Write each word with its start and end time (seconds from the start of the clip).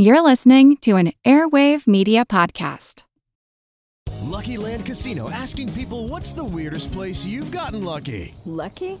You're 0.00 0.20
listening 0.20 0.76
to 0.82 0.94
an 0.94 1.12
Airwave 1.24 1.88
Media 1.88 2.24
Podcast. 2.24 3.02
Lucky 4.20 4.56
Land 4.56 4.86
Casino 4.86 5.28
asking 5.28 5.72
people 5.72 6.06
what's 6.06 6.30
the 6.30 6.44
weirdest 6.44 6.92
place 6.92 7.26
you've 7.26 7.50
gotten 7.50 7.82
lucky? 7.82 8.32
Lucky? 8.44 9.00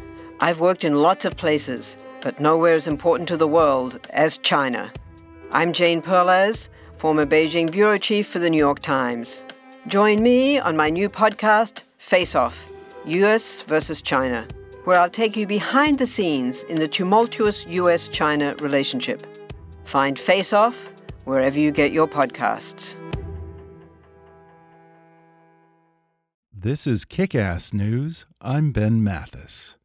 I've 0.43 0.59
worked 0.59 0.83
in 0.83 1.03
lots 1.03 1.23
of 1.23 1.37
places, 1.37 1.97
but 2.19 2.39
nowhere 2.39 2.73
as 2.73 2.87
important 2.87 3.29
to 3.29 3.37
the 3.37 3.47
world 3.47 3.99
as 4.09 4.39
China. 4.39 4.91
I'm 5.51 5.71
Jane 5.71 6.01
Perlez, 6.01 6.67
former 6.97 7.27
Beijing 7.27 7.69
bureau 7.69 7.99
chief 7.99 8.27
for 8.27 8.39
the 8.39 8.49
New 8.49 8.57
York 8.57 8.79
Times. 8.79 9.43
Join 9.85 10.23
me 10.23 10.57
on 10.57 10.75
my 10.75 10.89
new 10.89 11.09
podcast, 11.09 11.83
Face 11.99 12.33
Off 12.33 12.67
US 13.05 13.61
versus 13.61 14.01
China, 14.01 14.47
where 14.85 14.99
I'll 14.99 15.11
take 15.11 15.37
you 15.37 15.45
behind 15.45 15.99
the 15.99 16.07
scenes 16.07 16.63
in 16.63 16.79
the 16.79 16.87
tumultuous 16.87 17.67
US 17.67 18.07
China 18.07 18.55
relationship. 18.55 19.27
Find 19.83 20.17
Face 20.17 20.53
Off 20.53 20.91
wherever 21.25 21.59
you 21.59 21.71
get 21.71 21.91
your 21.91 22.07
podcasts. 22.07 22.95
This 26.51 26.87
is 26.87 27.05
Kick 27.05 27.35
Ass 27.35 27.73
News. 27.73 28.25
I'm 28.41 28.71
Ben 28.71 29.03
Mathis. 29.03 29.77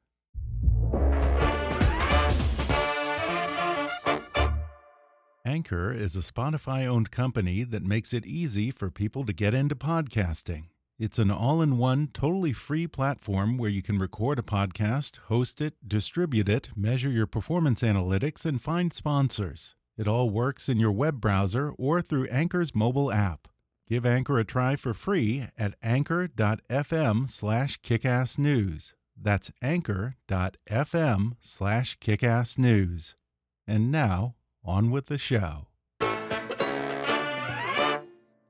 Anchor 5.47 5.93
is 5.93 6.17
a 6.17 6.33
Spotify 6.33 6.87
owned 6.87 7.13
company 7.13 7.63
that 7.63 7.85
makes 7.85 8.13
it 8.13 8.27
easy 8.27 8.73
for 8.73 8.91
people 8.91 9.25
to 9.25 9.33
get 9.33 9.55
into 9.55 9.77
podcasting. 9.77 10.65
It's 10.99 11.21
an 11.21 11.31
all 11.31 11.63
in 11.63 11.79
one, 11.79 12.09
totally 12.13 12.53
free 12.53 12.89
platform 12.89 13.57
where 13.57 13.71
you 13.71 13.81
can 13.81 13.97
record 13.97 14.41
a 14.41 14.43
podcast, 14.43 15.19
host 15.27 15.61
it, 15.61 15.75
distribute 15.87 16.49
it, 16.49 16.71
measure 16.75 17.11
your 17.11 17.29
performance 17.29 17.83
analytics, 17.83 18.45
and 18.45 18.61
find 18.61 18.93
sponsors. 18.93 19.77
It 19.97 20.09
all 20.09 20.31
works 20.31 20.69
in 20.69 20.81
your 20.81 20.91
web 20.91 21.21
browser 21.21 21.73
or 21.79 22.03
through 22.03 22.27
Anchor's 22.27 22.75
mobile 22.75 23.13
app. 23.13 23.47
Give 23.89 24.05
Anchor 24.05 24.41
a 24.41 24.45
try 24.45 24.75
for 24.75 24.95
free 24.95 25.47
at 25.57 25.75
anchor.fm 25.81 27.31
slash 27.31 27.81
kickassnews. 27.83 28.95
That's 29.17 29.53
anchor.fm 29.63 31.33
slash 31.41 31.99
kickassnews. 32.01 33.15
And 33.69 33.91
now, 33.91 34.36
on 34.67 34.91
with 34.91 35.07
the 35.07 35.19
show. 35.19 35.69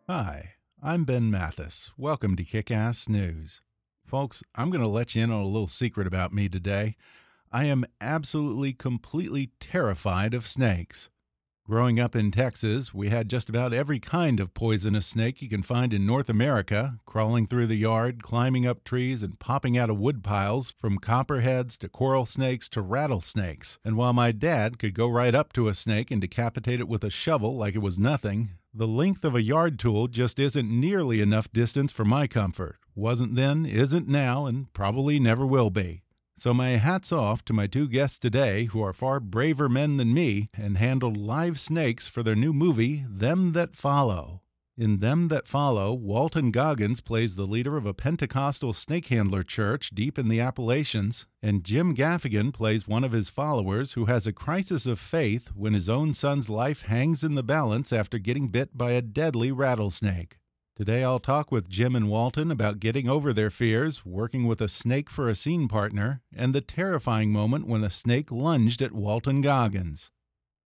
Hi, 0.09 0.55
I'm 0.83 1.05
Ben 1.05 1.31
Mathis. 1.31 1.91
Welcome 1.98 2.36
to 2.36 2.45
Kick 2.45 2.70
Ass 2.70 3.08
News. 3.08 3.61
Folks, 4.06 4.42
I'm 4.55 4.70
going 4.70 4.81
to 4.81 4.89
let 4.89 5.14
you 5.14 5.25
in 5.25 5.31
on 5.31 5.42
a 5.42 5.47
little 5.47 5.69
secret 5.69 6.06
about 6.06 6.33
me 6.33 6.48
today. 6.48 6.97
I 7.53 7.64
am 7.64 7.84
absolutely, 8.00 8.73
completely 8.73 9.50
terrified 9.61 10.33
of 10.33 10.47
snakes. 10.47 11.11
Growing 11.69 11.98
up 11.98 12.14
in 12.14 12.31
Texas, 12.31 12.95
we 12.95 13.09
had 13.09 13.28
just 13.28 13.48
about 13.48 13.72
every 13.72 13.98
kind 13.98 14.39
of 14.39 14.55
poisonous 14.55 15.05
snake 15.05 15.42
you 15.42 15.48
can 15.48 15.62
find 15.62 15.92
in 15.92 16.06
North 16.06 16.28
America, 16.28 17.00
crawling 17.05 17.45
through 17.45 17.67
the 17.67 17.75
yard, 17.75 18.23
climbing 18.23 18.64
up 18.64 18.84
trees, 18.84 19.20
and 19.20 19.41
popping 19.41 19.77
out 19.77 19.91
of 19.91 19.98
wood 19.98 20.23
piles, 20.23 20.77
from 20.78 20.98
copperheads 20.98 21.77
to 21.79 21.89
coral 21.89 22.24
snakes 22.24 22.68
to 22.68 22.80
rattlesnakes. 22.80 23.80
And 23.85 23.96
while 23.96 24.13
my 24.13 24.30
dad 24.30 24.79
could 24.79 24.95
go 24.95 25.08
right 25.08 25.35
up 25.35 25.52
to 25.55 25.67
a 25.67 25.74
snake 25.74 26.13
and 26.13 26.20
decapitate 26.20 26.79
it 26.79 26.86
with 26.86 27.02
a 27.02 27.11
shovel 27.11 27.57
like 27.57 27.74
it 27.74 27.83
was 27.83 27.98
nothing, 27.98 28.51
the 28.73 28.86
length 28.86 29.24
of 29.24 29.35
a 29.35 29.42
yard 29.42 29.80
tool 29.80 30.07
just 30.07 30.39
isn't 30.39 30.70
nearly 30.70 31.20
enough 31.20 31.52
distance 31.52 31.92
for 31.92 32.05
my 32.05 32.29
comfort. 32.29 32.77
Wasn't 32.95 33.35
then, 33.35 33.67
isn't 33.67 34.07
now, 34.07 34.46
and 34.46 34.73
probably 34.73 35.18
never 35.18 35.45
will 35.45 35.70
be. 35.70 36.05
So, 36.39 36.52
my 36.52 36.70
hat's 36.70 37.13
off 37.13 37.47
to 37.47 37.55
my 37.55 37.67
two 37.67 37.89
guests 37.89 38.19
today 38.19 38.64
who 38.67 38.83
are 38.83 38.92
far 38.92 39.20
braver 39.20 39.70
men 39.70 39.97
than 39.97 40.13
me 40.13 40.51
and 40.52 40.77
handled 40.77 41.17
live 41.17 41.58
snakes 41.58 42.08
for 42.08 42.23
their 42.23 42.35
new 42.35 42.52
movie, 42.52 43.07
Them 43.08 43.52
That 43.52 43.74
Follow. 43.74 44.42
In 44.77 44.98
Them 44.98 45.29
That 45.29 45.48
Follow, 45.48 45.95
Walton 45.95 46.51
Goggins 46.51 47.01
plays 47.01 47.36
the 47.36 47.47
leader 47.47 47.79
of 47.79 47.86
a 47.86 47.95
Pentecostal 47.95 48.74
snake 48.74 49.07
handler 49.07 49.42
church 49.42 49.92
deep 49.95 50.19
in 50.19 50.29
the 50.29 50.39
Appalachians, 50.39 51.27
and 51.42 51.64
Jim 51.64 51.95
Gaffigan 51.95 52.53
plays 52.53 52.86
one 52.86 53.03
of 53.03 53.13
his 53.13 53.30
followers 53.30 53.95
who 53.95 54.05
has 54.05 54.27
a 54.27 54.33
crisis 54.33 54.85
of 54.85 55.01
faith 55.01 55.48
when 55.55 55.73
his 55.73 55.89
own 55.89 56.13
son's 56.13 56.51
life 56.51 56.83
hangs 56.83 57.24
in 57.24 57.35
the 57.35 57.42
balance 57.42 57.95
after 57.95 58.18
getting 58.18 58.48
bit 58.48 58.77
by 58.77 58.91
a 58.91 59.01
deadly 59.01 59.51
rattlesnake. 59.51 60.36
Today 60.77 61.03
I'll 61.03 61.19
talk 61.19 61.51
with 61.51 61.70
Jim 61.70 61.97
and 61.97 62.11
Walton 62.11 62.51
about 62.51 62.81
getting 62.81 63.09
over 63.09 63.33
their 63.33 63.48
fears, 63.48 64.05
working 64.05 64.47
with 64.47 64.61
a 64.61 64.69
snake 64.69 65.09
for 65.09 65.27
a 65.27 65.35
scene 65.35 65.69
partner, 65.69 66.20
and 66.35 66.55
the 66.55 66.61
terrifying 66.61 67.33
moment 67.33 67.67
when 67.67 67.83
a 67.83 67.89
snake 67.89 68.31
lunged 68.31 68.83
at 68.83 68.92
Walton 68.92 69.41
Goggins. 69.41 70.11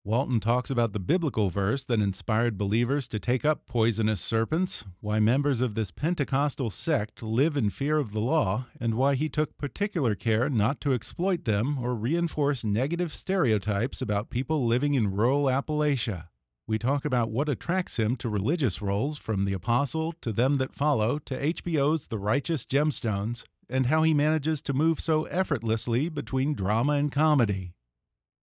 Walton 0.03 0.41
talks 0.41 0.69
about 0.69 0.91
the 0.91 0.99
biblical 0.99 1.49
verse 1.49 1.85
that 1.85 2.01
inspired 2.01 2.57
believers 2.57 3.07
to 3.07 3.19
take 3.19 3.45
up 3.45 3.65
poisonous 3.67 4.19
serpents, 4.19 4.83
why 4.99 5.21
members 5.21 5.61
of 5.61 5.75
this 5.75 5.91
Pentecostal 5.91 6.71
sect 6.71 7.23
live 7.23 7.55
in 7.55 7.69
fear 7.69 7.97
of 7.97 8.11
the 8.11 8.19
law, 8.19 8.65
and 8.81 8.95
why 8.95 9.15
he 9.15 9.29
took 9.29 9.57
particular 9.57 10.13
care 10.13 10.49
not 10.49 10.81
to 10.81 10.91
exploit 10.91 11.45
them 11.45 11.77
or 11.81 11.95
reinforce 11.95 12.65
negative 12.65 13.13
stereotypes 13.13 14.01
about 14.01 14.29
people 14.29 14.65
living 14.65 14.93
in 14.93 15.15
rural 15.15 15.45
Appalachia. 15.45 16.30
We 16.71 16.79
talk 16.79 17.03
about 17.03 17.31
what 17.31 17.49
attracts 17.49 17.99
him 17.99 18.15
to 18.15 18.29
religious 18.29 18.81
roles 18.81 19.17
from 19.17 19.43
The 19.43 19.51
Apostle 19.51 20.13
to 20.21 20.31
Them 20.31 20.55
That 20.55 20.73
Follow 20.73 21.19
to 21.19 21.37
HBO's 21.37 22.07
The 22.07 22.17
Righteous 22.17 22.65
Gemstones, 22.65 23.43
and 23.69 23.87
how 23.87 24.03
he 24.03 24.13
manages 24.13 24.61
to 24.61 24.73
move 24.73 25.01
so 25.01 25.25
effortlessly 25.25 26.07
between 26.07 26.53
drama 26.53 26.93
and 26.93 27.11
comedy. 27.11 27.73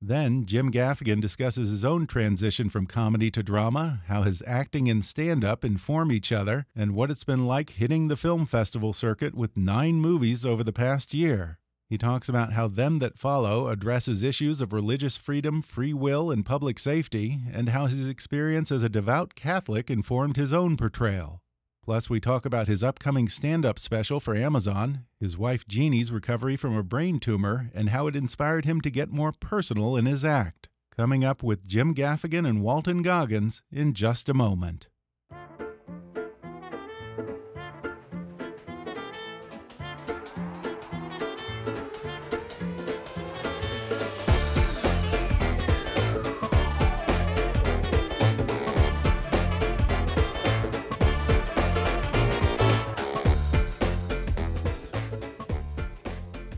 Then 0.02 0.44
Jim 0.44 0.72
Gaffigan 0.72 1.20
discusses 1.20 1.70
his 1.70 1.84
own 1.84 2.08
transition 2.08 2.68
from 2.68 2.88
comedy 2.88 3.30
to 3.30 3.44
drama, 3.44 4.02
how 4.08 4.24
his 4.24 4.42
acting 4.44 4.88
and 4.90 5.04
stand 5.04 5.44
up 5.44 5.64
inform 5.64 6.10
each 6.10 6.32
other, 6.32 6.66
and 6.74 6.96
what 6.96 7.12
it's 7.12 7.22
been 7.22 7.46
like 7.46 7.70
hitting 7.70 8.08
the 8.08 8.16
film 8.16 8.44
festival 8.44 8.92
circuit 8.92 9.36
with 9.36 9.56
nine 9.56 10.00
movies 10.00 10.44
over 10.44 10.64
the 10.64 10.72
past 10.72 11.14
year. 11.14 11.60
He 11.88 11.98
talks 11.98 12.28
about 12.28 12.52
how 12.52 12.66
Them 12.66 12.98
That 12.98 13.16
Follow 13.16 13.68
addresses 13.68 14.24
issues 14.24 14.60
of 14.60 14.72
religious 14.72 15.16
freedom, 15.16 15.62
free 15.62 15.94
will, 15.94 16.32
and 16.32 16.44
public 16.44 16.80
safety, 16.80 17.38
and 17.52 17.68
how 17.68 17.86
his 17.86 18.08
experience 18.08 18.72
as 18.72 18.82
a 18.82 18.88
devout 18.88 19.36
Catholic 19.36 19.88
informed 19.88 20.36
his 20.36 20.52
own 20.52 20.76
portrayal. 20.76 21.42
Plus, 21.84 22.10
we 22.10 22.18
talk 22.18 22.44
about 22.44 22.66
his 22.66 22.82
upcoming 22.82 23.28
stand 23.28 23.64
up 23.64 23.78
special 23.78 24.18
for 24.18 24.34
Amazon, 24.34 25.04
his 25.20 25.38
wife 25.38 25.68
Jeannie's 25.68 26.10
recovery 26.10 26.56
from 26.56 26.76
a 26.76 26.82
brain 26.82 27.20
tumor, 27.20 27.70
and 27.72 27.90
how 27.90 28.08
it 28.08 28.16
inspired 28.16 28.64
him 28.64 28.80
to 28.80 28.90
get 28.90 29.12
more 29.12 29.30
personal 29.30 29.96
in 29.96 30.06
his 30.06 30.24
act. 30.24 30.68
Coming 30.96 31.24
up 31.24 31.44
with 31.44 31.68
Jim 31.68 31.94
Gaffigan 31.94 32.44
and 32.48 32.62
Walton 32.62 33.02
Goggins 33.02 33.62
in 33.70 33.94
just 33.94 34.28
a 34.28 34.34
moment. 34.34 34.88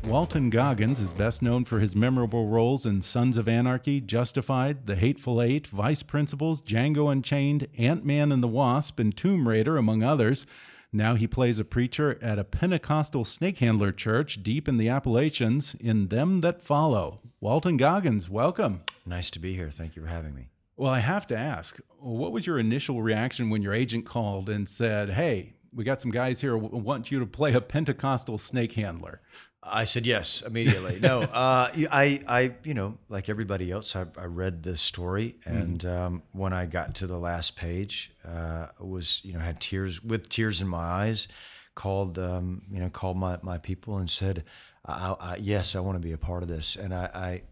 Walton 0.09 0.49
Goggins 0.49 1.03
is 1.03 1.13
best 1.13 1.43
known 1.43 1.67
for 1.67 1.81
his 1.81 1.95
memorable 1.95 2.47
roles 2.47 2.87
in 2.87 3.03
Sons 3.03 3.37
of 3.37 3.47
Anarchy, 3.47 4.01
Justified, 4.01 4.87
The 4.87 4.97
Hateful 4.97 5.43
Eight, 5.43 5.67
Vice 5.67 6.03
Principals, 6.03 6.63
Django 6.63 7.13
Unchained, 7.13 7.69
Ant 7.77 8.07
Man 8.07 8.33
and 8.33 8.43
the 8.43 8.49
Wasp, 8.49 8.99
and 8.99 9.15
Tomb 9.15 9.47
Raider, 9.47 9.77
among 9.77 10.03
others. 10.03 10.47
Now 10.95 11.15
he 11.15 11.27
plays 11.27 11.59
a 11.59 11.65
preacher 11.65 12.19
at 12.23 12.39
a 12.39 12.45
Pentecostal 12.45 13.27
snake 13.27 13.59
handler 13.59 13.93
church 13.93 14.43
deep 14.43 14.67
in 14.67 14.79
the 14.79 14.89
Appalachians 14.89 15.75
in 15.75 16.09
Them 16.09 16.41
That 16.41 16.63
Follow. 16.63 17.21
Walton 17.43 17.77
Goggins, 17.77 18.31
welcome. 18.31 18.85
Nice 19.05 19.31
to 19.33 19.39
be 19.39 19.55
here. 19.55 19.69
Thank 19.69 19.95
you 19.95 20.01
for 20.01 20.09
having 20.09 20.35
me. 20.35 20.49
Well, 20.79 20.91
I 20.91 21.01
have 21.01 21.27
to 21.27 21.37
ask, 21.37 21.81
what 21.99 22.33
was 22.33 22.47
your 22.47 22.59
initial 22.59 23.03
reaction 23.03 23.51
when 23.51 23.61
your 23.61 23.75
agent 23.75 24.07
called 24.07 24.49
and 24.49 24.67
said, 24.67 25.11
Hey, 25.11 25.53
we 25.71 25.85
got 25.85 26.01
some 26.01 26.11
guys 26.11 26.41
here 26.41 26.57
who 26.57 26.79
want 26.79 27.11
you 27.11 27.19
to 27.19 27.27
play 27.27 27.53
a 27.53 27.61
Pentecostal 27.61 28.39
snake 28.39 28.73
handler? 28.73 29.21
I 29.63 29.85
said 29.85 30.07
yes 30.07 30.43
immediately. 30.43 31.01
no, 31.01 31.21
uh, 31.23 31.71
I, 31.75 32.21
I, 32.29 32.55
you 32.65 32.75
know, 32.75 32.99
like 33.09 33.29
everybody 33.29 33.71
else, 33.71 33.97
I, 33.97 34.07
I 34.17 34.25
read 34.25 34.63
the 34.63 34.77
story, 34.77 35.37
and 35.45 35.85
um, 35.85 36.23
when 36.33 36.53
I 36.53 36.67
got 36.67 36.95
to 36.97 37.07
the 37.07 37.19
last 37.19 37.57
page, 37.57 38.13
uh, 38.25 38.69
was 38.81 39.21
you 39.25 39.33
know 39.33 39.41
had 39.41 39.61
tears 39.61 40.03
with 40.03 40.29
tears 40.29 40.61
in 40.61 40.69
my 40.69 40.79
eyes, 40.79 41.29
called 41.75 42.19
um, 42.19 42.63
you 42.71 42.81
know 42.81 42.89
called 42.89 43.17
my, 43.17 43.39
my 43.43 43.59
people 43.59 43.99
and 43.99 44.09
said, 44.09 44.45
I, 44.89 45.15
I, 45.21 45.37
yes, 45.37 45.77
I 45.77 45.81
want 45.81 45.97
to 45.97 46.01
be 46.01 46.13
a 46.13 46.19
part 46.19 46.43
of 46.43 46.49
this, 46.49 46.77
and 46.77 46.95
I, 46.95 47.11
I, 47.15 47.43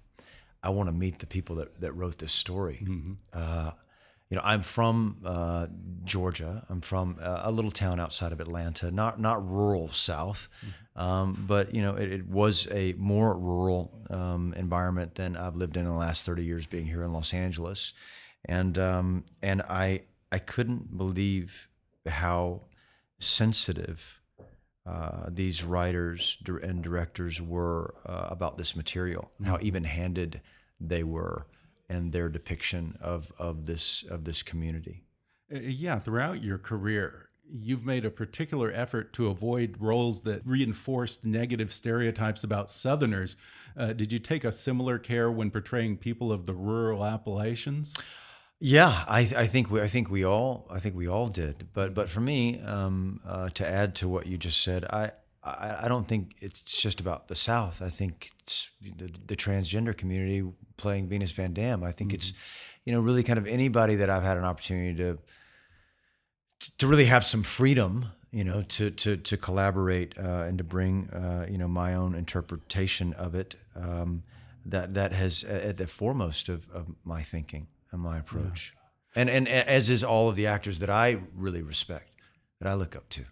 I 0.62 0.70
want 0.70 0.88
to 0.88 0.92
meet 0.92 1.18
the 1.18 1.26
people 1.26 1.56
that, 1.56 1.80
that 1.80 1.92
wrote 1.92 2.18
this 2.18 2.32
story. 2.32 2.78
Uh, 3.32 3.72
you 4.31 4.37
know, 4.37 4.43
I'm 4.44 4.61
from 4.61 5.19
uh, 5.25 5.69
Georgia. 6.05 6.64
I'm 6.69 6.81
from 6.81 7.19
uh, 7.20 7.43
a 7.44 7.52
little 7.52 7.70
town 7.70 8.00
outside 8.00 8.32
of 8.32 8.40
Atlanta, 8.40 8.90
not 8.90 9.20
not 9.20 9.49
rural 9.49 9.88
South, 9.93 10.49
um, 10.96 11.44
but 11.46 11.75
you 11.75 11.82
know, 11.82 11.94
it, 11.94 12.11
it 12.11 12.26
was 12.26 12.67
a 12.73 12.94
more 12.94 13.38
rural 13.38 13.93
um, 14.11 14.52
environment 14.56 15.14
than 15.14 15.37
I've 15.37 15.56
lived 15.56 15.76
in 15.76 15.84
in 15.84 15.93
the 15.93 15.96
last 15.96 16.26
30 16.26 16.44
years, 16.44 16.67
being 16.67 16.87
here 16.87 17.05
in 17.05 17.12
Los 17.12 17.32
Angeles, 17.32 17.93
and 18.44 18.76
um, 18.78 19.25
and 19.43 19.62
I 19.62 20.02
I 20.32 20.38
couldn't 20.38 20.96
believe 20.96 21.69
how 22.06 22.62
sensitive 23.20 24.20
uh, 24.84 25.28
these 25.28 25.64
writers 25.64 26.38
and 26.62 26.82
directors 26.82 27.40
were 27.40 27.94
uh, 28.06 28.26
about 28.31 28.58
this 28.58 28.75
material, 28.75 29.31
how 29.44 29.58
even-handed 29.61 30.40
they 30.81 31.02
were 31.02 31.46
in 31.88 32.10
their 32.10 32.28
depiction 32.28 32.96
of 33.00 33.32
of 33.38 33.66
this 33.66 34.04
of 34.10 34.24
this 34.24 34.42
community. 34.42 35.04
Uh, 35.52 35.58
Yeah, 35.58 35.98
throughout 35.98 36.42
your 36.42 36.58
career, 36.58 37.28
you've 37.48 37.84
made 37.84 38.04
a 38.04 38.10
particular 38.10 38.72
effort 38.72 39.12
to 39.14 39.28
avoid 39.28 39.76
roles 39.78 40.22
that 40.22 40.42
reinforced 40.44 41.24
negative 41.24 41.72
stereotypes 41.72 42.42
about 42.44 42.70
Southerners. 42.70 43.36
Uh, 43.76 43.92
did 43.92 44.12
you 44.12 44.18
take 44.18 44.44
a 44.44 44.52
similar 44.52 44.98
care 44.98 45.30
when 45.30 45.50
portraying 45.50 45.96
people 45.96 46.32
of 46.32 46.46
the 46.46 46.54
rural 46.54 47.04
Appalachians? 47.04 47.94
Yeah, 48.58 49.04
I, 49.06 49.20
I 49.36 49.46
think 49.46 49.70
we 49.70 49.82
I 49.82 49.86
think 49.86 50.10
we 50.10 50.24
all 50.24 50.66
I 50.70 50.78
think 50.78 50.96
we 50.96 51.06
all 51.06 51.28
did. 51.28 51.68
But 51.74 51.94
but 51.94 52.08
for 52.08 52.20
me, 52.20 52.60
um, 52.60 53.20
uh, 53.26 53.50
to 53.50 53.66
add 53.66 53.94
to 53.96 54.08
what 54.08 54.26
you 54.26 54.38
just 54.38 54.62
said, 54.62 54.84
I, 54.86 55.12
I 55.44 55.84
I 55.84 55.88
don't 55.88 56.08
think 56.08 56.36
it's 56.40 56.62
just 56.62 56.98
about 57.00 57.28
the 57.28 57.34
South. 57.34 57.82
I 57.82 57.90
think 57.90 58.30
it's 58.40 58.70
the, 58.80 59.10
the 59.26 59.36
transgender 59.36 59.94
community 59.94 60.42
playing 60.76 61.08
Venus 61.08 61.32
Van 61.32 61.52
Dam. 61.52 61.82
I 61.82 61.93
think 61.93 62.12
it's 62.12 62.32
you 62.84 62.93
know 62.93 63.00
really 63.00 63.23
kind 63.23 63.38
of 63.38 63.46
anybody 63.46 63.96
that 63.96 64.11
I've 64.11 64.23
had 64.23 64.37
an 64.37 64.44
opportunity 64.44 64.96
to 64.96 65.19
to 66.78 66.87
really 66.87 67.06
have 67.06 67.25
some 67.25 67.43
freedom, 67.43 68.06
you 68.31 68.44
know, 68.44 68.62
to 68.62 68.90
to 68.90 69.17
to 69.17 69.37
collaborate 69.37 70.19
uh, 70.19 70.44
and 70.46 70.58
to 70.58 70.64
bring 70.64 71.11
uh, 71.11 71.46
you 71.49 71.58
know 71.58 71.69
my 71.69 71.94
own 71.94 72.14
interpretation 72.14 73.12
of 73.14 73.34
it. 73.34 73.56
Um, 73.75 74.23
that 74.69 74.94
that 74.94 75.12
has 75.12 75.44
at 75.44 75.76
the 75.76 75.87
foremost 75.87 76.49
of, 76.49 76.69
of 76.70 76.87
my 77.05 77.23
thinking 77.23 77.69
and 77.93 78.00
my 78.00 78.19
approach, 78.19 78.75
and 79.14 79.31
and 79.31 79.49
as 79.49 79.90
is 79.90 80.02
all 80.02 80.28
of 80.28 80.37
the 80.37 80.46
actors 80.46 80.81
that 80.81 80.90
I 80.90 81.20
really 81.34 81.62
respect, 81.62 82.11
that 82.61 82.69
I 82.69 82.75
look 82.75 82.96
up 82.96 83.08
to. 83.11 83.25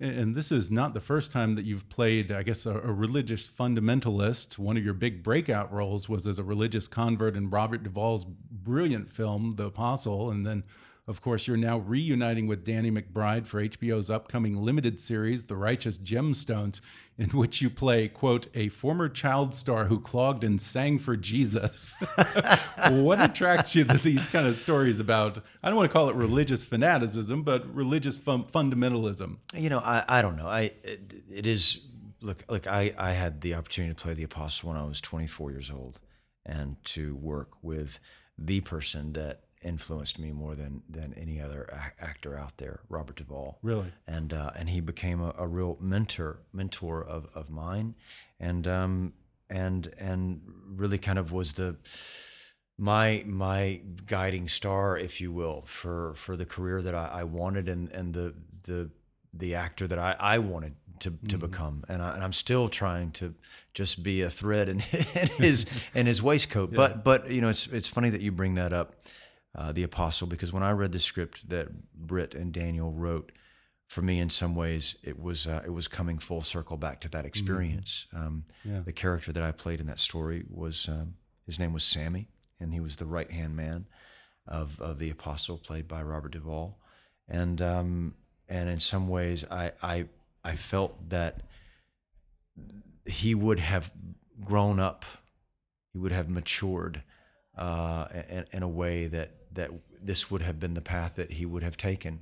And 0.00 0.36
this 0.36 0.52
is 0.52 0.70
not 0.70 0.94
the 0.94 1.00
first 1.00 1.32
time 1.32 1.56
that 1.56 1.64
you've 1.64 1.88
played, 1.88 2.30
I 2.30 2.44
guess, 2.44 2.66
a, 2.66 2.70
a, 2.70 2.92
religious 2.92 3.48
fundamentalist. 3.48 4.56
One 4.56 4.76
of 4.76 4.84
your 4.84 4.94
big 4.94 5.24
breakout 5.24 5.72
roles 5.72 6.08
was 6.08 6.28
as 6.28 6.38
a 6.38 6.44
religious 6.44 6.86
convert 6.86 7.34
in 7.34 7.50
Robert 7.50 7.82
Duvall's 7.82 8.24
brilliant 8.24 9.10
film, 9.10 9.56
The 9.56 9.64
Apostle. 9.64 10.30
And 10.30 10.46
then, 10.46 10.62
of 11.08 11.22
course, 11.22 11.46
you're 11.46 11.56
now 11.56 11.78
reuniting 11.78 12.46
with 12.46 12.66
Danny 12.66 12.90
McBride 12.90 13.46
for 13.46 13.62
HBO's 13.62 14.10
upcoming 14.10 14.62
limited 14.62 15.00
series, 15.00 15.44
The 15.44 15.56
Righteous 15.56 15.96
Gemstones, 15.96 16.82
in 17.16 17.30
which 17.30 17.62
you 17.62 17.70
play, 17.70 18.08
quote, 18.08 18.48
a 18.54 18.68
former 18.68 19.08
child 19.08 19.54
star 19.54 19.86
who 19.86 20.00
clogged 20.00 20.44
and 20.44 20.60
sang 20.60 20.98
for 20.98 21.16
Jesus. 21.16 21.96
what 22.90 23.22
attracts 23.22 23.74
you 23.74 23.84
to 23.84 23.96
these 23.96 24.28
kind 24.28 24.46
of 24.46 24.54
stories 24.54 25.00
about, 25.00 25.38
I 25.62 25.68
don't 25.68 25.78
want 25.78 25.90
to 25.90 25.92
call 25.94 26.10
it 26.10 26.14
religious 26.14 26.62
fanaticism, 26.62 27.42
but 27.42 27.74
religious 27.74 28.18
fun 28.18 28.44
fundamentalism? 28.44 29.38
You 29.54 29.70
know, 29.70 29.78
I, 29.78 30.04
I 30.06 30.20
don't 30.20 30.36
know. 30.36 30.46
I 30.46 30.72
it, 30.84 31.14
it 31.32 31.46
is 31.46 31.80
look 32.20 32.44
look. 32.50 32.66
I 32.66 32.92
I 32.98 33.12
had 33.12 33.40
the 33.40 33.54
opportunity 33.54 33.94
to 33.94 34.00
play 34.00 34.12
the 34.12 34.24
apostle 34.24 34.68
when 34.68 34.78
I 34.78 34.84
was 34.84 35.00
24 35.00 35.52
years 35.52 35.70
old, 35.70 36.00
and 36.44 36.76
to 36.84 37.16
work 37.16 37.52
with 37.62 37.98
the 38.36 38.60
person 38.60 39.14
that 39.14 39.47
influenced 39.62 40.18
me 40.18 40.32
more 40.32 40.54
than 40.54 40.82
than 40.88 41.14
any 41.14 41.40
other 41.40 41.62
a- 41.72 42.02
actor 42.02 42.36
out 42.36 42.56
there, 42.58 42.80
Robert 42.88 43.16
Duvall. 43.16 43.58
Really, 43.62 43.92
and 44.06 44.32
uh, 44.32 44.50
and 44.56 44.70
he 44.70 44.80
became 44.80 45.20
a, 45.20 45.34
a, 45.38 45.46
real 45.46 45.76
mentor 45.80 46.40
mentor 46.52 47.02
of, 47.04 47.26
of 47.34 47.50
mine, 47.50 47.94
and 48.38 48.66
um 48.68 49.12
and 49.50 49.88
and 49.98 50.40
really 50.76 50.98
kind 50.98 51.18
of 51.18 51.32
was 51.32 51.54
the 51.54 51.76
my 52.76 53.24
my 53.26 53.80
guiding 54.06 54.48
star, 54.48 54.96
if 54.98 55.20
you 55.20 55.32
will, 55.32 55.62
for 55.66 56.14
for 56.14 56.36
the 56.36 56.44
career 56.44 56.80
that 56.82 56.94
I, 56.94 57.08
I 57.20 57.24
wanted 57.24 57.68
and 57.68 57.90
and 57.90 58.14
the 58.14 58.34
the 58.64 58.90
the 59.34 59.54
actor 59.54 59.86
that 59.86 59.98
I, 59.98 60.16
I 60.18 60.38
wanted 60.38 60.74
to, 61.00 61.10
to 61.10 61.16
Mm-hmm. 61.16 61.38
become, 61.38 61.84
and, 61.88 62.02
I, 62.02 62.14
and 62.14 62.24
I'm 62.24 62.32
still 62.32 62.68
trying 62.68 63.12
to 63.12 63.34
just 63.72 64.02
be 64.02 64.22
a 64.22 64.30
thread 64.30 64.68
in, 64.68 64.82
in 65.14 65.28
his 65.38 65.66
in 65.94 66.06
his 66.06 66.22
waistcoat. 66.22 66.72
But 66.74 67.04
but 67.04 67.30
you 67.30 67.40
know 67.40 67.48
it's 67.48 67.66
it's 67.68 67.88
funny 67.88 68.10
that 68.10 68.20
you 68.20 68.32
bring 68.32 68.54
that 68.54 68.72
up, 68.72 68.94
uh, 69.54 69.72
the 69.72 69.82
apostle, 69.82 70.26
because 70.26 70.52
when 70.52 70.62
I 70.62 70.70
read 70.72 70.92
the 70.92 70.98
script 70.98 71.48
that 71.48 71.68
Britt 71.94 72.34
and 72.34 72.52
Daniel 72.52 72.92
wrote, 72.92 73.32
for 73.88 74.02
me 74.02 74.20
in 74.20 74.28
some 74.28 74.54
ways 74.54 74.96
it 75.02 75.18
was 75.18 75.46
uh, 75.46 75.62
it 75.64 75.70
was 75.70 75.88
coming 75.88 76.18
full 76.18 76.42
circle 76.42 76.76
back 76.76 77.00
to 77.00 77.08
that 77.08 77.24
experience. 77.24 78.06
Um, 78.14 78.44
Yeah. 78.62 78.80
The 78.84 78.92
character 78.92 79.32
that 79.32 79.42
I 79.42 79.52
played 79.52 79.80
in 79.80 79.86
that 79.86 79.98
story 79.98 80.44
was 80.48 80.88
um, 80.88 81.14
his 81.46 81.58
name 81.58 81.72
was 81.72 81.84
Sammy, 81.84 82.28
and 82.60 82.74
he 82.74 82.80
was 82.80 82.96
the 82.96 83.06
right 83.06 83.30
hand 83.30 83.56
man 83.56 83.86
of 84.46 84.80
of 84.80 84.98
the 84.98 85.10
apostle, 85.10 85.56
played 85.58 85.88
by 85.88 86.02
Robert 86.02 86.32
Duvall, 86.32 86.78
and 87.26 87.62
um, 87.62 88.14
and 88.48 88.68
in 88.68 88.80
some 88.80 89.08
ways 89.08 89.44
I 89.50 89.72
I 89.82 90.08
I 90.44 90.54
felt 90.54 91.08
that 91.08 91.40
he 93.06 93.34
would 93.34 93.60
have 93.60 93.90
grown 94.44 94.78
up, 94.78 95.04
he 95.92 95.98
would 95.98 96.12
have 96.12 96.28
matured 96.28 97.02
uh, 97.56 98.06
in, 98.28 98.44
in 98.52 98.62
a 98.62 98.68
way 98.68 99.06
that 99.06 99.30
that 99.58 99.70
this 100.10 100.30
would 100.30 100.42
have 100.42 100.58
been 100.58 100.74
the 100.74 100.80
path 100.96 101.12
that 101.16 101.30
he 101.38 101.44
would 101.52 101.62
have 101.68 101.76
taken, 101.76 102.14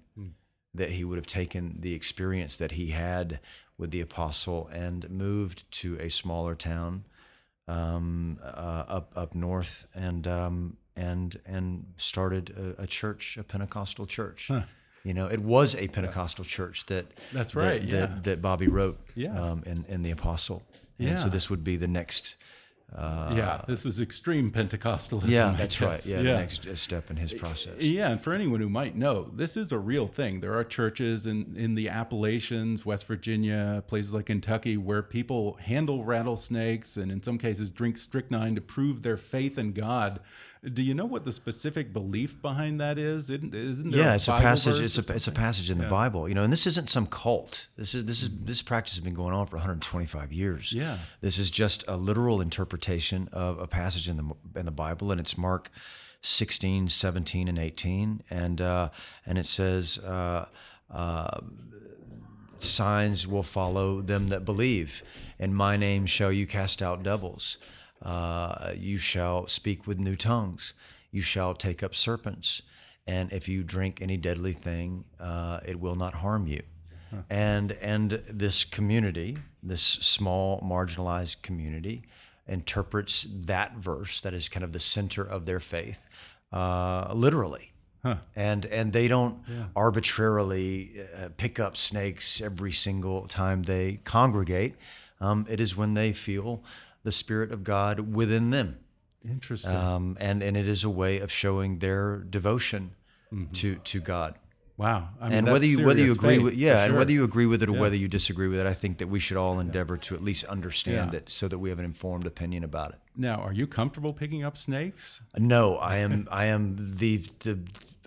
that 0.75 0.91
he 0.91 1.03
would 1.05 1.19
have 1.19 1.27
taken 1.41 1.77
the 1.81 1.95
experience 1.95 2.57
that 2.57 2.73
he 2.73 2.87
had 2.91 3.39
with 3.79 3.91
the 3.91 4.01
apostle 4.01 4.69
and 4.73 5.09
moved 5.11 5.59
to 5.83 5.89
a 6.01 6.09
smaller 6.09 6.55
town 6.55 7.05
um, 7.69 8.39
uh, 8.43 8.85
up 8.97 9.13
up 9.15 9.35
north 9.35 9.87
and 9.95 10.27
um, 10.27 10.77
and 10.97 11.39
and 11.45 11.67
started 11.97 12.51
a, 12.79 12.83
a 12.83 12.87
church, 12.87 13.37
a 13.37 13.43
Pentecostal 13.45 14.07
church. 14.07 14.51
You 15.05 15.15
know, 15.15 15.27
it 15.29 15.41
was 15.41 15.75
a 15.77 15.87
Pentecostal 15.89 16.45
church 16.45 16.87
that 16.87 17.07
That's 17.33 17.55
right, 17.55 17.81
that, 17.91 18.11
yeah. 18.11 18.19
that 18.23 18.43
Bobby 18.43 18.67
wrote 18.67 18.99
Yeah. 19.15 19.41
um, 19.41 19.63
in 19.67 19.85
in 19.89 20.03
the 20.03 20.11
Apostle. 20.11 20.63
And 20.99 21.19
so 21.19 21.29
this 21.29 21.51
would 21.51 21.63
be 21.63 21.77
the 21.77 21.89
next. 21.89 22.37
Uh, 22.95 23.35
yeah, 23.37 23.63
this 23.67 23.85
is 23.85 24.01
extreme 24.01 24.51
Pentecostalism. 24.51 25.29
yeah, 25.29 25.55
that's 25.59 25.81
right. 25.81 25.91
guess. 25.91 26.07
Yeah, 26.07 26.23
the 26.23 26.37
next 26.37 26.77
step 26.77 27.11
in 27.11 27.17
his 27.17 27.35
process. 27.35 27.83
Yeah, 27.83 28.11
and 28.11 28.21
for 28.21 28.33
anyone 28.33 28.61
who 28.61 28.69
might 28.69 28.95
know, 28.97 29.25
this 29.35 29.57
is 29.57 29.73
a 29.73 29.79
real 29.79 30.07
thing. 30.07 30.41
There 30.41 30.55
are 30.55 30.65
churches 30.65 31.27
in, 31.27 31.55
in 31.57 31.75
the 31.75 31.89
Appalachians, 31.89 32.87
West 32.87 33.07
Virginia, 33.07 33.83
places 33.87 34.15
like 34.15 34.27
Kentucky, 34.27 34.77
where 34.77 35.03
people 35.03 35.55
handle 35.55 36.05
rattlesnakes 36.05 36.97
and 36.97 37.11
in 37.11 37.23
some 37.23 37.39
cases 37.39 37.71
drink 37.71 37.99
strychnine 37.99 38.55
to 38.55 38.61
prove 38.61 39.03
their 39.03 39.17
faith 39.17 39.59
in 39.59 39.73
God. 39.73 40.21
Do 40.73 40.83
you 40.83 40.95
know 40.95 41.07
what 41.07 41.25
the 41.25 41.33
specific 41.33 41.93
belief 41.93 42.43
behind 42.43 42.81
that 42.81 42.99
is? 42.99 43.31
Isn't, 43.31 43.55
isn't 43.55 43.91
there 43.91 44.01
yeah, 44.01 44.15
it's 44.15 44.27
a 44.27 44.33
passage. 44.33 44.81
It's 44.81 44.99
a 44.99 45.15
it's 45.15 45.29
a 45.29 45.33
passage 45.33 45.71
in 45.71 45.79
the 45.79 45.89
Bible, 45.89 46.29
you 46.29 46.35
know. 46.35 46.43
And 46.43 46.53
this 46.53 46.67
isn't 46.67 46.89
some 46.89 47.07
cult. 47.07 47.69
This 47.77 47.95
is 47.95 48.05
this 48.05 48.23
is 48.23 48.31
this 48.31 48.63
practice 48.63 48.95
has 48.95 49.05
been 49.05 49.15
going 49.15 49.33
on 49.33 49.47
for 49.47 49.57
125 49.57 50.33
years. 50.33 50.73
Yeah. 50.73 50.99
this 51.21 51.39
is 51.39 51.51
just 51.51 51.85
a 51.87 51.97
literal 51.97 52.41
interpretation 52.41 53.29
of 53.33 53.59
a 53.61 53.67
passage 53.67 54.09
in 54.09 54.17
the 54.17 54.59
in 54.59 54.67
the 54.67 54.73
Bible, 54.73 55.13
and 55.13 55.21
it's 55.21 55.39
Mark 55.39 55.71
16, 56.23 56.89
17, 56.89 57.47
and 57.47 57.59
18, 57.59 58.23
and 58.31 58.61
uh, 58.61 58.91
and 59.25 59.39
it 59.39 59.47
says. 59.47 59.99
Uh, 59.99 60.47
uh, 60.91 61.41
signs 62.59 63.27
will 63.27 63.43
follow 63.43 64.01
them 64.01 64.29
that 64.29 64.45
believe. 64.45 65.03
In 65.39 65.55
my 65.55 65.77
name 65.77 66.07
shall 66.07 66.33
you 66.33 66.47
cast 66.47 66.83
out 66.83 67.03
devils. 67.03 67.59
Uh, 68.07 68.73
you 68.77 68.99
shall 68.99 69.47
speak 69.49 69.87
with 69.87 69.99
new 69.99 70.17
tongues. 70.17 70.75
You 71.11 71.23
shall 71.23 71.55
take 71.55 71.83
up 71.83 71.95
serpents. 71.95 72.63
And 73.07 73.33
if 73.33 73.49
you 73.49 73.65
drink 73.65 74.01
any 74.01 74.17
deadly 74.17 74.53
thing, 74.53 75.05
uh, 75.21 75.61
it 75.67 75.81
will 75.81 75.97
not 75.97 76.15
harm 76.15 76.47
you. 76.47 76.63
And 77.31 77.73
and 77.73 78.23
this 78.29 78.65
community, 78.65 79.37
this 79.63 79.81
small 79.81 80.61
marginalized 80.61 81.43
community, 81.43 82.03
interprets 82.47 83.27
that 83.31 83.77
verse 83.77 84.21
that 84.21 84.35
is 84.35 84.49
kind 84.49 84.65
of 84.65 84.73
the 84.73 84.81
center 84.81 85.23
of 85.23 85.47
their 85.47 85.61
faith, 85.61 86.07
uh, 86.53 87.13
literally 87.15 87.73
and 88.37 88.67
and 88.67 88.93
they 88.93 89.09
don't 89.09 89.39
arbitrarily 89.75 91.01
uh, 91.17 91.29
pick 91.37 91.59
up 91.59 91.77
snakes 91.77 92.41
every 92.41 92.73
single 92.73 93.27
time 93.27 93.65
they 93.65 93.99
congregate, 94.05 94.75
um, 95.21 95.47
it 95.49 95.61
is 95.61 95.77
when 95.77 95.95
they 95.95 96.13
feel 96.13 96.63
the 97.07 97.13
Spirit 97.13 97.53
of 97.53 97.63
God 97.63 98.15
within 98.17 98.51
them. 98.51 98.79
Interesting. 99.25 99.75
Um, 99.75 100.17
and, 100.21 100.43
and 100.43 100.57
it 100.57 100.67
is 100.69 100.83
a 100.85 100.91
way 100.91 101.21
of 101.21 101.31
showing 101.31 101.79
their 101.79 102.19
devotion 102.19 102.83
to, 103.53 103.77
to 103.77 104.01
God. 104.01 104.35
wow. 104.77 105.09
I 105.21 105.29
mean, 105.29 105.39
and 105.39 105.47
whether 105.53 105.67
you 105.67 105.85
whether 105.87 106.01
you 106.03 106.13
agree 106.13 106.37
faith, 106.37 106.43
with 106.45 106.55
yeah, 106.55 106.85
and 106.85 106.97
whether 106.97 107.13
you 107.13 107.23
agree 107.25 107.47
with 107.47 107.63
it 107.63 107.69
or 107.69 107.73
Yeah. 107.75 107.81
whether 107.81 107.97
you 107.97 108.09
disagree 108.09 108.49
with 108.49 108.59
it, 108.61 108.67
I 108.67 108.75
think 108.75 108.99
that 108.99 109.09
we 109.09 109.19
should 109.21 109.37
all 109.37 109.61
endeavor 109.61 109.97
to 110.07 110.15
at 110.15 110.23
least 110.23 110.45
understand 110.47 111.13
Yeah. 111.13 111.19
it 111.21 111.31
so 111.31 111.49
that 111.49 111.59
we 111.59 111.69
have 111.71 111.79
an 111.79 111.85
informed 111.85 112.27
opinion 112.27 112.63
about 112.65 112.91
it. 112.95 112.99
Now, 113.17 113.37
are 113.37 113.53
you 113.53 113.67
comfortable 113.67 114.13
picking 114.13 114.43
up 114.45 114.57
snakes? 114.57 115.23
No, 115.39 115.77
I 115.77 115.97
am. 115.99 116.27
I 116.31 116.47
am 116.47 116.77
the 116.99 117.19
the. 117.47 117.55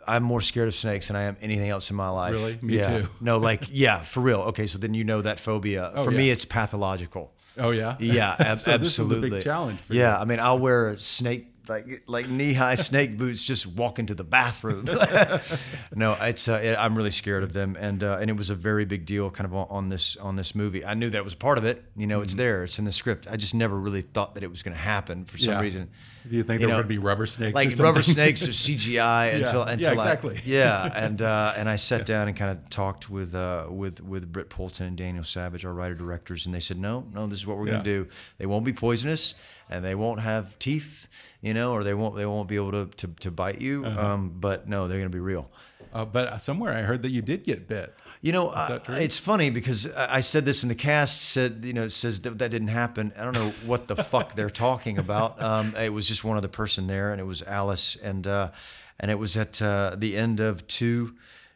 I'm 0.09 0.23
more 0.23 0.41
scared 0.41 0.67
of 0.67 0.75
snakes 0.75 1.07
than 1.07 1.15
I 1.15 1.23
am 1.23 1.37
anything 1.41 1.69
else 1.69 1.89
in 1.89 1.95
my 1.95 2.09
life. 2.09 2.33
Really? 2.33 2.59
Me 2.61 2.77
yeah. 2.77 2.99
too. 2.99 3.07
No, 3.21 3.37
like 3.49 3.67
yeah, 3.69 3.99
for 3.99 4.21
real. 4.21 4.39
Okay, 4.41 4.67
so 4.67 4.77
then 4.77 4.93
you 4.93 5.03
know 5.03 5.21
that 5.21 5.39
phobia. 5.39 5.91
Oh, 5.95 6.03
for 6.03 6.11
me, 6.11 6.29
it's 6.29 6.45
pathological. 6.45 7.31
Oh 7.57 7.71
yeah. 7.71 7.95
Yeah, 7.99 8.35
ab- 8.39 8.59
so 8.59 8.77
this 8.77 8.93
is 8.93 8.99
a 8.99 9.01
absolutely. 9.03 9.29
big 9.31 9.43
challenge 9.43 9.79
for 9.81 9.93
yeah, 9.93 10.15
you. 10.15 10.21
I 10.21 10.25
mean, 10.25 10.39
I'll 10.39 10.59
wear 10.59 10.89
a 10.89 10.97
snake 10.97 11.47
like 11.67 12.03
like 12.07 12.29
knee 12.29 12.53
high 12.53 12.75
snake 12.75 13.17
boots 13.17 13.43
just 13.43 13.67
walk 13.67 13.99
into 13.99 14.15
the 14.15 14.23
bathroom. 14.23 14.85
no, 15.95 16.15
it's 16.21 16.47
uh, 16.47 16.53
it, 16.63 16.75
I'm 16.77 16.95
really 16.95 17.11
scared 17.11 17.43
of 17.43 17.53
them, 17.53 17.75
and 17.79 18.03
uh, 18.03 18.17
and 18.21 18.29
it 18.29 18.37
was 18.37 18.49
a 18.49 18.55
very 18.55 18.85
big 18.85 19.05
deal, 19.05 19.29
kind 19.29 19.45
of 19.45 19.53
on, 19.53 19.67
on 19.69 19.89
this 19.89 20.15
on 20.17 20.35
this 20.35 20.55
movie. 20.55 20.85
I 20.85 20.93
knew 20.93 21.09
that 21.09 21.23
was 21.23 21.35
part 21.35 21.57
of 21.57 21.65
it. 21.65 21.83
You 21.95 22.07
know, 22.07 22.19
Mm-hmm. 22.19 22.23
it's 22.23 22.33
there, 22.33 22.63
it's 22.65 22.79
in 22.79 22.85
the 22.85 22.91
script. 22.91 23.27
I 23.29 23.37
just 23.37 23.53
never 23.55 23.79
really 23.79 24.01
thought 24.01 24.33
that 24.35 24.43
it 24.43 24.49
was 24.49 24.61
going 24.63 24.75
to 24.75 24.81
happen 24.81 25.25
for 25.25 25.37
some 25.37 25.53
Yeah. 25.53 25.61
reason. 25.61 25.89
Do 26.27 26.35
you 26.35 26.43
think 26.43 26.59
you 26.59 26.67
there 26.67 26.75
were 26.75 26.83
know, 26.83 26.87
going 26.87 26.95
to 26.97 27.01
be 27.01 27.07
rubber 27.07 27.25
snakes? 27.25 27.55
like 27.55 27.79
rubber 27.79 28.01
snakes 28.01 28.45
or 28.45 28.51
CGI 28.51 29.35
until 29.35 29.61
Yeah, 29.65 29.71
until 29.71 29.93
exactly. 29.93 30.35
I, 30.37 30.41
yeah, 30.45 30.91
and 30.93 31.21
uh, 31.21 31.53
and 31.55 31.69
I 31.69 31.77
sat 31.77 32.05
down 32.05 32.27
and 32.27 32.35
kind 32.35 32.51
of 32.51 32.69
talked 32.69 33.09
with 33.09 33.33
uh, 33.33 33.67
with 33.69 34.01
with 34.03 34.31
Britt 34.31 34.49
Poulton 34.49 34.87
and 34.87 34.97
Daniel 34.97 35.23
Savage, 35.23 35.63
our 35.65 35.73
writer 35.73 35.95
directors, 35.95 36.45
and 36.45 36.53
they 36.53 36.59
said, 36.59 36.77
no, 36.77 37.05
no, 37.13 37.25
this 37.27 37.39
is 37.39 37.47
what 37.47 37.57
we're 37.57 37.67
Yeah. 37.67 37.73
going 37.73 37.83
to 37.85 38.03
do. 38.03 38.09
They 38.37 38.45
won't 38.45 38.65
be 38.65 38.73
poisonous, 38.73 39.33
and 39.69 39.85
they 39.85 39.95
won't 39.95 40.19
have 40.19 40.57
teeth, 40.59 41.07
you 41.41 41.53
know, 41.53 41.73
or 41.73 41.83
they 41.83 41.93
won't 41.93 42.15
they 42.15 42.25
won't 42.25 42.47
be 42.47 42.55
able 42.55 42.71
to 42.71 42.85
to, 42.97 43.07
to 43.21 43.31
bite 43.31 43.61
you. 43.61 43.85
Uh-huh. 43.85 44.07
Um, 44.13 44.35
but 44.39 44.67
no, 44.67 44.87
they're 44.87 44.97
going 44.97 45.11
to 45.11 45.15
be 45.15 45.19
real. 45.19 45.49
Uh, 45.91 46.05
but 46.05 46.39
somewhere 46.39 46.73
I 46.73 46.81
heard 46.81 47.01
that 47.01 47.09
you 47.09 47.21
did 47.21 47.43
get 47.43 47.67
bit. 47.67 47.95
You 48.21 48.31
know, 48.31 48.49
uh, 48.49 48.79
it's 48.89 49.17
funny 49.17 49.49
because 49.49 49.87
I 49.95 50.19
said 50.19 50.45
this 50.45 50.61
in 50.61 50.69
the 50.69 50.75
cast. 50.75 51.21
Said 51.21 51.61
you 51.63 51.73
know 51.73 51.87
says 51.87 52.21
that, 52.21 52.37
that 52.37 52.51
didn't 52.51 52.67
happen. 52.67 53.11
I 53.17 53.23
don't 53.23 53.33
know 53.33 53.49
what 53.65 53.87
the 53.87 53.95
fuck 53.95 54.33
they're 54.33 54.49
talking 54.49 54.97
about. 54.97 55.37
Um, 55.49 55.73
it 55.75 55.91
was 55.91 56.07
just 56.07 56.23
one 56.23 56.37
other 56.37 56.47
person 56.47 56.85
there, 56.85 57.11
and 57.11 57.19
it 57.19 57.23
was 57.23 57.41
Alice, 57.41 57.95
and 58.03 58.27
uh, 58.27 58.51
and 58.99 59.09
it 59.09 59.17
was 59.17 59.35
at 59.35 59.61
uh, 59.61 59.95
the 59.97 60.15
end 60.15 60.39
of 60.39 60.67
two, 60.67 61.15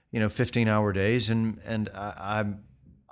you 0.10 0.20
know, 0.20 0.29
fifteen 0.29 0.67
hour 0.67 0.93
days, 0.93 1.29
and 1.29 1.60
and 1.65 1.89
I, 1.93 2.39
I'm. 2.39 2.63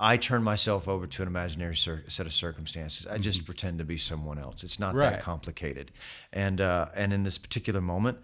I 0.04 0.18
turn 0.18 0.42
myself 0.44 0.88
over 0.88 1.06
to 1.06 1.22
an 1.22 1.28
imaginary 1.28 1.76
cir- 1.76 2.04
set 2.08 2.26
of 2.26 2.34
circumstances. 2.34 3.06
I 3.06 3.20
just 3.20 3.46
pretend 3.46 3.78
to 3.78 3.86
be 3.86 3.98
someone 3.98 4.40
else. 4.40 4.64
It's 4.64 4.80
not 4.80 4.90
Mm-hmm. 4.90 4.98
Right. 4.98 5.12
that 5.12 5.22
complicated, 5.22 5.92
and 6.34 6.60
uh, 6.60 6.88
and 6.96 7.14
in 7.14 7.24
this 7.24 7.38
particular 7.38 7.82
moment, 7.82 8.18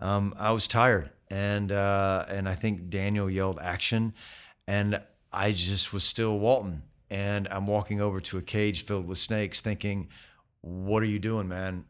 um, 0.00 0.32
I 0.38 0.52
was 0.52 0.66
tired, 0.68 1.10
and 1.30 1.72
uh, 1.72 2.24
and 2.28 2.48
I 2.48 2.54
think 2.54 2.88
Daniel 2.88 3.28
yelled 3.28 3.58
action, 3.60 4.14
and 4.68 5.02
I 5.32 5.50
just 5.52 5.92
was 5.92 6.04
still 6.04 6.38
Walton, 6.38 6.82
and 7.10 7.48
I'm 7.48 7.66
walking 7.66 8.00
over 8.00 8.20
to 8.20 8.38
a 8.38 8.42
cage 8.42 8.84
filled 8.84 9.08
with 9.08 9.18
snakes, 9.18 9.60
thinking, 9.60 10.08
"What 10.60 11.02
are 11.02 11.06
you 11.06 11.18
doing, 11.18 11.48
man? 11.48 11.84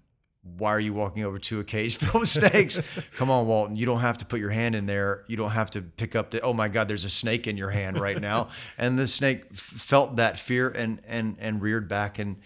Why 0.59 0.71
are 0.71 0.81
you 0.81 0.93
walking 0.93 1.25
over 1.25 1.39
to 1.39 1.61
a 1.61 1.65
cage 1.65 1.97
filled 1.99 2.21
with 2.21 2.29
snakes? 2.29 2.81
Come 3.17 3.31
on, 3.31 3.47
Walton. 3.47 3.77
You 3.77 3.87
don't 3.87 4.01
have 4.01 4.19
to 4.19 4.27
put 4.27 4.41
your 4.41 4.51
hand 4.51 4.75
in 4.75 4.87
there. 4.87 5.25
You 5.27 5.37
don't 5.37 5.51
have 5.51 5.71
to 5.73 5.83
pick 5.83 6.15
up 6.15 6.31
the. 6.31 6.41
Oh 6.43 6.53
my 6.53 6.69
God, 6.69 6.87
there's 6.89 7.05
a 7.05 7.11
snake 7.11 7.47
in 7.47 7.57
your 7.57 7.71
hand 7.71 7.99
right 7.99 8.21
now." 8.21 8.49
and 8.79 8.99
the 8.99 9.09
snake 9.09 9.45
f- 9.53 9.59
felt 9.59 10.17
that 10.17 10.39
fear 10.39 10.69
and 10.69 11.01
and 11.07 11.37
and 11.41 11.63
reared 11.63 11.89
back 11.89 12.19
and 12.19 12.37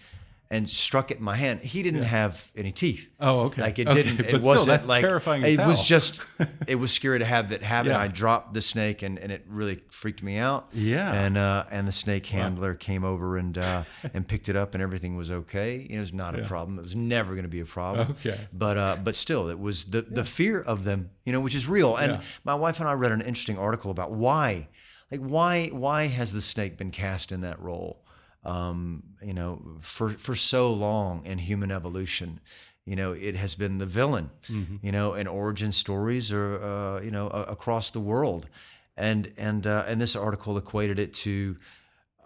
and 0.51 0.67
struck 0.67 1.11
it 1.11 1.17
in 1.19 1.23
my 1.23 1.35
hand. 1.35 1.61
He 1.61 1.83
didn't 1.83 2.03
have 2.03 2.51
any 2.55 2.71
teeth. 2.71 3.11
Oh, 3.19 3.41
okay. 3.41 3.61
Like 3.61 3.77
it 3.77 3.87
Okay, 3.87 4.01
didn't. 4.01 4.19
It 4.21 4.37
still, 4.37 4.47
wasn't 4.47 4.67
that's 4.67 4.87
like 4.87 5.01
terrifying 5.01 5.43
It 5.43 5.59
was 5.59 5.83
just. 5.83 6.19
It 6.67 6.75
was 6.75 6.91
scary 6.91 7.19
to 7.19 7.25
have 7.25 7.49
that 7.49 7.63
happen. 7.63 7.91
Yeah. 7.91 7.99
I 7.99 8.07
dropped 8.07 8.53
the 8.53 8.61
snake 8.61 9.01
and, 9.01 9.17
and 9.19 9.31
it 9.31 9.43
really 9.47 9.81
freaked 9.91 10.21
me 10.23 10.37
out. 10.37 10.69
Yeah. 10.73 11.11
And 11.11 11.37
uh, 11.37 11.65
and 11.71 11.87
the 11.87 11.91
snake 11.91 12.25
handler 12.27 12.75
came 12.75 13.03
over 13.03 13.37
and 13.37 13.57
uh, 13.57 13.83
and 14.13 14.27
picked 14.27 14.49
it 14.49 14.55
up 14.55 14.73
and 14.73 14.81
everything 14.83 15.15
was 15.17 15.29
okay. 15.31 15.85
It 15.89 15.99
was 15.99 16.13
not 16.13 16.37
a 16.39 16.43
problem. 16.43 16.77
It 16.79 16.83
was 16.83 16.95
never 16.95 17.31
going 17.33 17.43
to 17.43 17.49
be 17.49 17.59
a 17.59 17.65
problem. 17.65 18.11
Okay. 18.11 18.39
But 18.53 18.77
uh, 18.77 18.97
but 19.03 19.15
still, 19.15 19.49
it 19.49 19.59
was 19.59 19.85
the 19.85 20.01
the 20.03 20.23
fear 20.23 20.61
of 20.61 20.83
them, 20.83 21.09
you 21.25 21.33
know, 21.33 21.41
which 21.41 21.55
is 21.55 21.67
real. 21.67 21.95
And 21.95 22.13
Yeah. 22.13 22.21
my 22.43 22.55
wife 22.55 22.79
and 22.79 22.87
I 22.89 22.93
read 22.93 23.11
an 23.11 23.21
interesting 23.21 23.57
article 23.57 23.89
about 23.91 24.11
why, 24.11 24.67
like 25.11 25.21
why 25.21 25.67
why 25.67 26.07
has 26.07 26.33
the 26.33 26.41
snake 26.41 26.77
been 26.77 26.91
cast 26.91 27.31
in 27.31 27.41
that 27.41 27.59
role? 27.59 28.03
Um, 28.43 29.03
you 29.21 29.33
know, 29.33 29.77
for 29.81 30.09
for 30.11 30.35
so 30.35 30.71
long 30.73 31.25
in 31.25 31.37
human 31.39 31.71
evolution. 31.71 32.39
You 32.85 32.95
know, 32.95 33.11
it 33.11 33.35
has 33.35 33.53
been 33.55 33.77
the 33.77 33.85
villain. 33.85 34.29
You 34.81 34.91
know, 34.91 35.13
and 35.13 35.27
origin 35.27 35.71
stories 35.71 36.31
are 36.33 36.63
uh, 36.63 37.01
you 37.01 37.11
know 37.11 37.27
across 37.29 37.91
the 37.91 37.99
world, 37.99 38.47
and 38.97 39.31
and 39.37 39.67
uh, 39.67 39.83
and 39.87 39.99
this 40.01 40.15
article 40.15 40.57
equated 40.57 40.97
it 40.99 41.13
to 41.25 41.57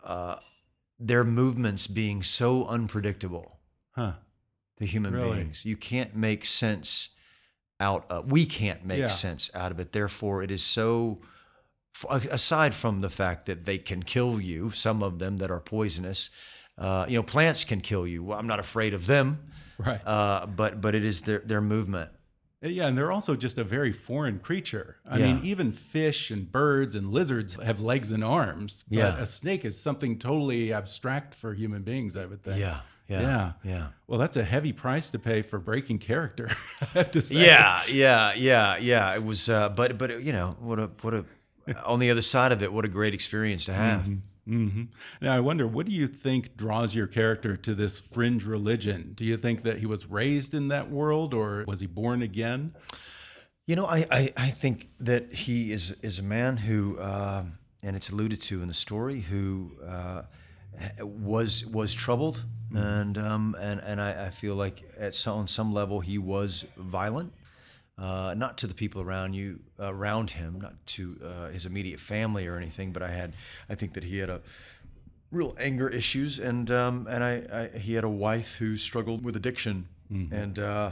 uh, 0.03 0.35
their 0.99 1.23
movements 1.23 1.87
being 1.87 2.23
so 2.23 2.65
unpredictable 2.65 3.59
Huh. 3.91 4.13
to 4.77 4.85
human 4.85 5.13
Really? 5.13 5.39
beings. 5.43 5.65
You 5.65 5.75
can't 5.77 6.15
make 6.15 6.45
sense 6.45 7.09
out 7.79 8.05
of. 8.09 8.31
We 8.31 8.45
can't 8.45 8.85
make 8.85 8.99
Yeah. 8.99 9.07
sense 9.07 9.49
out 9.53 9.71
of 9.71 9.79
it. 9.79 9.91
Therefore, 9.91 10.43
it 10.43 10.51
is 10.51 10.63
so. 10.63 11.19
Aside 12.09 12.73
from 12.73 13.01
the 13.01 13.09
fact 13.09 13.45
that 13.45 13.65
they 13.65 13.77
can 13.77 14.03
kill 14.03 14.39
you, 14.41 14.71
some 14.71 15.01
of 15.03 15.19
them 15.19 15.37
that 15.37 15.49
are 15.51 15.59
poisonous, 15.59 16.29
uh, 16.77 17.05
you 17.07 17.17
know, 17.17 17.23
plants 17.23 17.63
can 17.63 17.81
kill 17.81 18.05
you. 18.07 18.23
Well, 18.23 18.37
I'm 18.39 18.47
not 18.47 18.59
afraid 18.59 18.93
of 18.93 19.05
them, 19.07 19.51
Right. 19.77 20.01
uh, 20.05 20.45
but 20.47 20.81
but 20.81 20.95
it 20.95 21.03
is 21.05 21.21
their 21.21 21.39
their 21.39 21.61
movement. 21.61 22.09
Yeah, 22.65 22.87
and 22.87 22.97
they're 22.97 23.11
also 23.11 23.35
just 23.35 23.57
a 23.57 23.63
very 23.65 23.91
foreign 23.91 24.39
creature. 24.39 24.95
I 25.05 25.17
Yeah. 25.17 25.33
mean, 25.33 25.43
even 25.43 25.73
fish 25.73 26.31
and 26.31 26.49
birds 26.49 26.95
and 26.95 27.11
lizards 27.11 27.55
have 27.61 27.81
legs 27.81 28.13
and 28.13 28.23
arms. 28.23 28.85
But 28.89 28.97
Yeah. 28.97 29.17
a 29.17 29.25
snake 29.25 29.65
is 29.65 29.77
something 29.77 30.17
totally 30.17 30.71
abstract 30.71 31.35
for 31.35 31.53
human 31.53 31.83
beings, 31.83 32.15
I 32.15 32.25
would 32.25 32.41
think. 32.41 32.59
Yeah, 32.59 32.79
yeah, 33.09 33.21
Yeah. 33.21 33.51
yeah. 33.65 33.87
Well, 34.07 34.17
that's 34.17 34.37
a 34.37 34.45
heavy 34.45 34.71
price 34.71 35.09
to 35.09 35.19
pay 35.19 35.41
for 35.41 35.59
breaking 35.59 35.99
character, 35.99 36.47
I 36.81 36.85
have 36.99 37.11
to 37.11 37.21
say. 37.21 37.35
Yeah, 37.45 37.81
yeah, 37.91 38.33
yeah, 38.33 38.77
yeah. 38.77 39.13
It 39.13 39.25
was, 39.25 39.49
uh, 39.49 39.67
but 39.67 39.97
but 39.97 40.23
you 40.23 40.31
know, 40.31 40.55
what 40.61 40.79
a 40.79 40.87
what 41.01 41.13
a 41.13 41.25
on 41.85 41.99
the 41.99 42.09
other 42.09 42.21
side 42.21 42.51
of 42.51 42.61
it, 42.63 42.71
what 42.71 42.85
a 42.85 42.89
great 42.89 43.13
experience 43.13 43.65
to 43.65 43.73
have. 43.73 44.05
hmm 44.45 44.83
Now, 45.21 45.33
I 45.35 45.39
wonder, 45.39 45.65
what 45.67 45.85
do 45.85 45.91
you 45.91 46.07
think 46.07 46.57
draws 46.57 46.93
your 46.93 47.07
character 47.07 47.55
to 47.57 47.73
this 47.73 47.99
fringe 47.99 48.43
religion? 48.45 49.13
Do 49.15 49.23
you 49.23 49.37
think 49.37 49.63
that 49.63 49.77
he 49.77 49.85
was 49.85 50.05
raised 50.05 50.53
in 50.53 50.67
that 50.67 50.89
world 50.89 51.33
or 51.33 51.63
was 51.67 51.79
he 51.79 51.87
born 51.87 52.21
again? 52.21 52.75
You 53.65 53.77
know, 53.77 53.85
I, 53.85 54.05
I, 54.11 54.33
I 54.35 54.49
think 54.49 54.89
that 54.99 55.33
he 55.33 55.71
is 55.71 55.95
is 56.01 56.19
a 56.19 56.23
man 56.23 56.57
who, 56.57 56.99
um 57.01 57.57
and 57.85 57.95
it's 57.95 58.09
alluded 58.09 58.41
to 58.41 58.61
in 58.61 58.67
the 58.67 58.73
story, 58.73 59.19
who 59.19 59.71
uh, 59.85 60.23
was 61.01 61.65
was 61.65 61.93
troubled, 61.93 62.43
and 62.73 63.17
um, 63.17 63.55
and 63.59 63.79
and 63.81 64.01
I, 64.01 64.27
I 64.27 64.29
feel 64.29 64.55
like 64.55 64.83
at 64.97 65.13
some 65.15 65.37
on 65.39 65.47
some 65.47 65.73
level 65.73 65.99
he 65.99 66.17
was 66.17 66.65
violent, 66.77 67.33
uh, 67.97 68.33
not 68.35 68.57
to 68.59 68.67
the 68.67 68.73
people 68.73 69.01
around 69.01 69.33
you 69.33 69.59
around 69.79 70.31
him, 70.31 70.59
not 70.61 70.73
to 70.87 71.17
uh, 71.23 71.49
his 71.49 71.65
immediate 71.65 71.99
family 71.99 72.47
or 72.47 72.57
anything, 72.57 72.91
but 72.91 73.03
I 73.03 73.11
had 73.11 73.33
I 73.69 73.75
think 73.75 73.93
that 73.93 74.03
he 74.03 74.17
had 74.17 74.29
a 74.29 74.41
real 75.31 75.55
anger 75.59 75.89
issues, 75.89 76.39
and 76.39 76.69
um, 76.71 77.07
and 77.09 77.23
I, 77.23 77.69
I 77.73 77.77
he 77.77 77.93
had 77.93 78.03
a 78.03 78.09
wife 78.09 78.55
who 78.57 78.77
struggled 78.77 79.23
with 79.23 79.35
addiction, 79.35 79.87
and 80.31 80.59
uh, 80.59 80.91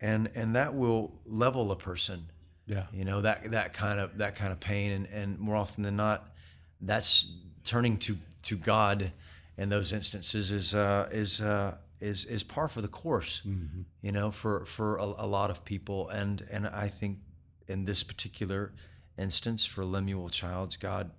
and 0.00 0.30
and 0.34 0.54
that 0.56 0.74
will 0.74 1.12
level 1.26 1.70
a 1.70 1.76
person. 1.76 2.26
Yeah. 2.66 2.84
You 2.92 3.04
know 3.04 3.20
that 3.20 3.50
that 3.50 3.74
kind 3.74 4.00
of 4.00 4.18
that 4.18 4.36
kind 4.36 4.52
of 4.52 4.60
pain, 4.60 4.92
and 4.92 5.06
and 5.06 5.38
more 5.38 5.56
often 5.56 5.82
than 5.82 5.96
not, 5.96 6.28
that's 6.80 7.32
turning 7.64 7.98
to 7.98 8.16
to 8.44 8.56
God 8.56 9.12
in 9.56 9.68
those 9.68 9.92
instances 9.92 10.50
is 10.50 10.74
uh, 10.74 11.08
is 11.12 11.40
uh, 11.40 11.76
is 12.04 12.24
is 12.26 12.42
par 12.44 12.68
for 12.68 12.82
the 12.82 12.88
course. 12.88 13.42
You 14.02 14.12
know, 14.12 14.30
for 14.30 14.64
for 14.66 14.96
a, 14.98 15.04
a 15.04 15.26
lot 15.26 15.50
of 15.50 15.64
people, 15.64 16.08
and 16.08 16.46
and 16.50 16.66
I 16.66 16.88
think 16.88 17.18
in 17.66 17.84
this 17.86 18.04
particular 18.04 18.72
instance 19.18 19.64
for 19.64 19.84
Lemuel 19.84 20.28
Childs, 20.28 20.76
God 20.76 21.10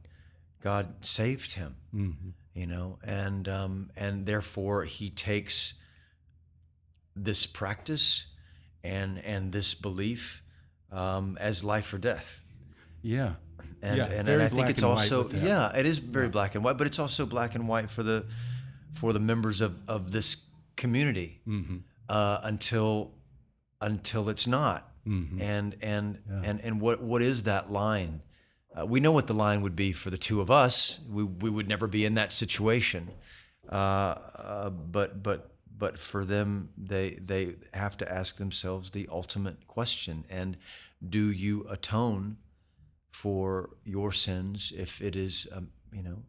God 0.61 1.05
saved 1.05 1.53
him. 1.53 1.75
You 2.53 2.67
know, 2.67 2.99
and 3.03 3.47
um, 3.47 3.91
and 3.97 4.25
therefore 4.25 4.85
he 4.85 5.09
takes 5.09 5.73
this 7.15 7.45
practice 7.45 8.27
and 8.83 9.17
and 9.25 9.51
this 9.51 9.73
belief 9.73 10.41
um, 10.91 11.37
as 11.41 11.63
life 11.63 11.93
or 11.93 11.97
death. 11.97 12.41
Yeah. 13.01 13.33
And, 13.81 13.97
yeah, 13.97 14.05
and, 14.05 14.27
and 14.29 14.41
I 14.41 14.47
think 14.47 14.69
it's 14.69 14.83
also 14.83 15.29
yeah, 15.29 15.75
it 15.75 15.85
is 15.85 15.99
very 15.99 16.29
black 16.29 16.55
and 16.55 16.63
white, 16.63 16.77
but 16.77 16.87
it's 16.87 16.97
also 16.97 17.25
black 17.25 17.53
and 17.55 17.67
white 17.67 17.89
for 17.89 18.03
the 18.03 18.25
for 18.93 19.13
the 19.13 19.19
members 19.19 19.61
of, 19.61 19.77
of 19.87 20.11
this 20.11 20.37
community 20.75 21.41
Mm-hmm. 21.47 21.77
uh, 22.09 22.39
until 22.43 23.11
until 23.81 24.29
it's 24.29 24.47
not. 24.47 24.91
Mm-hmm. 25.07 25.41
And 25.41 25.75
and 25.81 26.17
and 26.43 26.59
and 26.63 26.81
what 26.81 27.01
what 27.01 27.21
is 27.21 27.43
that 27.43 27.71
line? 27.71 28.21
Uh, 28.77 28.85
we 28.85 28.99
know 28.99 29.11
what 29.11 29.27
the 29.27 29.33
line 29.33 29.61
would 29.61 29.75
be 29.75 29.93
for 29.93 30.09
the 30.09 30.17
two 30.17 30.41
of 30.41 30.49
us. 30.49 30.99
We 31.09 31.23
we 31.23 31.49
would 31.49 31.67
never 31.67 31.87
be 31.87 32.05
in 32.05 32.15
that 32.15 32.31
situation, 32.31 33.11
Uh, 33.69 33.75
uh, 33.75 34.69
but 34.69 35.21
but 35.23 35.51
but 35.77 35.97
for 35.99 36.25
them, 36.25 36.69
they 36.77 37.11
they 37.27 37.55
have 37.73 37.95
to 37.97 38.05
ask 38.11 38.37
themselves 38.37 38.89
the 38.91 39.07
ultimate 39.11 39.67
question: 39.67 40.25
and 40.29 40.57
do 40.99 41.31
you 41.31 41.65
atone 41.69 42.37
for 43.11 43.69
your 43.83 44.11
sins 44.13 44.73
if 44.75 45.01
it 45.01 45.15
is, 45.15 45.47
um, 45.51 45.69
you 45.93 46.03
know, 46.03 46.23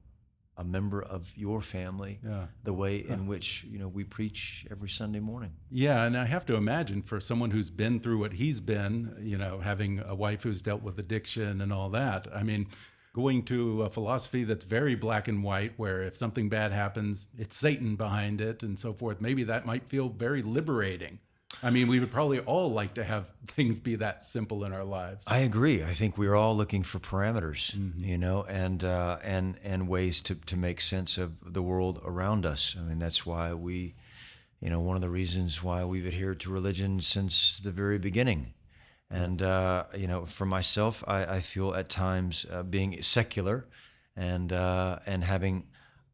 a 0.56 0.64
member 0.64 1.02
of 1.02 1.32
your 1.36 1.60
family? 1.60 2.18
Yeah. 2.24 2.46
The 2.64 2.72
way 2.72 2.96
in 2.96 3.26
which 3.26 3.64
you 3.64 3.78
know 3.78 3.88
we 3.88 4.04
preach 4.04 4.66
every 4.70 4.88
Sunday 4.88 5.20
morning. 5.20 5.52
Yeah, 5.70 6.04
and 6.04 6.16
I 6.16 6.24
have 6.24 6.46
to 6.46 6.56
imagine 6.56 7.02
for 7.02 7.20
someone 7.20 7.50
who's 7.50 7.70
been 7.70 8.00
through 8.00 8.18
what 8.18 8.34
he's 8.34 8.60
been, 8.60 9.16
you 9.20 9.38
know, 9.38 9.60
having 9.60 10.00
a 10.00 10.14
wife 10.14 10.42
who's 10.42 10.62
dealt 10.62 10.82
with 10.82 10.98
addiction 10.98 11.60
and 11.60 11.72
all 11.72 11.90
that. 11.90 12.28
I 12.34 12.42
mean, 12.42 12.68
going 13.16 13.42
to 13.42 13.82
a 13.82 13.88
philosophy 13.88 14.44
that's 14.44 14.64
very 14.64 14.94
black 14.94 15.26
and 15.26 15.42
white, 15.42 15.72
where 15.78 16.02
if 16.02 16.16
something 16.16 16.50
bad 16.50 16.72
happens, 16.72 17.26
it's 17.38 17.56
Satan 17.56 17.96
behind 17.96 18.42
it 18.42 18.62
and 18.62 18.78
so 18.78 18.92
forth, 18.92 19.22
maybe 19.22 19.42
that 19.44 19.64
might 19.64 19.88
feel 19.88 20.10
very 20.10 20.42
liberating. 20.42 21.18
I 21.62 21.70
mean, 21.70 21.88
we 21.88 22.00
would 22.00 22.10
probably 22.10 22.40
all 22.40 22.70
like 22.70 22.94
to 22.94 23.04
have 23.04 23.32
things 23.46 23.80
be 23.80 23.96
that 23.96 24.22
simple 24.22 24.64
in 24.64 24.72
our 24.72 24.84
lives. 24.84 25.24
I 25.26 25.38
agree. 25.38 25.82
I 25.82 25.92
think 25.92 26.18
we're 26.18 26.34
all 26.34 26.56
looking 26.56 26.82
for 26.82 26.98
parameters, 26.98 27.74
you 27.98 28.18
know, 28.18 28.44
and 28.44 28.84
uh, 28.84 29.18
and 29.22 29.58
and 29.64 29.88
ways 29.88 30.20
to 30.22 30.34
to 30.34 30.56
make 30.56 30.80
sense 30.80 31.18
of 31.18 31.52
the 31.52 31.62
world 31.62 32.00
around 32.04 32.44
us. 32.44 32.76
I 32.78 32.82
mean, 32.82 32.98
that's 32.98 33.24
why 33.24 33.54
we, 33.54 33.94
you 34.60 34.70
know, 34.70 34.80
one 34.80 34.96
of 34.96 35.02
the 35.02 35.10
reasons 35.10 35.62
why 35.62 35.84
we've 35.84 36.06
adhered 36.06 36.40
to 36.40 36.50
religion 36.50 37.00
since 37.00 37.58
the 37.58 37.70
very 37.70 37.98
beginning. 37.98 38.52
And 39.08 39.40
uh, 39.40 39.84
you 39.96 40.08
know, 40.08 40.24
for 40.24 40.46
myself, 40.46 41.04
I, 41.06 41.36
I 41.36 41.40
feel 41.40 41.74
at 41.74 41.88
times 41.88 42.44
uh, 42.50 42.64
being 42.64 43.00
secular, 43.02 43.66
and 44.16 44.52
uh, 44.52 44.98
and 45.06 45.22
having 45.24 45.68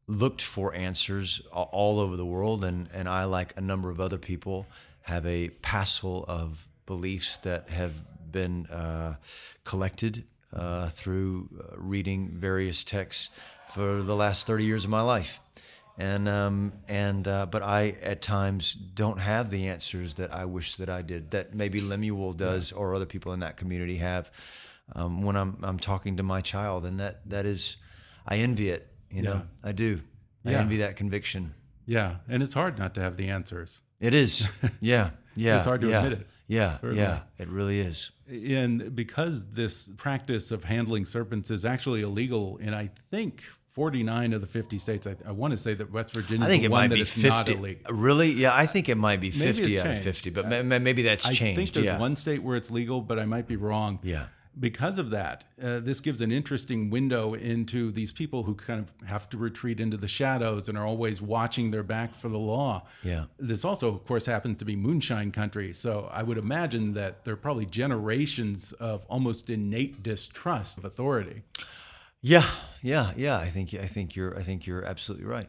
looked 0.06 0.42
for 0.42 0.74
answers 0.74 1.40
all 1.50 2.00
over 2.00 2.16
the 2.16 2.26
world, 2.26 2.64
and 2.64 2.88
and 2.92 3.08
I, 3.08 3.24
like 3.24 3.54
a 3.56 3.62
number 3.62 3.88
of 3.88 3.98
other 3.98 4.18
people, 4.18 4.66
have 5.02 5.26
a 5.26 5.48
passel 5.62 6.24
of 6.28 6.68
beliefs 6.86 7.36
that 7.38 7.68
have 7.70 7.92
been 8.30 8.66
uh, 8.66 9.16
collected 9.64 10.24
uh, 10.52 10.88
through 10.88 11.48
uh, 11.58 11.76
reading 11.76 12.30
various 12.34 12.84
texts 12.84 13.30
for 13.68 14.02
the 14.02 14.14
last 14.14 14.46
30 14.46 14.64
years 14.64 14.84
of 14.84 14.90
my 14.90 15.00
life. 15.02 15.40
And 15.98 16.26
um, 16.26 16.72
and 16.88 17.28
uh, 17.28 17.44
but 17.46 17.62
I 17.62 17.96
at 18.02 18.22
times 18.22 18.72
don't 18.72 19.18
have 19.20 19.50
the 19.50 19.68
answers 19.68 20.14
that 20.14 20.32
I 20.32 20.46
wish 20.46 20.76
that 20.76 20.88
I 20.88 21.02
did. 21.02 21.32
That 21.32 21.54
maybe 21.54 21.82
Lemuel 21.82 22.32
does, 22.32 22.72
or 22.72 22.94
other 22.94 23.04
people 23.04 23.34
in 23.34 23.40
that 23.40 23.58
community 23.58 23.96
have. 23.98 24.30
Um, 24.94 25.20
when 25.22 25.36
I'm 25.36 25.58
I'm 25.62 25.78
talking 25.78 26.16
to 26.16 26.22
my 26.22 26.40
child, 26.40 26.86
and 26.86 26.98
that 26.98 27.28
that 27.28 27.44
is, 27.44 27.76
I 28.26 28.38
envy 28.38 28.70
it. 28.70 28.88
You 29.10 29.22
know, 29.22 29.42
I 29.62 29.72
do. 29.72 30.00
I 30.46 30.52
Yeah. 30.52 30.60
envy 30.60 30.78
that 30.78 30.96
conviction. 30.96 31.54
Yeah, 31.86 32.16
and 32.28 32.42
it's 32.42 32.54
hard 32.54 32.78
not 32.78 32.94
to 32.94 33.00
have 33.00 33.16
the 33.16 33.28
answers. 33.28 33.82
It 34.00 34.14
is. 34.14 34.48
Yeah. 34.80 35.10
Yeah. 35.36 35.58
It's 35.58 35.66
hard 35.66 35.80
to 35.82 35.88
yeah, 35.88 36.02
admit 36.02 36.20
it. 36.20 36.26
Yeah. 36.48 36.74
Certainly. 36.74 36.96
Yeah. 36.96 37.20
It 37.38 37.48
really 37.48 37.80
is. 37.80 38.10
And 38.28 38.94
because 38.94 39.46
this 39.52 39.88
practice 39.96 40.50
of 40.50 40.64
handling 40.64 41.04
serpents 41.04 41.50
is 41.50 41.64
actually 41.64 42.02
illegal 42.02 42.56
in, 42.58 42.74
I 42.74 42.90
think, 43.10 43.44
49 43.70 44.34
of 44.34 44.40
the 44.40 44.46
50 44.46 44.78
states, 44.78 45.06
I, 45.06 45.16
I 45.26 45.32
want 45.32 45.52
to 45.52 45.56
say 45.56 45.72
that 45.74 45.90
West 45.90 46.12
Virginia 46.12 46.44
I 46.44 46.48
think 46.48 46.62
is 46.62 46.66
it 46.66 46.70
one 46.70 46.80
might 46.82 46.88
that 46.88 46.94
be 46.96 47.00
it's 47.02 47.12
50. 47.12 47.28
not 47.28 47.48
illegal. 47.48 47.94
Really? 47.94 48.32
Yeah, 48.32 48.50
I 48.54 48.66
think 48.66 48.88
it 48.88 48.96
might 48.96 49.20
be 49.20 49.30
50 49.30 49.62
it's 49.62 49.84
out 49.84 49.92
of 49.92 49.98
50, 50.02 50.30
but 50.30 50.48
ma- 50.48 50.78
maybe 50.78 51.02
that's 51.02 51.24
changed. 51.24 51.42
I 51.42 51.54
think 51.54 51.72
there's 51.72 51.86
yeah. 51.86 51.98
one 51.98 52.16
state 52.16 52.42
where 52.42 52.56
it's 52.56 52.70
legal, 52.70 53.00
but 53.00 53.18
I 53.18 53.24
might 53.24 53.46
be 53.46 53.56
wrong. 53.56 53.98
Yeah. 54.02 54.26
Because 54.58 54.98
of 54.98 55.10
that, 55.10 55.46
uh, 55.62 55.80
this 55.80 56.00
gives 56.00 56.20
an 56.20 56.30
interesting 56.30 56.90
window 56.90 57.34
into 57.34 57.90
these 57.90 58.12
people 58.12 58.42
who 58.42 58.54
kind 58.54 58.80
of 58.80 59.08
have 59.08 59.28
to 59.30 59.38
retreat 59.38 59.80
into 59.80 59.96
the 59.96 60.08
shadows 60.08 60.68
and 60.68 60.76
are 60.76 60.86
always 60.86 61.22
watching 61.22 61.70
their 61.70 61.82
back 61.82 62.14
for 62.14 62.28
the 62.28 62.38
law. 62.38 62.86
Yeah. 63.02 63.24
This 63.38 63.64
also, 63.64 63.88
of 63.88 64.06
course, 64.06 64.26
happens 64.26 64.58
to 64.58 64.64
be 64.64 64.76
moonshine 64.76 65.32
country. 65.32 65.72
So 65.72 66.10
I 66.12 66.22
would 66.22 66.38
imagine 66.38 66.92
that 66.94 67.24
there 67.24 67.34
are 67.34 67.38
probably 67.38 67.66
generations 67.66 68.72
of 68.72 69.06
almost 69.08 69.48
innate 69.48 70.02
distrust 70.02 70.76
of 70.76 70.84
authority. 70.84 71.42
Yeah. 72.20 72.48
Yeah. 72.82 73.12
Yeah. 73.16 73.38
I 73.38 73.46
think 73.46 73.74
I 73.74 73.86
think 73.86 74.14
you're 74.14 74.38
I 74.38 74.42
think 74.42 74.66
you're 74.66 74.84
absolutely 74.84 75.26
right. 75.26 75.48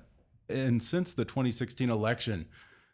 And 0.50 0.82
since 0.82 1.14
the 1.14 1.26
2016 1.26 1.90
election, 1.90 2.48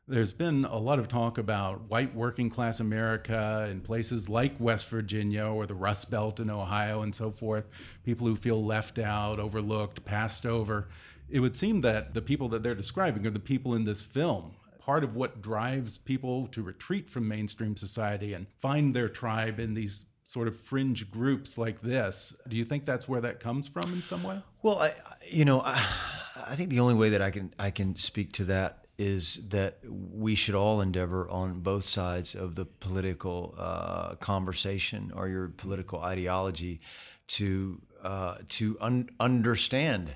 there's 0.09 0.33
been 0.33 0.65
a 0.65 0.77
lot 0.77 0.97
of 0.97 1.07
talk 1.07 1.37
about 1.37 1.81
white 1.87 2.13
working 2.15 2.49
class 2.49 2.79
America 2.79 3.67
in 3.69 3.79
places 3.79 4.27
like 4.27 4.53
West 4.59 4.89
Virginia 4.89 5.45
or 5.45 5.67
the 5.67 5.75
Rust 5.75 6.09
Belt 6.09 6.39
in 6.39 6.49
Ohio 6.49 7.03
and 7.03 7.13
so 7.13 7.29
forth, 7.29 7.69
people 8.03 8.25
who 8.25 8.35
feel 8.35 8.63
left 8.63 8.97
out, 8.97 9.39
overlooked, 9.39 10.03
passed 10.05 10.47
over. 10.47 10.89
It 11.29 11.39
would 11.39 11.55
seem 11.55 11.81
that 11.81 12.15
the 12.15 12.23
people 12.23 12.49
that 12.49 12.63
they're 12.63 12.73
describing 12.73 13.25
are 13.27 13.29
the 13.29 13.39
people 13.39 13.75
in 13.75 13.83
this 13.83 14.01
film. 14.01 14.55
Part 14.79 15.03
of 15.03 15.15
what 15.15 15.43
drives 15.43 15.99
people 15.99 16.47
to 16.47 16.63
retreat 16.63 17.07
from 17.07 17.27
mainstream 17.27 17.77
society 17.77 18.33
and 18.33 18.47
find 18.61 18.95
their 18.95 19.09
tribe 19.09 19.59
in 19.59 19.75
these 19.75 20.07
sort 20.25 20.47
of 20.47 20.59
fringe 20.59 21.11
groups 21.11 21.55
like 21.55 21.81
this. 21.81 22.35
Do 22.47 22.55
you 22.55 22.65
think 22.65 22.85
that's 22.85 23.07
where 23.07 23.21
that 23.21 23.39
comes 23.39 23.67
from 23.67 23.93
in 23.93 24.01
some 24.01 24.23
way? 24.23 24.41
Well, 24.63 24.79
I, 24.79 24.93
you 25.27 25.45
know, 25.45 25.61
I, 25.61 25.75
I 26.47 26.55
think 26.55 26.71
the 26.71 26.79
only 26.79 26.95
way 26.95 27.09
that 27.09 27.21
I 27.21 27.29
can 27.29 27.53
I 27.59 27.69
can 27.69 27.95
speak 27.95 28.31
to 28.33 28.45
that 28.45 28.85
is 28.99 29.39
that 29.47 29.77
we 29.89 30.35
should 30.35 30.55
all 30.55 30.81
endeavor 30.81 31.27
on 31.29 31.61
both 31.61 31.87
sides 31.87 32.35
of 32.35 32.55
the 32.55 32.65
political 32.65 33.55
uh, 33.57 34.15
conversation 34.15 35.11
or 35.15 35.29
your 35.29 35.47
political 35.47 36.01
ideology 36.01 36.81
to 37.27 37.81
uh, 38.03 38.35
to 38.49 38.77
un- 38.81 39.09
understand 39.19 40.15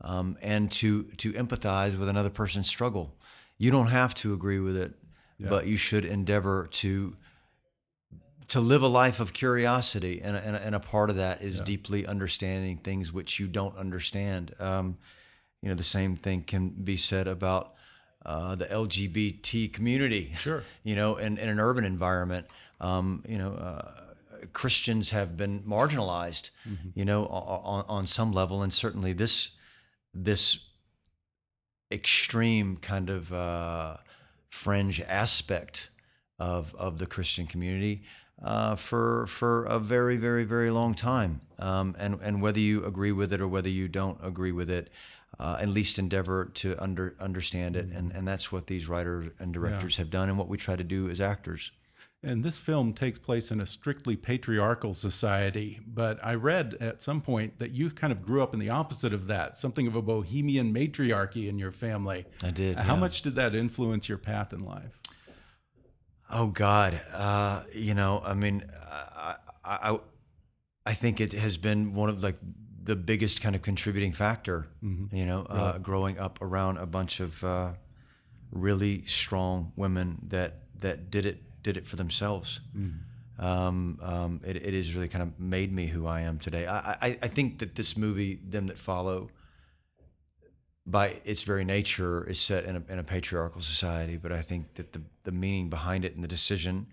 um, 0.00 0.36
and 0.40 0.72
to 0.72 1.04
to 1.18 1.32
empathize 1.34 1.98
with 1.98 2.08
another 2.08 2.30
person's 2.30 2.68
struggle. 2.68 3.14
You 3.58 3.70
don't 3.70 3.88
have 3.88 4.14
to 4.14 4.32
agree 4.32 4.60
with 4.60 4.76
it, 4.78 4.94
but 5.38 5.66
you 5.66 5.76
should 5.76 6.04
endeavor 6.06 6.68
to 6.80 7.14
to 8.48 8.60
live 8.60 8.82
a 8.82 8.88
life 8.88 9.20
of 9.20 9.32
curiosity, 9.32 10.22
and, 10.22 10.36
and, 10.36 10.56
and 10.56 10.74
a 10.74 10.80
part 10.80 11.10
of 11.10 11.16
that 11.16 11.42
is 11.42 11.60
deeply 11.64 12.06
understanding 12.06 12.78
things 12.78 13.12
which 13.12 13.40
you 13.40 13.46
don't 13.48 13.76
understand. 13.76 14.54
Um, 14.58 14.96
you 15.60 15.68
know, 15.68 15.74
the 15.74 15.82
same 15.82 16.16
thing 16.16 16.42
can 16.44 16.68
be 16.70 16.96
said 16.96 17.26
about 17.26 17.75
uh, 18.26 18.56
the 18.56 18.66
LGBT 18.66 19.72
community. 19.72 20.32
Sure. 20.36 20.62
You 20.84 20.96
know, 20.96 21.16
in, 21.16 21.38
in 21.38 21.48
an 21.48 21.58
urban 21.58 21.84
environment, 21.84 22.46
um, 22.80 23.24
you 23.26 23.38
know, 23.38 23.54
uh, 23.54 23.92
Christians 24.52 25.10
have 25.10 25.36
been 25.36 25.60
marginalized. 25.60 26.50
You 26.94 27.04
know, 27.04 27.26
on, 27.26 27.62
on, 27.64 27.84
on 27.88 28.06
some 28.06 28.32
level, 28.32 28.62
and 28.62 28.72
certainly 28.72 29.12
this 29.12 29.52
this 30.12 30.66
extreme 31.90 32.76
kind 32.76 33.08
of 33.10 33.32
uh, 33.32 33.96
fringe 34.50 35.00
aspect 35.00 35.90
of 36.38 36.74
of 36.74 36.98
the 36.98 37.06
Christian 37.06 37.46
community 37.46 38.02
uh, 38.42 38.76
for 38.76 39.26
for 39.26 39.64
a 39.64 39.78
very 39.78 40.16
very 40.16 40.44
very 40.44 40.70
long 40.70 40.94
time. 40.94 41.40
Um, 41.58 41.96
and 41.98 42.18
and 42.22 42.42
whether 42.42 42.60
you 42.60 42.84
agree 42.84 43.12
with 43.12 43.32
it 43.32 43.40
or 43.40 43.48
whether 43.48 43.68
you 43.68 43.88
don't 43.88 44.18
agree 44.22 44.52
with 44.52 44.70
it, 44.70 44.90
uh, 45.38 45.58
at 45.60 45.68
least 45.68 45.98
endeavor 45.98 46.46
to 46.54 46.80
under 46.82 47.16
understand 47.20 47.76
it. 47.76 47.86
And 47.86 48.12
and 48.12 48.26
that's 48.26 48.50
what 48.50 48.66
these 48.66 48.88
writers 48.88 49.28
and 49.38 49.52
directors 49.52 49.96
have 49.96 50.10
done, 50.10 50.28
and 50.28 50.38
what 50.38 50.48
we 50.48 50.56
try 50.56 50.76
to 50.76 50.84
do 50.84 51.08
as 51.08 51.20
actors. 51.20 51.72
And 52.22 52.42
this 52.42 52.58
film 52.58 52.92
takes 52.92 53.18
place 53.18 53.50
in 53.52 53.60
a 53.60 53.66
strictly 53.66 54.16
patriarchal 54.16 54.94
society. 54.94 55.78
But 55.86 56.18
I 56.24 56.34
read 56.34 56.74
at 56.80 57.02
some 57.02 57.20
point 57.20 57.58
that 57.58 57.70
you 57.70 57.90
kind 57.90 58.12
of 58.12 58.22
grew 58.22 58.42
up 58.42 58.52
in 58.52 58.58
the 58.58 58.70
opposite 58.70 59.12
of 59.12 59.28
that, 59.28 59.56
something 59.56 59.86
of 59.86 59.94
a 59.94 60.02
bohemian 60.02 60.72
matriarchy 60.72 61.48
in 61.48 61.58
your 61.58 61.70
family. 61.70 62.24
I 62.42 62.50
did, 62.50 62.78
How 62.78 62.94
yeah. 62.94 63.00
much 63.00 63.22
did 63.22 63.36
that 63.36 63.54
influence 63.54 64.08
your 64.08 64.18
path 64.18 64.52
in 64.52 64.64
life? 64.64 64.98
Oh 66.28 66.48
God, 66.48 67.00
uh, 67.12 67.62
you 67.72 67.94
know, 67.94 68.20
I 68.24 68.34
mean, 68.34 68.64
I, 68.90 69.36
I, 69.64 69.98
I 70.84 70.94
think 70.94 71.20
it 71.20 71.32
has 71.32 71.56
been 71.56 71.94
one 71.94 72.08
of 72.08 72.22
like 72.22 72.38
the 72.86 72.96
biggest 72.96 73.42
kind 73.42 73.54
of 73.56 73.62
contributing 73.62 74.12
factor. 74.12 74.68
You 75.14 75.26
know, 75.26 75.42
uh, 75.42 75.78
growing 75.78 76.18
up 76.18 76.38
around 76.40 76.78
a 76.78 76.86
bunch 76.86 77.20
of 77.20 77.42
uh, 77.44 77.72
really 78.50 79.04
strong 79.06 79.72
women 79.76 80.18
that 80.28 80.52
that 80.80 81.10
did 81.10 81.26
it 81.26 81.62
did 81.62 81.76
it 81.76 81.86
for 81.86 81.96
themselves. 81.96 82.60
Um, 83.38 83.98
um, 84.02 84.40
it, 84.46 84.56
it 84.56 84.72
has 84.72 84.94
really 84.94 85.08
kind 85.08 85.22
of 85.22 85.38
made 85.38 85.70
me 85.70 85.86
who 85.88 86.06
I 86.06 86.22
am 86.22 86.38
today. 86.38 86.66
I, 86.66 86.78
I, 86.78 87.18
I 87.22 87.28
think 87.28 87.58
that 87.58 87.74
this 87.74 87.94
movie, 87.96 88.40
Them 88.42 88.66
That 88.68 88.78
Follow, 88.78 89.28
by 90.86 91.20
its 91.24 91.42
very 91.42 91.64
nature 91.64 92.24
is 92.24 92.40
set 92.40 92.64
in 92.64 92.76
a, 92.76 92.92
in 92.92 92.98
a 92.98 93.04
patriarchal 93.04 93.60
society, 93.60 94.16
but 94.16 94.32
I 94.32 94.40
think 94.40 94.74
that 94.74 94.92
the, 94.92 95.02
the 95.24 95.32
meaning 95.32 95.68
behind 95.68 96.04
it 96.04 96.14
and 96.14 96.24
the 96.24 96.28
decision 96.28 96.86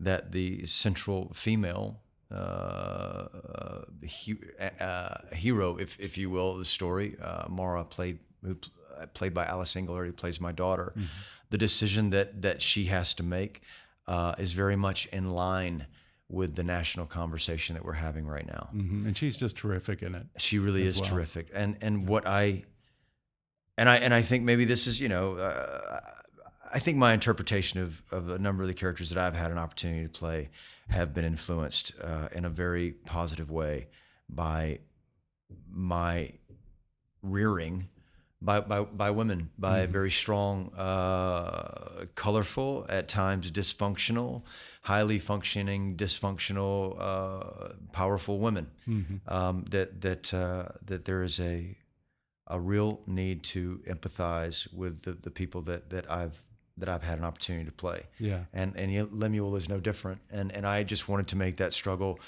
that 0.00 0.32
the 0.32 0.66
central 0.66 1.30
female 1.32 2.00
uh, 2.30 3.82
he, 4.02 4.36
uh, 4.80 5.14
hero, 5.32 5.76
if, 5.76 5.98
if 6.00 6.18
you 6.18 6.30
will, 6.30 6.56
the 6.58 6.64
story, 6.64 7.16
uh, 7.22 7.44
Mara 7.48 7.84
played 7.84 8.18
who, 8.44 8.56
uh, 8.98 9.06
played 9.14 9.32
by 9.34 9.44
Alice 9.44 9.74
Englert, 9.74 10.06
who 10.06 10.12
plays 10.12 10.40
my 10.40 10.52
daughter, 10.52 10.92
the 11.50 11.58
decision 11.58 12.10
that 12.10 12.42
that 12.42 12.60
she 12.62 12.86
has 12.86 13.14
to 13.14 13.22
make 13.22 13.62
uh, 14.06 14.34
is 14.38 14.52
very 14.52 14.76
much 14.76 15.06
in 15.06 15.30
line 15.30 15.86
with 16.28 16.54
the 16.56 16.64
national 16.64 17.06
conversation 17.06 17.74
that 17.74 17.84
we're 17.84 17.92
having 17.92 18.26
right 18.26 18.46
now. 18.46 18.68
Mhm. 18.74 19.06
And 19.06 19.16
she's 19.16 19.36
just 19.36 19.56
terrific 19.56 20.02
in 20.02 20.14
it. 20.14 20.26
She 20.38 20.58
really 20.58 20.82
is 20.84 21.00
well. 21.00 21.10
terrific. 21.10 21.48
And 21.54 21.76
and 21.80 22.08
what 22.08 22.26
I 22.26 22.64
and 23.78 23.88
I 23.88 23.96
and 23.96 24.12
I 24.12 24.22
think 24.22 24.44
maybe 24.44 24.64
this 24.64 24.86
is 24.86 25.00
you 25.00 25.08
know 25.08 25.36
uh, 25.36 26.00
I 26.72 26.78
think 26.78 26.96
my 26.98 27.12
interpretation 27.12 27.80
of 27.80 28.02
of 28.10 28.28
a 28.30 28.38
number 28.38 28.62
of 28.62 28.68
the 28.68 28.74
characters 28.74 29.10
that 29.10 29.18
I've 29.18 29.36
had 29.36 29.50
an 29.52 29.58
opportunity 29.58 30.02
to 30.02 30.08
play 30.08 30.50
have 30.88 31.14
been 31.14 31.24
influenced 31.24 31.92
uh, 32.00 32.28
in 32.32 32.44
a 32.44 32.50
very 32.50 32.92
positive 32.92 33.50
way 33.50 33.88
by 34.28 34.78
my 35.70 36.32
rearing 37.22 37.88
by, 38.44 38.60
by, 38.60 38.82
by 38.82 39.10
women, 39.10 39.50
by 39.58 39.84
Mm-hmm. 39.84 39.92
very 39.92 40.10
strong, 40.10 40.70
uh, 40.74 42.04
colorful, 42.14 42.84
at 42.90 43.08
times 43.08 43.50
dysfunctional, 43.50 44.42
highly 44.82 45.18
functioning, 45.18 45.96
dysfunctional, 45.96 46.96
uh, 46.98 47.72
powerful 47.92 48.38
women. 48.38 48.66
Mm-hmm. 48.86 49.34
Um, 49.34 49.64
that 49.70 50.02
that 50.02 50.34
uh, 50.34 50.68
that 50.84 51.06
there 51.06 51.24
is 51.24 51.40
a 51.40 51.76
a 52.46 52.60
real 52.60 53.00
need 53.06 53.42
to 53.44 53.80
empathize 53.88 54.72
with 54.72 55.02
the, 55.04 55.12
the 55.12 55.30
people 55.30 55.62
that, 55.62 55.88
that 55.90 56.10
I've 56.10 56.42
that 56.76 56.88
I've 56.88 57.02
had 57.02 57.18
an 57.18 57.24
opportunity 57.24 57.64
to 57.64 57.72
play. 57.72 58.04
Yeah. 58.18 58.44
And 58.52 58.76
and 58.76 59.12
Lemuel 59.12 59.56
is 59.56 59.68
no 59.68 59.80
different. 59.80 60.20
And 60.30 60.52
and 60.52 60.66
I 60.66 60.82
just 60.82 61.08
wanted 61.08 61.28
to 61.28 61.36
make 61.36 61.56
that 61.56 61.72
struggle 61.72 62.18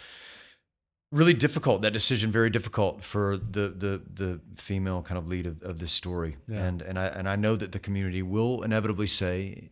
really 1.13 1.35
difficult, 1.35 1.83
that 1.83 1.93
decision 1.93 2.31
very 2.31 2.51
difficult 2.51 3.03
for 3.03 3.37
the 3.37 3.69
the 3.69 4.03
the 4.13 4.41
female 4.57 5.03
kind 5.03 5.19
of 5.19 5.27
lead 5.27 5.47
of, 5.47 5.63
of 5.63 5.79
this 5.79 5.93
story. 5.93 6.37
Yeah. 6.49 6.65
And 6.65 6.83
and 6.83 6.99
I 6.99 7.07
and 7.07 7.29
I 7.29 7.37
know 7.37 7.57
that 7.57 7.73
the 7.73 7.79
community 7.79 8.23
will 8.23 8.63
inevitably 8.63 9.07
say, 9.07 9.71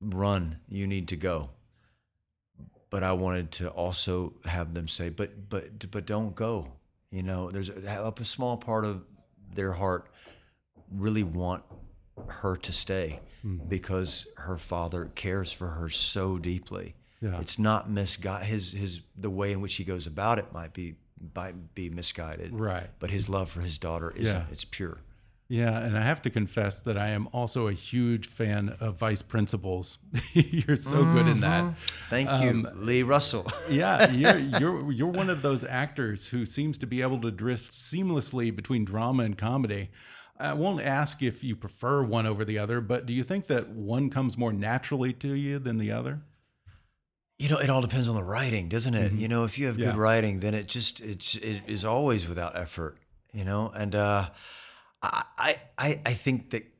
run, 0.00 0.58
you 0.68 0.86
need 0.86 1.08
to 1.08 1.16
go. 1.16 1.50
But 2.90 3.02
I 3.02 3.12
wanted 3.12 3.50
to 3.52 3.70
also 3.70 4.34
have 4.44 4.74
them 4.74 4.86
say, 4.86 5.08
but 5.08 5.48
but 5.48 5.90
but 5.90 6.06
don't 6.06 6.34
go. 6.34 6.72
You 7.10 7.22
know, 7.22 7.50
there's 7.50 7.68
a, 7.68 8.12
a 8.16 8.24
small 8.24 8.56
part 8.56 8.84
of 8.84 9.04
their 9.54 9.72
heart 9.72 10.10
really 10.90 11.22
want 11.22 11.62
her 12.28 12.56
to 12.56 12.72
stay 12.72 13.20
Mm-hmm. 13.44 13.66
because 13.66 14.28
her 14.36 14.56
father 14.56 15.10
cares 15.16 15.50
for 15.50 15.66
her 15.66 15.88
so 15.88 16.38
deeply. 16.38 16.94
Yeah. 17.20 17.40
It's 17.40 17.58
not 17.58 17.90
misguided. 17.90 18.46
His 18.46 18.70
his 18.70 19.02
the 19.16 19.30
way 19.30 19.50
in 19.50 19.60
which 19.60 19.74
he 19.74 19.82
goes 19.82 20.06
about 20.06 20.38
it 20.38 20.52
might 20.52 20.72
be 20.72 20.94
might 21.34 21.74
be 21.74 21.90
misguided. 21.90 22.54
Right. 22.54 22.88
But 23.00 23.10
his 23.10 23.28
love 23.28 23.50
for 23.50 23.60
his 23.60 23.78
daughter 23.78 24.12
isn't. 24.16 24.36
Yeah. 24.36 24.44
It's 24.52 24.64
pure. 24.64 24.98
Yeah, 25.48 25.76
and 25.84 25.98
I 25.98 26.02
have 26.04 26.22
to 26.22 26.30
confess 26.30 26.78
that 26.82 26.96
I 26.96 27.08
am 27.08 27.28
also 27.32 27.66
a 27.66 27.72
huge 27.72 28.28
fan 28.28 28.76
of 28.80 28.94
vice 28.94 29.22
principals. 29.22 29.98
you're 30.34 30.76
so 30.76 31.02
good 31.02 31.26
in 31.26 31.40
that. 31.40 31.74
Thank 32.08 32.30
you, 32.42 32.68
Lee 32.76 33.02
Russell. 33.02 33.50
Yeah, 33.68 34.08
you're, 34.12 34.38
you're 34.38 34.92
you're 34.92 35.08
one 35.12 35.28
of 35.30 35.42
those 35.42 35.64
actors 35.64 36.28
who 36.28 36.46
seems 36.46 36.78
to 36.78 36.86
be 36.86 37.02
able 37.02 37.20
to 37.22 37.32
drift 37.32 37.72
seamlessly 37.72 38.54
between 38.54 38.84
drama 38.84 39.24
and 39.24 39.36
comedy. 39.36 39.90
I 40.42 40.54
won't 40.54 40.82
ask 40.82 41.22
if 41.22 41.44
you 41.44 41.54
prefer 41.54 42.02
one 42.02 42.26
over 42.26 42.44
the 42.44 42.58
other, 42.58 42.80
but 42.80 43.06
do 43.06 43.12
you 43.12 43.22
think 43.22 43.46
that 43.46 43.68
one 43.68 44.10
comes 44.10 44.36
more 44.36 44.52
naturally 44.52 45.12
to 45.14 45.32
you 45.32 45.58
than 45.58 45.78
the 45.78 45.92
other? 45.92 46.20
You 47.38 47.48
know, 47.48 47.58
it 47.58 47.70
all 47.70 47.80
depends 47.80 48.08
on 48.08 48.14
the 48.14 48.22
writing, 48.22 48.68
doesn't 48.68 48.94
it? 48.94 49.12
You 49.12 49.28
know, 49.28 49.44
if 49.44 49.58
you 49.58 49.66
have. 49.66 49.78
Yeah. 49.78 49.86
good 49.86 49.96
writing, 49.96 50.40
then 50.40 50.54
it 50.54 50.66
just 50.66 51.00
it's 51.00 51.36
it 51.36 51.62
is 51.66 51.84
always 51.84 52.28
without 52.28 52.56
effort. 52.56 52.98
You 53.32 53.44
know, 53.44 53.72
and 53.74 53.94
uh, 53.94 54.28
I 55.02 55.56
I 55.78 56.00
I 56.04 56.12
think 56.12 56.50
that 56.50 56.71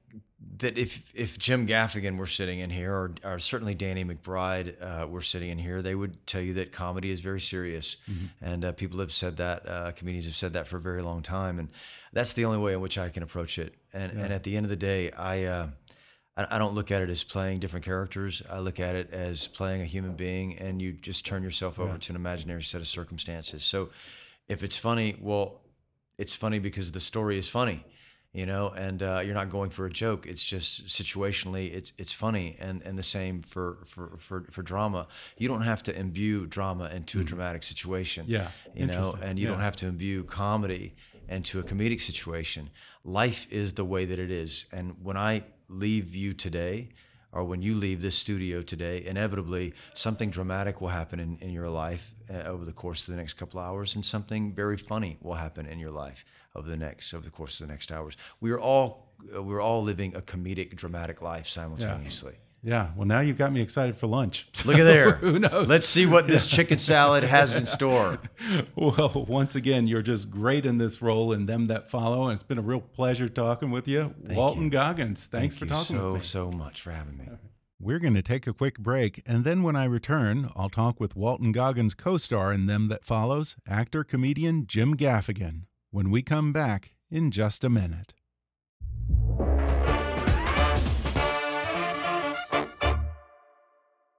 that 0.58 0.76
if 0.76 1.10
if 1.14 1.38
Jim 1.38 1.66
Gaffigan 1.66 2.18
were 2.18 2.26
sitting 2.26 2.58
in 2.58 2.70
here, 2.70 2.92
or, 2.92 3.14
or 3.24 3.38
certainly 3.38 3.74
Danny 3.74 4.04
McBride 4.04 4.74
uh, 4.80 5.06
were 5.06 5.22
sitting 5.22 5.50
in 5.50 5.58
here, 5.58 5.80
they 5.82 5.94
would 5.94 6.26
tell 6.26 6.42
you 6.42 6.54
that 6.54 6.72
comedy 6.72 7.10
is 7.10 7.20
very 7.20 7.40
serious, 7.40 7.96
and 8.40 8.64
uh, 8.64 8.72
people 8.72 9.00
have 9.00 9.12
said 9.12 9.38
that, 9.38 9.66
uh, 9.68 9.92
comedians 9.92 10.26
have 10.26 10.36
said 10.36 10.52
that 10.52 10.66
for 10.66 10.76
a 10.76 10.80
very 10.80 11.02
long 11.02 11.22
time, 11.22 11.58
and 11.58 11.70
that's 12.12 12.34
the 12.34 12.44
only 12.44 12.58
way 12.58 12.74
in 12.74 12.80
which 12.80 12.98
I 12.98 13.08
can 13.08 13.22
approach 13.22 13.58
it. 13.58 13.74
And 13.92 14.12
and 14.12 14.32
at 14.32 14.42
the 14.42 14.56
end 14.56 14.66
of 14.66 14.70
the 14.70 14.76
day, 14.76 15.10
I. 15.12 15.44
Uh, 15.44 15.68
I 16.36 16.46
I 16.50 16.58
don't 16.58 16.74
look 16.74 16.90
at 16.90 17.02
it 17.02 17.10
as 17.10 17.22
playing 17.24 17.60
different 17.60 17.84
characters. 17.84 18.42
I 18.48 18.60
look 18.60 18.80
at 18.80 18.94
it 18.94 19.12
as 19.12 19.48
playing 19.48 19.82
a 19.82 19.84
human 19.84 20.14
being, 20.14 20.56
and 20.56 20.80
you 20.80 20.92
just 20.92 21.26
turn 21.26 21.42
yourself 21.42 21.78
over 21.78 21.98
to 21.98 22.12
an 22.12 22.16
imaginary 22.16 22.62
set 22.62 22.80
of 22.80 22.86
circumstances. 22.86 23.64
So, 23.64 23.90
if 24.48 24.62
it's 24.62 24.78
funny, 24.78 25.16
well, 25.20 25.60
it's 26.16 26.34
funny 26.34 26.58
because 26.58 26.92
the 26.92 27.00
story 27.00 27.36
is 27.36 27.48
funny, 27.50 27.84
you 28.32 28.46
know, 28.46 28.70
and 28.70 29.02
uh, 29.02 29.20
you're 29.22 29.34
not 29.34 29.50
going 29.50 29.68
for 29.68 29.84
a 29.84 29.90
joke. 29.90 30.26
It's 30.26 30.42
just 30.42 30.86
situationally, 30.86 31.72
it's 31.72 31.92
it's 31.98 32.12
funny, 32.12 32.56
and 32.58 32.82
and 32.82 32.98
the 32.98 33.02
same 33.02 33.42
for 33.42 33.78
for 33.84 34.16
for, 34.18 34.46
for 34.50 34.62
drama. 34.62 35.06
You 35.36 35.48
don't 35.48 35.62
have 35.62 35.82
to 35.84 35.98
imbue 35.98 36.46
drama 36.46 36.90
into 36.94 37.20
a 37.20 37.24
dramatic 37.24 37.62
situation. 37.62 38.24
Yeah, 38.26 38.48
you 38.74 38.86
know, 38.86 39.14
and 39.22 39.38
you 39.38 39.46
don't 39.46 39.60
have 39.60 39.76
to 39.76 39.86
imbue 39.86 40.24
comedy 40.24 40.94
into 41.28 41.60
a 41.60 41.62
comedic 41.62 42.00
situation. 42.00 42.70
Life 43.04 43.46
is 43.50 43.74
the 43.74 43.84
way 43.84 44.06
that 44.06 44.18
it 44.18 44.30
is, 44.30 44.64
and 44.72 44.96
when 45.02 45.16
I 45.16 45.44
leave 45.68 46.14
you 46.14 46.32
today. 46.32 46.88
Or 47.34 47.44
when 47.44 47.62
you 47.62 47.72
leave 47.72 48.02
this 48.02 48.14
studio 48.14 48.60
today, 48.60 49.02
inevitably 49.06 49.72
something 49.94 50.28
dramatic 50.28 50.82
will 50.82 50.88
happen 50.88 51.18
in, 51.18 51.38
in 51.40 51.48
your 51.48 51.70
life 51.70 52.14
uh, 52.28 52.42
over 52.42 52.66
the 52.66 52.74
course 52.74 53.08
of 53.08 53.14
the 53.14 53.16
next 53.18 53.38
couple 53.38 53.58
hours, 53.58 53.94
and 53.94 54.04
something 54.04 54.52
very 54.52 54.76
funny 54.76 55.16
will 55.22 55.36
happen 55.36 55.64
in 55.64 55.78
your 55.78 55.90
life 55.90 56.26
over 56.54 56.68
the 56.68 56.76
next 56.76 57.12
over 57.14 57.24
the 57.24 57.30
course 57.30 57.60
of 57.60 57.66
the 57.66 57.72
next 57.72 57.90
hours. 57.92 58.16
We 58.40 58.50
are 58.50 58.60
all 58.60 59.12
we're 59.34 59.60
all 59.60 59.82
living 59.82 60.14
a 60.14 60.20
comedic, 60.20 60.74
dramatic 60.74 61.22
life 61.22 61.46
simultaneously. 61.48 62.34
Yeah. 62.64 62.90
Well, 62.96 63.06
now 63.06 63.20
you've 63.20 63.38
got 63.38 63.52
me 63.52 63.60
excited 63.60 63.96
for 63.96 64.06
lunch. 64.06 64.48
Look 64.64 64.78
at 64.78 64.84
there. 64.84 65.12
Who 65.20 65.40
knows? 65.40 65.68
Let's 65.68 65.88
see 65.88 66.06
what 66.06 66.28
this 66.28 66.46
chicken 66.46 66.78
salad 66.78 67.24
has 67.24 67.56
in 67.56 67.66
store. 67.66 68.18
Well, 68.76 69.26
once 69.28 69.56
again, 69.56 69.88
you're 69.88 70.02
just 70.02 70.30
great 70.30 70.64
in 70.64 70.78
this 70.78 71.02
role 71.02 71.32
in 71.32 71.46
them 71.46 71.66
that 71.66 71.90
follow, 71.90 72.24
and 72.24 72.34
it's 72.34 72.44
been 72.44 72.58
a 72.58 72.62
real 72.62 72.80
pleasure 72.80 73.28
talking 73.28 73.72
with 73.72 73.88
you, 73.88 74.14
Walton 74.30 74.64
you. 74.64 74.70
Goggins. 74.70 75.26
Thanks 75.26 75.56
Thank 75.56 75.70
for 75.70 75.74
talking 75.74 75.96
so 75.96 76.18
so 76.18 76.50
much 76.52 76.80
for 76.80 76.92
having 76.92 77.16
me. 77.16 77.28
We're 77.80 77.98
going 77.98 78.14
to 78.14 78.22
take 78.22 78.46
a 78.46 78.52
quick 78.52 78.78
break, 78.78 79.22
and 79.26 79.44
then 79.44 79.64
when 79.64 79.74
I 79.74 79.86
return, 79.86 80.48
I'll 80.54 80.70
talk 80.70 81.00
with 81.00 81.16
Walton 81.16 81.50
Goggins' 81.50 81.94
co 81.94 82.16
star 82.16 82.52
in 82.52 82.66
Them 82.66 82.86
That 82.86 83.04
Follows, 83.04 83.56
actor 83.66 84.04
comedian 84.04 84.68
Jim 84.68 84.96
Gaffigan, 84.96 85.62
when 85.92 86.10
we 86.10 86.22
come 86.22 86.54
back 86.54 86.94
in 87.10 87.30
just 87.30 87.62
a 87.62 87.68
minute. 87.68 88.14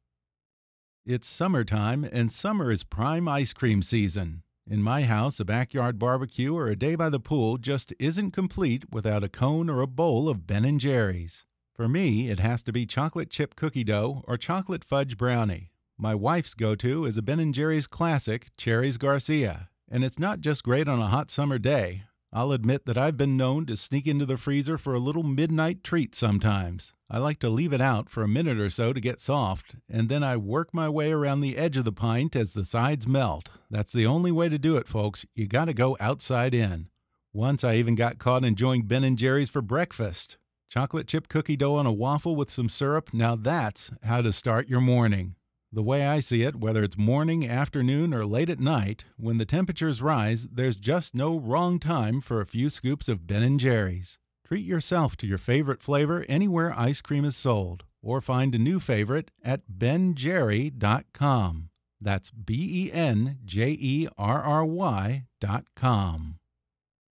It's 1.06 1.28
summertime 1.28 2.06
and 2.06 2.32
summer 2.32 2.72
is 2.72 2.86
prime 2.86 3.28
ice 3.28 3.52
cream 3.52 3.82
season. 3.82 4.44
In 4.68 4.82
my 4.82 5.04
house, 5.04 5.40
a 5.40 5.46
backyard 5.46 6.00
barbecue 6.00 6.56
or 6.56 6.68
a 6.68 6.76
day 6.76 6.96
by 6.96 7.10
the 7.10 7.20
pool 7.20 7.60
just 7.60 7.94
isn't 8.00 8.32
complete 8.32 8.92
without 8.92 9.24
a 9.24 9.30
cone 9.30 9.70
or 9.70 9.82
a 9.82 9.88
bowl 9.88 10.28
of 10.28 10.48
Ben 10.48 10.80
& 10.80 10.80
Jerry's. 10.80 11.46
For 11.76 11.88
me, 11.88 12.32
it 12.32 12.40
has 12.40 12.64
to 12.64 12.74
be 12.74 12.88
chocolate 12.88 13.30
chip 13.30 13.56
cookie 13.56 13.84
dough 13.84 14.24
or 14.28 14.38
chocolate 14.38 14.84
fudge 14.84 15.18
brownie. 15.18 15.70
My 16.00 16.16
wife's 16.16 16.56
go-to 16.56 17.06
is 17.06 17.16
a 17.16 17.22
Ben 17.22 17.52
& 17.52 17.54
Jerry's 17.54 17.86
classic, 17.86 18.50
Cherries 18.58 18.98
Garcia. 18.98 19.70
And 19.88 20.04
it's 20.04 20.18
not 20.18 20.40
just 20.40 20.64
great 20.64 20.88
on 20.88 21.00
a 21.00 21.10
hot 21.10 21.30
summer 21.30 21.60
day. 21.60 22.06
I'll 22.38 22.52
admit 22.52 22.86
that 22.86 22.98
I've 22.98 23.16
been 23.16 23.38
known 23.38 23.66
to 23.68 23.78
sneak 23.78 24.06
into 24.06 24.26
the 24.26 24.36
freezer 24.36 24.78
for 24.78 24.94
a 24.94 25.00
little 25.00 25.24
midnight 25.24 25.86
treat 25.86 26.14
sometimes. 26.14 26.92
I 27.10 27.18
like 27.18 27.40
to 27.40 27.50
leave 27.50 27.72
it 27.72 27.80
out 27.80 28.10
for 28.10 28.24
a 28.24 28.28
minute 28.28 28.60
or 28.60 28.70
so 28.70 28.92
to 28.92 29.00
get 29.00 29.22
soft, 29.22 29.78
and 29.90 30.10
then 30.10 30.22
I 30.22 30.36
work 30.36 30.74
my 30.74 30.90
way 30.90 31.14
around 31.14 31.40
the 31.40 31.56
edge 31.56 31.78
of 31.78 31.86
the 31.86 31.94
pint 31.94 32.36
as 32.36 32.54
the 32.54 32.66
sides 32.66 33.08
melt. 33.08 33.52
That's 33.72 33.94
the 33.94 34.06
only 34.06 34.34
way 34.34 34.50
to 34.50 34.60
do 34.60 34.76
it, 34.76 34.90
folks. 34.90 35.26
You 35.34 35.48
got 35.48 35.66
to 35.66 35.74
go 35.74 35.96
outside 36.02 36.54
in. 36.54 36.90
Once 37.32 37.64
I 37.64 37.76
even 37.76 37.96
got 37.96 38.20
caught 38.20 38.44
enjoying 38.44 38.82
Ben 38.82 39.16
& 39.16 39.18
Jerry's 39.18 39.50
for 39.50 39.62
breakfast. 39.62 40.38
Chocolate 40.68 41.08
chip 41.08 41.30
cookie 41.30 41.56
dough 41.56 41.76
on 41.76 41.86
a 41.86 41.94
waffle 41.94 42.36
with 42.36 42.52
some 42.52 42.68
syrup. 42.68 43.14
Now 43.14 43.38
that's 43.38 43.92
how 44.04 44.22
to 44.22 44.34
start 44.34 44.68
your 44.68 44.82
morning. 44.82 45.36
The 45.76 45.84
way 45.84 46.08
I 46.08 46.22
see 46.22 46.44
it, 46.44 46.56
whether 46.56 46.84
it's 46.84 46.98
morning, 46.98 47.46
afternoon, 47.46 48.14
or 48.14 48.26
late 48.26 48.50
at 48.50 48.62
night, 48.62 49.04
when 49.18 49.40
the 49.40 49.46
temperatures 49.46 50.02
rise, 50.02 50.48
there's 50.50 50.78
just 50.78 51.14
no 51.14 51.38
wrong 51.38 51.80
time 51.80 52.22
for 52.22 52.40
a 52.40 52.46
few 52.46 52.70
scoops 52.70 53.10
of 53.10 53.28
Ben 53.28 53.58
& 53.58 53.60
Jerry's. 53.60 54.18
Treat 54.48 54.64
yourself 54.64 55.18
to 55.18 55.28
your 55.28 55.38
favorite 55.38 55.84
flavor 55.84 56.26
anywhere 56.30 56.74
ice 56.74 57.02
cream 57.02 57.26
is 57.26 57.36
sold, 57.36 57.84
or 58.02 58.22
find 58.22 58.56
a 58.56 58.58
new 58.58 58.80
favorite 58.80 59.32
at 59.44 59.64
benjerry.com. 59.70 61.70
That's 62.00 62.32
B 62.32 62.86
E 62.86 62.92
N 62.94 63.40
J 63.44 63.76
E 63.78 64.08
R 64.18 64.42
R 64.42 64.64
Y 64.64 65.26
dot 65.42 65.66
com. 65.76 66.40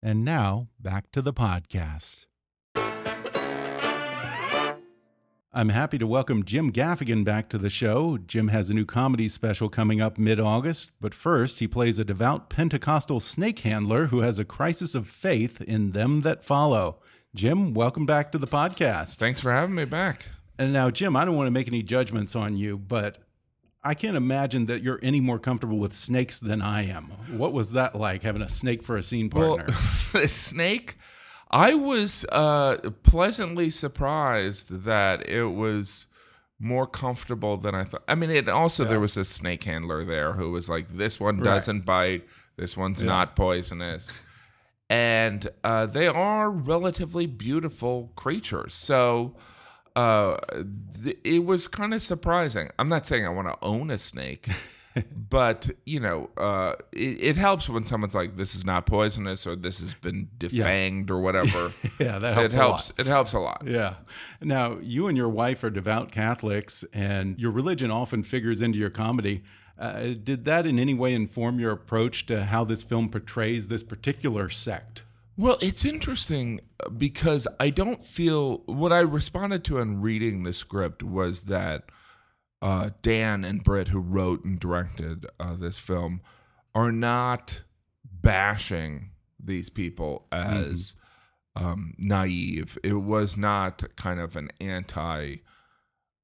And 0.02 0.24
now 0.24 0.68
back 0.80 1.10
to 1.12 1.20
the 1.20 1.34
podcast. 1.34 2.24
I'm 5.56 5.68
happy 5.68 5.98
to 5.98 6.06
welcome 6.08 6.44
Jim 6.44 6.72
Gaffigan 6.72 7.22
back 7.22 7.48
to 7.50 7.58
the 7.58 7.70
show. 7.70 8.18
Jim 8.18 8.48
has 8.48 8.70
a 8.70 8.74
new 8.74 8.84
comedy 8.84 9.28
special 9.28 9.68
coming 9.68 10.00
up 10.00 10.18
mid 10.18 10.40
August, 10.40 10.90
but 11.00 11.14
first, 11.14 11.60
he 11.60 11.68
plays 11.68 12.00
a 12.00 12.04
devout 12.04 12.50
Pentecostal 12.50 13.20
snake 13.20 13.60
handler 13.60 14.06
who 14.06 14.18
has 14.18 14.40
a 14.40 14.44
crisis 14.44 14.96
of 14.96 15.06
faith 15.06 15.60
in 15.60 15.92
them 15.92 16.22
that 16.22 16.42
follow. 16.42 16.98
Jim, 17.36 17.72
welcome 17.72 18.04
back 18.04 18.32
to 18.32 18.38
the 18.38 18.48
podcast. 18.48 19.18
Thanks 19.18 19.40
for 19.40 19.52
having 19.52 19.76
me 19.76 19.84
back. 19.84 20.26
And 20.58 20.72
now, 20.72 20.90
Jim, 20.90 21.14
I 21.14 21.24
don't 21.24 21.36
want 21.36 21.46
to 21.46 21.52
make 21.52 21.68
any 21.68 21.84
judgments 21.84 22.34
on 22.34 22.56
you, 22.56 22.76
but 22.76 23.18
I 23.84 23.94
can't 23.94 24.16
imagine 24.16 24.66
that 24.66 24.82
you're 24.82 24.98
any 25.04 25.20
more 25.20 25.38
comfortable 25.38 25.78
with 25.78 25.94
snakes 25.94 26.40
than 26.40 26.62
I 26.62 26.86
am. 26.88 27.12
What 27.38 27.52
was 27.52 27.70
that 27.74 27.94
like 27.94 28.24
having 28.24 28.42
a 28.42 28.48
snake 28.48 28.82
for 28.82 28.96
a 28.96 29.04
scene 29.04 29.30
partner? 29.30 29.66
Well, 30.12 30.22
a 30.24 30.26
snake. 30.26 30.96
I 31.54 31.74
was 31.74 32.26
uh, 32.32 32.78
pleasantly 33.04 33.70
surprised 33.70 34.82
that 34.82 35.28
it 35.28 35.44
was 35.44 36.08
more 36.58 36.84
comfortable 36.84 37.56
than 37.56 37.76
I 37.76 37.84
thought. 37.84 38.02
I 38.08 38.16
mean, 38.16 38.30
it 38.30 38.48
also 38.48 38.82
yeah. 38.82 38.90
there 38.90 39.00
was 39.00 39.16
a 39.16 39.24
snake 39.24 39.62
handler 39.62 40.04
there 40.04 40.32
who 40.32 40.50
was 40.50 40.68
like, 40.68 40.88
"This 40.88 41.20
one 41.20 41.38
doesn't 41.38 41.78
right. 41.78 41.86
bite. 41.86 42.28
This 42.56 42.76
one's 42.76 43.04
yeah. 43.04 43.08
not 43.08 43.36
poisonous," 43.36 44.20
and 44.90 45.48
uh, 45.62 45.86
they 45.86 46.08
are 46.08 46.50
relatively 46.50 47.26
beautiful 47.26 48.10
creatures. 48.16 48.74
So 48.74 49.36
uh, 49.94 50.38
th- 51.04 51.18
it 51.22 51.44
was 51.44 51.68
kind 51.68 51.94
of 51.94 52.02
surprising. 52.02 52.70
I'm 52.80 52.88
not 52.88 53.06
saying 53.06 53.24
I 53.24 53.30
want 53.30 53.46
to 53.46 53.56
own 53.62 53.92
a 53.92 53.98
snake. 53.98 54.48
but 55.30 55.70
you 55.84 56.00
know, 56.00 56.30
uh, 56.36 56.74
it, 56.92 57.22
it, 57.22 57.36
helps 57.36 57.68
when 57.68 57.84
someone's 57.84 58.14
like, 58.14 58.36
"This 58.36 58.54
is 58.54 58.64
not 58.64 58.86
poisonous," 58.86 59.46
or 59.46 59.56
"This 59.56 59.80
has 59.80 59.94
been 59.94 60.28
defanged," 60.38 61.10
yeah. 61.10 61.14
or 61.14 61.20
whatever. 61.20 61.72
yeah, 61.98 62.18
that 62.18 62.34
helps. 62.34 62.54
It 62.54 62.58
helps. 62.58 62.92
It 62.98 63.06
helps 63.06 63.32
a 63.32 63.40
lot. 63.40 63.62
Yeah. 63.66 63.94
Now, 64.40 64.78
you 64.80 65.08
and 65.08 65.16
your 65.16 65.28
wife 65.28 65.64
are 65.64 65.70
devout 65.70 66.12
Catholics, 66.12 66.84
and 66.92 67.38
your 67.38 67.50
religion 67.50 67.90
often 67.90 68.22
figures 68.22 68.62
into 68.62 68.78
your 68.78 68.90
comedy. 68.90 69.42
Uh, 69.76 70.14
did 70.22 70.44
that 70.44 70.66
in 70.66 70.78
any 70.78 70.94
way 70.94 71.12
inform 71.12 71.58
your 71.58 71.72
approach 71.72 72.26
to 72.26 72.44
how 72.44 72.64
this 72.64 72.82
film 72.82 73.08
portrays 73.08 73.66
this 73.66 73.82
particular 73.82 74.48
sect? 74.48 75.02
Well, 75.36 75.58
it's 75.60 75.84
interesting 75.84 76.60
uh, 76.84 76.90
because 76.90 77.48
I 77.58 77.70
don't 77.70 78.04
feel 78.04 78.58
what 78.66 78.92
I 78.92 79.00
responded 79.00 79.64
to 79.64 79.78
in 79.78 80.00
reading 80.00 80.44
the 80.44 80.52
script 80.52 81.02
was 81.02 81.42
that 81.42 81.84
uh, 82.64 82.88
Dan 83.02 83.44
and 83.44 83.62
Britt, 83.62 83.88
who 83.88 84.00
wrote 84.00 84.42
and 84.42 84.58
directed 84.58 85.26
uh, 85.38 85.54
this 85.54 85.78
film, 85.78 86.22
are 86.74 86.90
not 86.90 87.62
bashing 88.02 89.10
these 89.38 89.68
people 89.68 90.26
as 90.32 90.96
mm-hmm. 91.56 91.66
um, 91.66 91.94
naive. 91.98 92.78
It 92.82 92.94
was 92.94 93.36
not 93.36 93.84
kind 93.96 94.18
of 94.18 94.34
an 94.34 94.50
anti. 94.62 95.36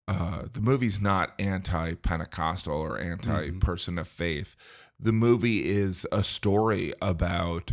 Uh, 0.09 0.45
the 0.51 0.63
movie's 0.63 0.99
not 0.99 1.35
anti 1.39 1.93
Pentecostal 1.95 2.81
or 2.81 2.99
anti 2.99 3.49
mm-hmm. 3.49 3.59
person 3.59 3.99
of 3.99 4.09
faith. 4.09 4.57
The 4.99 5.13
movie 5.13 5.69
is 5.69 6.07
a 6.11 6.25
story 6.25 6.95
about 7.03 7.73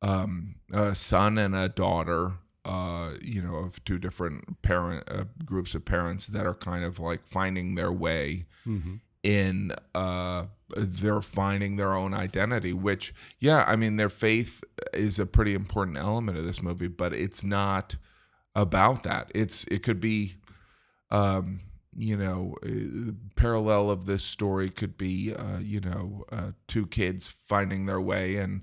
um, 0.00 0.54
a 0.72 0.94
son 0.94 1.36
and 1.36 1.54
a 1.54 1.68
daughter 1.68 2.32
uh, 2.64 3.10
you 3.22 3.42
know, 3.42 3.56
of 3.56 3.82
two 3.84 3.98
different 3.98 4.62
parent 4.62 5.04
uh, 5.08 5.24
groups 5.44 5.74
of 5.74 5.84
parents 5.84 6.26
that 6.28 6.46
are 6.46 6.54
kind 6.54 6.84
of 6.84 6.98
like 6.98 7.26
finding 7.26 7.74
their 7.74 7.92
way 7.92 8.44
mm-hmm. 8.66 8.96
in. 9.22 9.72
Uh, 9.94 10.46
they're 10.76 11.22
finding 11.22 11.76
their 11.76 11.94
own 11.94 12.14
identity, 12.14 12.72
which, 12.72 13.12
yeah, 13.38 13.64
I 13.66 13.76
mean, 13.76 13.96
their 13.96 14.08
faith 14.08 14.62
is 14.92 15.18
a 15.18 15.26
pretty 15.26 15.54
important 15.54 15.96
element 15.96 16.38
of 16.38 16.44
this 16.44 16.62
movie, 16.62 16.88
but 16.88 17.12
it's 17.12 17.42
not 17.42 17.96
about 18.54 19.02
that. 19.04 19.30
It's 19.34 19.64
it 19.64 19.82
could 19.82 20.00
be, 20.00 20.34
um, 21.10 21.60
you 21.96 22.16
know, 22.16 22.54
uh, 22.64 23.12
parallel 23.36 23.90
of 23.90 24.06
this 24.06 24.22
story 24.22 24.70
could 24.70 24.96
be, 24.96 25.34
uh, 25.34 25.58
you 25.60 25.80
know, 25.80 26.24
uh, 26.30 26.52
two 26.68 26.86
kids 26.86 27.28
finding 27.28 27.86
their 27.86 28.00
way 28.00 28.36
and 28.36 28.62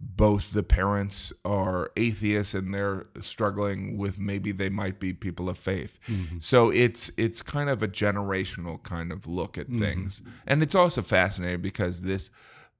both 0.00 0.52
the 0.52 0.62
parents 0.62 1.32
are 1.44 1.90
atheists 1.96 2.54
and 2.54 2.72
they're 2.72 3.06
struggling 3.20 3.98
with 3.98 4.18
maybe 4.18 4.52
they 4.52 4.68
might 4.68 5.00
be 5.00 5.12
people 5.12 5.48
of 5.48 5.58
faith. 5.58 5.98
Mm-hmm. 6.06 6.38
So 6.40 6.70
it's 6.70 7.10
it's 7.16 7.42
kind 7.42 7.68
of 7.68 7.82
a 7.82 7.88
generational 7.88 8.82
kind 8.82 9.10
of 9.10 9.26
look 9.26 9.58
at 9.58 9.66
mm-hmm. 9.66 9.78
things. 9.78 10.22
And 10.46 10.62
it's 10.62 10.74
also 10.74 11.02
fascinating 11.02 11.62
because 11.62 12.02
this 12.02 12.30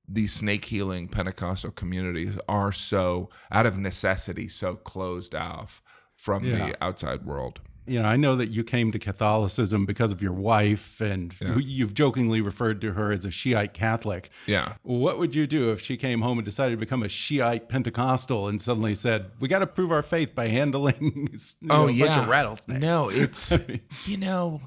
these 0.09 0.33
snake 0.33 0.67
healing 0.67 1.09
Pentecostal 1.09 1.73
communities 1.73 2.39
are 2.49 2.73
so 2.73 3.29
out 3.51 3.67
of 3.67 3.79
necessity 3.79 4.49
so 4.49 4.77
closed 4.77 5.35
off 5.35 5.83
from 6.17 6.45
yeah. 6.45 6.69
the 6.69 6.85
outside 6.85 7.25
world 7.25 7.61
you 7.89 8.01
know, 8.01 8.09
I 8.09 8.17
know 8.17 8.37
that 8.37 8.49
you 8.49 8.63
came 8.63 8.93
to 8.93 8.99
Catholicism 8.99 9.87
because 9.87 10.13
of 10.13 10.23
your 10.23 10.33
wife, 10.33 11.01
and 11.01 11.35
yeah. 11.41 11.57
you've 11.57 11.95
jokingly 11.95 12.41
referred 12.41 12.81
to 12.83 12.93
her 12.93 13.13
as 13.13 13.25
a 13.25 13.31
Shiite 13.31 13.75
Catholic. 13.75 14.31
Yeah. 14.47 14.75
What 14.83 15.19
would 15.19 15.35
you 15.35 15.47
do 15.47 15.73
if 15.73 15.81
she 15.81 15.97
came 15.97 16.21
home 16.21 16.39
and 16.39 16.45
decided 16.45 16.73
to 16.73 16.77
become 16.77 17.03
a 17.03 17.09
Shiite 17.09 17.69
Pentecostal 17.69 18.49
and 18.49 18.61
suddenly 18.61 18.95
said, 18.95 19.31
"We 19.41 19.49
got 19.49 19.61
to 19.61 19.67
prove 19.67 19.91
our 19.91 20.03
faith 20.03 20.35
by 20.35 20.49
handling 20.49 21.29
you 21.33 21.39
know, 21.63 21.75
oh, 21.75 21.87
yeah. 21.87 22.05
a 22.05 22.09
bunch 22.09 22.19
of 22.19 22.29
rattlesnakes"? 22.29 22.81
No, 22.81 23.09
it's 23.09 23.53
you 24.07 24.17
know, 24.17 24.61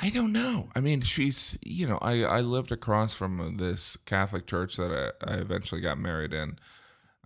I 0.00 0.10
don't 0.10 0.32
know. 0.32 0.68
I 0.74 0.80
mean, 0.80 1.00
she's 1.00 1.58
you 1.64 1.86
know, 1.86 1.98
I 2.00 2.22
I 2.22 2.40
lived 2.40 2.72
across 2.72 3.14
from 3.14 3.56
this 3.56 3.96
Catholic 4.06 4.46
church 4.46 4.76
that 4.76 5.14
I, 5.22 5.32
I 5.32 5.34
eventually 5.36 5.80
got 5.80 5.98
married 5.98 6.32
in. 6.32 6.58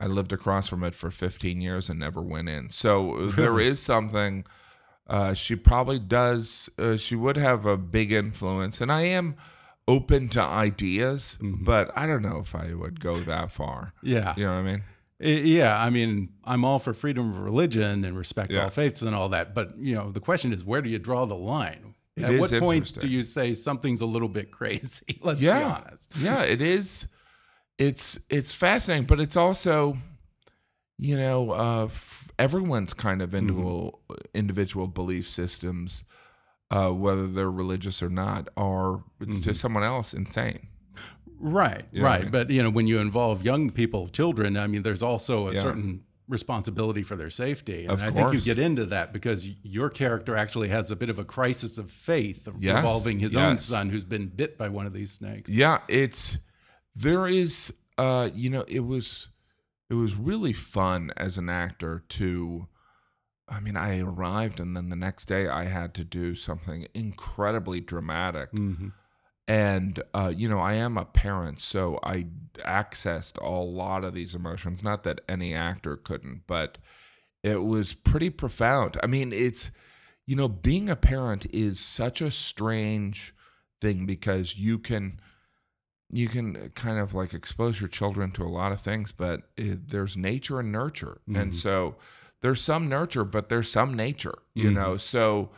I 0.00 0.06
lived 0.06 0.32
across 0.32 0.68
from 0.68 0.82
it 0.82 0.94
for 0.94 1.10
15 1.10 1.60
years 1.60 1.90
and 1.90 2.00
never 2.00 2.22
went 2.22 2.48
in. 2.48 2.70
So 2.70 3.16
uh, 3.16 3.32
there 3.32 3.60
is 3.60 3.80
something 3.80 4.46
uh, 5.10 5.34
she 5.34 5.56
probably 5.56 5.98
does. 5.98 6.70
Uh, 6.78 6.96
she 6.96 7.16
would 7.16 7.36
have 7.36 7.66
a 7.66 7.76
big 7.76 8.12
influence, 8.12 8.80
and 8.80 8.92
I 8.92 9.02
am 9.02 9.34
open 9.88 10.28
to 10.30 10.40
ideas, 10.40 11.36
mm-hmm. 11.42 11.64
but 11.64 11.90
I 11.96 12.06
don't 12.06 12.22
know 12.22 12.38
if 12.38 12.54
I 12.54 12.72
would 12.74 13.00
go 13.00 13.16
that 13.16 13.50
far. 13.50 13.92
Yeah, 14.02 14.34
you 14.36 14.44
know 14.44 14.52
what 14.52 14.58
I 14.58 14.62
mean. 14.62 14.82
Yeah, 15.18 15.78
I 15.78 15.90
mean, 15.90 16.30
I'm 16.44 16.64
all 16.64 16.78
for 16.78 16.94
freedom 16.94 17.30
of 17.30 17.38
religion 17.38 18.04
and 18.04 18.16
respect 18.16 18.52
yeah. 18.52 18.64
all 18.64 18.70
faiths 18.70 19.02
and 19.02 19.14
all 19.14 19.28
that, 19.30 19.52
but 19.52 19.76
you 19.76 19.96
know, 19.96 20.12
the 20.12 20.20
question 20.20 20.52
is, 20.52 20.64
where 20.64 20.80
do 20.80 20.88
you 20.88 21.00
draw 21.00 21.26
the 21.26 21.34
line? 21.34 21.94
It 22.16 22.22
At 22.22 22.40
what 22.40 22.52
point 22.60 22.98
do 23.00 23.08
you 23.08 23.24
say 23.24 23.52
something's 23.52 24.00
a 24.00 24.06
little 24.06 24.28
bit 24.28 24.50
crazy? 24.52 25.18
Let's 25.22 25.42
yeah. 25.42 25.58
be 25.58 25.64
honest. 25.64 26.12
yeah, 26.20 26.42
it 26.42 26.62
is. 26.62 27.08
It's 27.78 28.20
it's 28.30 28.54
fascinating, 28.54 29.06
but 29.06 29.18
it's 29.18 29.36
also, 29.36 29.96
you 31.00 31.16
know, 31.16 31.52
uh, 31.52 31.88
everyone's 32.38 32.92
kind 32.92 33.22
of 33.22 33.34
individual 33.34 34.00
mm-hmm. 34.10 34.20
individual 34.34 34.86
belief 34.86 35.28
systems, 35.28 36.04
uh, 36.70 36.90
whether 36.90 37.26
they're 37.26 37.50
religious 37.50 38.02
or 38.02 38.10
not, 38.10 38.48
are 38.56 39.02
mm-hmm. 39.20 39.40
to 39.40 39.54
someone 39.54 39.82
else 39.82 40.12
insane. 40.12 40.68
Right, 41.38 41.86
you 41.90 42.02
know 42.02 42.06
right. 42.06 42.20
I 42.20 42.22
mean? 42.24 42.30
But 42.30 42.50
you 42.50 42.62
know, 42.62 42.68
when 42.68 42.86
you 42.86 42.98
involve 42.98 43.42
young 43.42 43.70
people, 43.70 44.08
children, 44.08 44.58
I 44.58 44.66
mean, 44.66 44.82
there's 44.82 45.02
also 45.02 45.48
a 45.48 45.54
yeah. 45.54 45.62
certain 45.62 46.04
responsibility 46.28 47.02
for 47.02 47.16
their 47.16 47.30
safety. 47.30 47.84
And 47.84 47.92
of 47.92 48.02
I 48.02 48.10
course. 48.10 48.32
think 48.32 48.34
you 48.34 48.40
get 48.54 48.62
into 48.62 48.84
that 48.86 49.14
because 49.14 49.48
your 49.62 49.88
character 49.88 50.36
actually 50.36 50.68
has 50.68 50.90
a 50.90 50.96
bit 50.96 51.08
of 51.08 51.18
a 51.18 51.24
crisis 51.24 51.78
of 51.78 51.90
faith 51.90 52.46
yes. 52.60 52.76
involving 52.76 53.18
his 53.18 53.34
yes. 53.34 53.42
own 53.42 53.58
son 53.58 53.88
who's 53.88 54.04
been 54.04 54.28
bit 54.28 54.58
by 54.58 54.68
one 54.68 54.86
of 54.86 54.92
these 54.92 55.10
snakes. 55.12 55.50
Yeah, 55.50 55.78
it's 55.88 56.36
there 56.94 57.26
is 57.26 57.72
uh 57.96 58.28
you 58.34 58.50
know, 58.50 58.64
it 58.68 58.84
was 58.84 59.30
it 59.90 59.94
was 59.94 60.14
really 60.14 60.52
fun 60.52 61.12
as 61.16 61.36
an 61.36 61.50
actor 61.50 62.04
to 62.08 62.68
I 63.52 63.58
mean, 63.58 63.76
I 63.76 63.98
arrived 64.00 64.60
and 64.60 64.76
then 64.76 64.90
the 64.90 64.96
next 64.96 65.24
day 65.24 65.48
I 65.48 65.64
had 65.64 65.92
to 65.94 66.04
do 66.04 66.36
something 66.36 66.86
incredibly 66.94 67.80
dramatic. 67.80 68.52
Mm-hmm. 68.52 68.88
and 69.48 70.00
uh, 70.14 70.32
you 70.34 70.48
know 70.48 70.60
I 70.60 70.74
am 70.74 70.96
a 70.96 71.04
parent, 71.04 71.58
so 71.58 71.98
I 72.04 72.28
accessed 72.58 73.42
a 73.42 73.50
lot 73.50 74.04
of 74.04 74.14
these 74.14 74.36
emotions. 74.36 74.84
Not 74.84 75.02
that 75.02 75.20
any 75.28 75.52
actor 75.52 75.96
couldn't, 75.96 76.42
but 76.46 76.78
it 77.42 77.64
was 77.64 77.92
pretty 77.94 78.30
profound. 78.30 78.96
I 79.02 79.08
mean, 79.08 79.32
it's 79.32 79.72
you 80.26 80.36
know 80.36 80.46
being 80.48 80.88
a 80.88 80.94
parent 80.94 81.46
is 81.52 81.80
such 81.80 82.20
a 82.20 82.30
strange 82.30 83.34
thing 83.80 84.06
because 84.06 84.56
you 84.56 84.78
can 84.78 85.18
you 86.12 86.28
can 86.28 86.56
uh, 86.56 86.68
kind 86.74 86.98
of 86.98 87.14
like 87.14 87.34
expose 87.34 87.80
your 87.80 87.88
children 87.88 88.30
to 88.32 88.44
a 88.44 88.48
lot 88.48 88.72
of 88.72 88.80
things, 88.80 89.12
but 89.12 89.42
it, 89.56 89.90
there's 89.90 90.16
nature 90.16 90.60
and 90.60 90.72
nurture. 90.72 91.20
And 91.26 91.36
mm-hmm. 91.36 91.52
so 91.52 91.96
there's 92.40 92.62
some 92.62 92.88
nurture, 92.88 93.24
but 93.24 93.48
there's 93.48 93.70
some 93.70 93.94
nature, 93.94 94.38
you 94.54 94.70
mm-hmm. 94.70 94.74
know? 94.74 94.96
So 94.96 95.50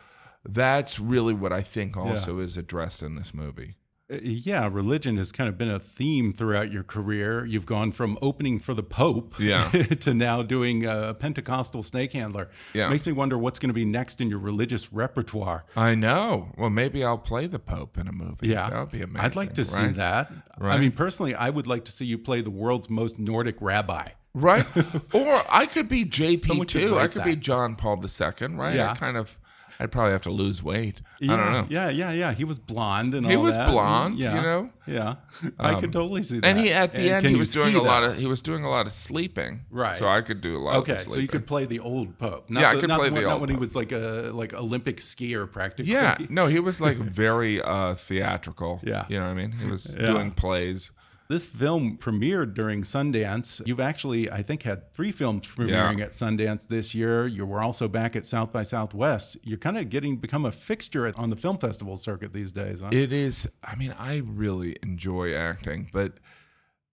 that's 0.45 0.99
really 0.99 1.33
what 1.33 1.53
I 1.53 1.61
think 1.61 1.95
also 1.95 2.39
is 2.39 2.57
addressed 2.57 3.01
in 3.01 3.15
this 3.15 3.33
movie. 3.33 3.75
Uh, 4.11 4.17
Yeah, 4.21 4.69
religion 4.71 5.17
has 5.17 5.31
kind 5.31 5.47
of 5.47 5.57
been 5.57 5.69
a 5.69 5.79
theme 5.79 6.33
throughout 6.33 6.71
your 6.71 6.83
career. 6.83 7.45
You've 7.45 7.65
gone 7.65 7.91
from 7.91 8.17
opening 8.21 8.59
for 8.59 8.73
the 8.73 8.83
Pope 8.83 9.39
Yeah. 9.39 9.69
to 10.01 10.13
now 10.13 10.41
doing 10.41 10.85
a 10.85 11.13
Pentecostal 11.13 11.83
snake 11.83 12.13
handler. 12.13 12.49
Yeah. 12.73 12.89
Makes 12.89 13.05
me 13.05 13.11
wonder 13.13 13.37
what's 13.37 13.59
going 13.59 13.69
to 13.69 13.73
be 13.73 13.85
next 13.85 14.19
in 14.21 14.29
your 14.29 14.39
religious 14.39 14.91
repertoire. 14.91 15.65
I 15.75 15.95
know. 15.95 16.49
Well, 16.57 16.69
maybe 16.69 17.03
I'll 17.03 17.17
play 17.17 17.47
the 17.47 17.59
Pope 17.59 17.97
in 17.97 18.07
a 18.07 18.11
movie. 18.11 18.47
Yeah. 18.47 18.69
That 18.69 18.79
would 18.79 18.91
be 18.91 19.01
amazing. 19.01 19.21
I'd 19.25 19.35
like 19.35 19.53
to 19.53 19.65
see 19.65 19.77
right? 19.77 19.95
that. 19.95 20.31
I 20.59 20.77
mean, 20.77 20.91
personally, 20.91 21.35
I 21.35 21.49
would 21.49 21.67
like 21.67 21.85
to 21.85 21.91
see 21.91 22.05
you 22.05 22.17
play 22.17 22.41
the 22.41 22.51
world's 22.51 22.89
most 22.89 23.19
Nordic 23.19 23.61
rabbi. 23.61 24.09
Right? 24.35 24.65
or 25.13 25.43
I 25.49 25.67
could 25.67 25.87
be 25.87 26.05
JP 26.05 26.67
too. 26.67 26.97
I 26.97 27.07
could 27.07 27.19
that. 27.21 27.25
be 27.25 27.35
John 27.35 27.75
Paul 27.75 28.03
II, 28.03 28.47
right? 28.55 28.75
Yeah. 28.75 28.91
I 28.91 28.95
kind 28.95 29.15
of, 29.15 29.39
I'd 29.79 29.91
probably 29.91 30.11
have 30.11 30.21
to 30.23 30.31
lose 30.31 30.61
weight. 30.61 31.01
Yeah, 31.19 31.33
I 31.33 31.37
don't 31.37 31.51
know. 31.53 31.65
Yeah, 31.69 31.89
yeah, 31.89 32.11
yeah. 32.11 32.33
He 32.33 32.43
was 32.43 32.59
blonde 32.59 33.13
and 33.15 33.25
He 33.25 33.35
was 33.37 33.55
that. 33.55 33.69
blonde, 33.69 34.19
yeah. 34.19 34.35
you 34.35 34.41
know? 34.41 34.69
Yeah, 34.85 35.15
I 35.59 35.75
could 35.79 35.93
totally 35.93 36.23
see 36.23 36.39
that. 36.39 36.45
And 36.47 36.59
he 36.59 36.71
at 36.73 36.93
the 36.93 37.09
end 37.09 37.25
he 37.25 37.35
was 37.35 37.53
doing 37.53 37.73
a 37.75 37.81
lot 37.81 38.03
of 38.03 38.17
he 38.17 38.25
was 38.27 38.41
doing 38.41 38.65
a 38.65 38.69
lot 38.69 38.85
of 38.85 38.91
sleeping. 38.91 39.61
Right. 39.71 39.95
So 39.95 40.07
I 40.07 40.21
could 40.21 40.41
do 40.41 40.57
a 40.57 40.59
lot 40.59 40.75
of 40.75 40.81
Okay, 40.81 40.97
so 40.97 41.17
you 41.17 41.27
could 41.27 41.47
play 41.47 41.65
the 41.65 41.79
old 41.79 42.17
Pope. 42.19 42.49
Not 42.49 42.59
Yeah, 42.61 42.69
I 42.69 42.73
the- 42.75 42.79
could 42.81 42.89
not 42.89 42.99
play 42.99 43.09
the, 43.09 43.15
the 43.15 43.21
not 43.21 43.31
old 43.33 43.41
when 43.41 43.49
he 43.49 43.55
was 43.55 43.75
like 43.75 43.91
a 43.93 44.31
like 44.33 44.53
Olympic 44.53 44.97
skier 44.97 45.49
practically. 45.49 45.91
Yeah, 45.93 46.17
no, 46.29 46.47
he 46.47 46.59
was 46.59 46.81
like 46.81 46.97
very 47.23 47.61
uh 47.61 47.93
theatrical. 47.95 48.81
Yeah. 48.83 49.05
You 49.07 49.19
know 49.19 49.25
what 49.25 49.31
I 49.31 49.35
mean? 49.35 49.51
He 49.53 49.69
was 49.71 49.95
Yeah. 49.97 50.07
doing 50.07 50.31
plays. 50.31 50.91
This 51.29 51.45
film 51.45 51.97
premiered 51.97 52.53
during 52.53 52.81
Sundance. 52.83 53.65
You've 53.65 53.79
actually, 53.79 54.29
I 54.29 54.43
think, 54.43 54.63
had 54.63 54.91
three 54.93 55.11
films 55.11 55.47
premiering 55.47 55.97
Yeah. 55.99 56.05
at 56.05 56.11
Sundance 56.11 56.67
this 56.67 56.93
year. 56.93 57.27
You 57.27 57.45
were 57.45 57.61
also 57.61 57.87
back 57.87 58.15
at 58.15 58.25
South 58.25 58.51
by 58.51 58.63
Southwest. 58.63 59.37
You're 59.43 59.57
kind 59.57 59.77
of 59.77 59.89
getting 59.89 60.17
become 60.17 60.45
a 60.45 60.51
fixture 60.51 61.11
on 61.17 61.29
the 61.29 61.35
film 61.37 61.57
festival 61.57 61.97
circuit 61.97 62.33
these 62.33 62.51
days. 62.51 62.81
Huh? 62.81 62.89
It 62.91 63.13
is 63.13 63.47
I 63.63 63.75
mean, 63.75 63.95
I 63.97 64.17
really 64.17 64.75
enjoy 64.83 65.33
acting, 65.33 65.89
but 65.93 66.19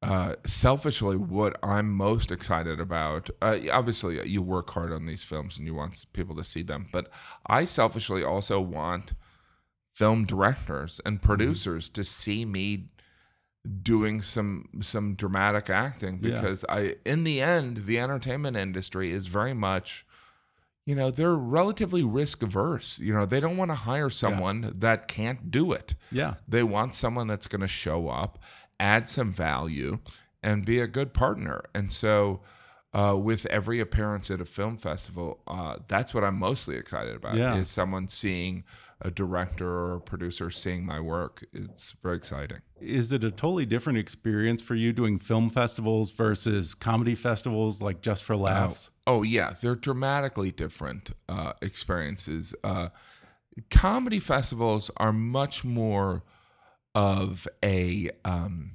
uh, 0.03 0.37
selfishly, 0.47 1.17
what 1.17 1.59
I'm 1.63 1.93
most 1.93 2.31
excited 2.33 2.81
about, 2.81 3.29
uh, 3.43 3.59
obviously, 3.71 4.27
you 4.27 4.41
work 4.41 4.71
hard 4.71 4.93
on 4.93 5.05
these 5.05 5.25
films 5.25 5.59
and 5.59 5.67
you 5.67 5.75
want 5.75 6.07
people 6.15 6.35
to 6.37 6.45
see 6.45 6.63
them, 6.63 6.87
but 6.91 7.11
I 7.47 7.67
selfishly 7.67 8.25
also 8.25 8.61
want 8.63 9.13
film 9.93 10.25
directors 10.25 11.01
and 11.05 11.21
producers 11.21 11.91
to 11.91 12.03
see 12.05 12.47
me 12.47 12.89
doing 13.83 14.23
some 14.23 14.69
some 14.81 15.15
dramatic 15.15 15.69
acting 15.69 16.19
Yeah. 16.23 16.41
because 16.41 16.65
I, 16.69 16.97
in 17.05 17.25
the 17.25 17.41
end, 17.43 17.79
the 17.87 17.99
entertainment 17.99 18.57
industry 18.57 19.11
is 19.13 19.27
very 19.27 19.53
much 19.55 20.07
you 20.87 20.95
know 20.95 21.11
they're 21.11 21.37
relatively 21.37 22.03
risk 22.03 22.43
averse 22.43 22.99
you 22.99 23.13
know 23.13 23.27
they 23.27 23.39
don't 23.39 23.59
want 23.59 23.71
to 23.71 23.75
hire 23.75 24.09
someone 24.09 24.73
that 24.79 25.07
can't 25.09 25.51
do 25.51 25.73
it 25.73 25.95
Yeah. 26.11 26.35
they 26.49 26.63
want 26.63 26.95
someone 26.95 27.27
that's 27.27 27.47
going 27.47 27.61
to 27.61 27.69
show 27.69 28.09
up 28.09 28.39
add 28.81 29.09
some 29.09 29.31
value 29.31 29.99
and 30.43 30.65
be 30.65 30.81
a 30.81 30.87
good 30.87 31.13
partner 31.13 31.63
and 31.75 31.93
so 31.93 32.41
uh, 32.95 33.15
with 33.17 33.45
every 33.47 33.79
appearance 33.79 34.31
at 34.31 34.41
a 34.41 34.45
film 34.47 34.79
festival 34.79 35.43
uh, 35.47 35.77
that's 35.87 36.15
what 36.15 36.25
i'm 36.25 36.39
mostly 36.39 36.77
excited 36.77 37.15
about 37.15 37.37
Yeah. 37.37 37.57
is 37.57 37.69
someone 37.69 38.09
seeing 38.09 38.65
a 39.03 39.11
director 39.11 39.69
or 39.69 39.95
a 39.95 40.01
producer 40.01 40.51
seeing 40.51 40.85
my 40.85 41.01
work 41.01 41.45
it's 41.53 41.93
very 42.03 42.17
exciting 42.17 42.59
Is 42.81 43.13
it 43.13 43.25
a 43.25 43.31
totally 43.31 43.67
different 43.67 43.99
experience 43.99 44.63
for 44.63 44.75
you 44.75 44.93
doing 44.93 45.19
film 45.19 45.51
festivals 45.51 46.11
versus 46.11 46.75
comedy 46.75 47.15
festivals 47.15 47.83
like 47.83 48.01
Just 48.01 48.25
for 48.25 48.37
Laughs? 48.37 48.91
Oh 49.07 49.23
yeah, 49.23 49.55
they're 49.61 49.75
dramatically 49.75 50.51
different 50.53 51.11
uh, 51.29 51.53
experiences. 51.61 52.55
Uh, 52.63 52.89
comedy 53.71 54.21
festivals 54.21 54.91
are 54.97 55.13
much 55.13 55.65
more 55.65 56.23
of 56.95 57.47
a. 57.65 58.11
Um, 58.25 58.73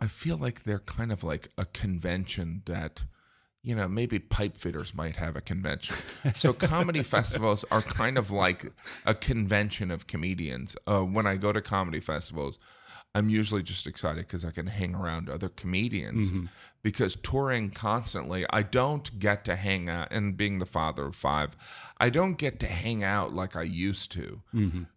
I 0.00 0.06
feel 0.06 0.36
like 0.36 0.62
they're 0.62 0.78
kind 0.78 1.10
of 1.10 1.24
like 1.24 1.48
a 1.58 1.64
convention 1.64 2.62
that, 2.66 3.02
you 3.62 3.74
know, 3.74 3.88
maybe 3.88 4.18
pipe 4.18 4.56
fitters 4.56 4.94
might 4.94 5.16
have 5.16 5.36
a 5.36 5.40
convention. 5.40 5.96
So 6.36 6.52
comedy 6.52 7.02
festivals 7.14 7.64
are 7.70 7.82
kind 7.82 8.16
of 8.16 8.30
like 8.30 8.72
a 9.04 9.14
convention 9.14 9.90
of 9.90 10.06
comedians. 10.06 10.76
Uh, 10.86 11.00
when 11.00 11.26
I 11.26 11.36
go 11.36 11.52
to 11.52 11.60
comedy 11.60 12.00
festivals, 12.00 12.58
I'm 13.14 13.28
usually 13.30 13.62
just 13.62 13.86
excited 13.86 14.26
because 14.26 14.44
I 14.44 14.50
can 14.52 14.66
hang 14.66 14.94
around 14.94 15.28
other 15.28 15.48
comedians. 15.48 16.30
Because 16.82 17.16
touring 17.16 17.70
constantly, 17.70 18.46
I 18.50 18.62
don't 18.62 19.18
get 19.18 19.44
to 19.46 19.56
hang 19.56 19.88
out. 19.88 20.08
And 20.12 20.36
being 20.36 20.58
the 20.58 20.66
father 20.66 21.06
of 21.06 21.16
five, 21.16 21.56
I 21.98 22.10
don't 22.10 22.34
get 22.38 22.60
to 22.60 22.66
hang 22.68 23.02
out 23.02 23.32
like 23.32 23.56
I 23.56 23.62
used 23.62 24.12
to. 24.12 24.42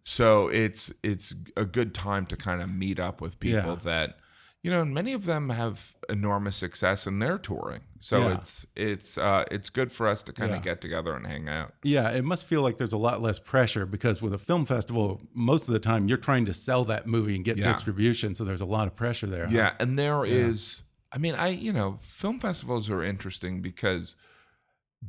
So 0.04 0.48
it's 0.48 0.92
it's 1.02 1.34
a 1.56 1.64
good 1.64 1.94
time 1.94 2.26
to 2.26 2.36
kind 2.36 2.62
of 2.62 2.70
meet 2.70 3.00
up 3.00 3.20
with 3.20 3.40
people 3.40 3.70
Yeah. 3.72 3.84
that 3.84 4.18
you 4.62 4.70
know, 4.70 4.80
and 4.80 4.94
many 4.94 5.12
of 5.12 5.24
them 5.24 5.48
have 5.50 5.94
enormous 6.08 6.56
success 6.56 7.06
in 7.06 7.18
their 7.18 7.36
touring. 7.36 7.80
So 8.00 8.28
Yeah. 8.28 8.34
it's 8.34 8.66
it's 8.76 9.18
uh, 9.18 9.44
it's 9.50 9.70
good 9.70 9.90
for 9.92 10.06
us 10.08 10.22
to 10.24 10.32
kind 10.32 10.50
Yeah. 10.52 10.58
of 10.58 10.62
get 10.62 10.80
together 10.80 11.14
and 11.14 11.26
hang 11.26 11.48
out. 11.48 11.74
Yeah, 11.82 12.10
it 12.10 12.24
must 12.24 12.46
feel 12.46 12.62
like 12.62 12.76
there's 12.78 12.92
a 12.92 12.98
lot 12.98 13.20
less 13.20 13.38
pressure 13.38 13.86
because 13.86 14.22
with 14.22 14.32
a 14.32 14.38
film 14.38 14.64
festival, 14.64 15.20
most 15.34 15.68
of 15.68 15.72
the 15.74 15.80
time 15.80 16.08
you're 16.08 16.16
trying 16.16 16.44
to 16.46 16.54
sell 16.54 16.84
that 16.86 17.06
movie 17.06 17.34
and 17.36 17.44
get 17.44 17.56
Yeah. 17.58 17.72
distribution, 17.72 18.34
so 18.34 18.44
there's 18.44 18.60
a 18.60 18.66
lot 18.66 18.86
of 18.86 18.94
pressure 18.96 19.26
there. 19.26 19.46
huh? 19.46 19.52
Yeah, 19.52 19.72
and 19.80 19.98
there 19.98 20.24
is. 20.24 20.82
I 21.12 21.18
mean, 21.18 21.34
I 21.34 21.48
you 21.48 21.72
know, 21.72 21.98
film 22.00 22.38
festivals 22.38 22.88
are 22.88 23.02
interesting 23.02 23.60
because 23.62 24.16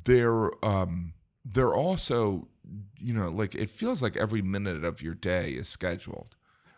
they're 0.06 0.50
um 0.66 1.14
they're 1.46 1.76
also 1.76 2.48
you 3.00 3.14
know 3.14 3.30
like 3.30 3.54
it 3.56 3.70
feels 3.70 4.02
like 4.02 4.18
every 4.18 4.42
minute 4.42 4.84
of 4.84 5.02
your 5.02 5.14
day 5.14 5.52
is 5.52 5.68
scheduled. 5.70 6.36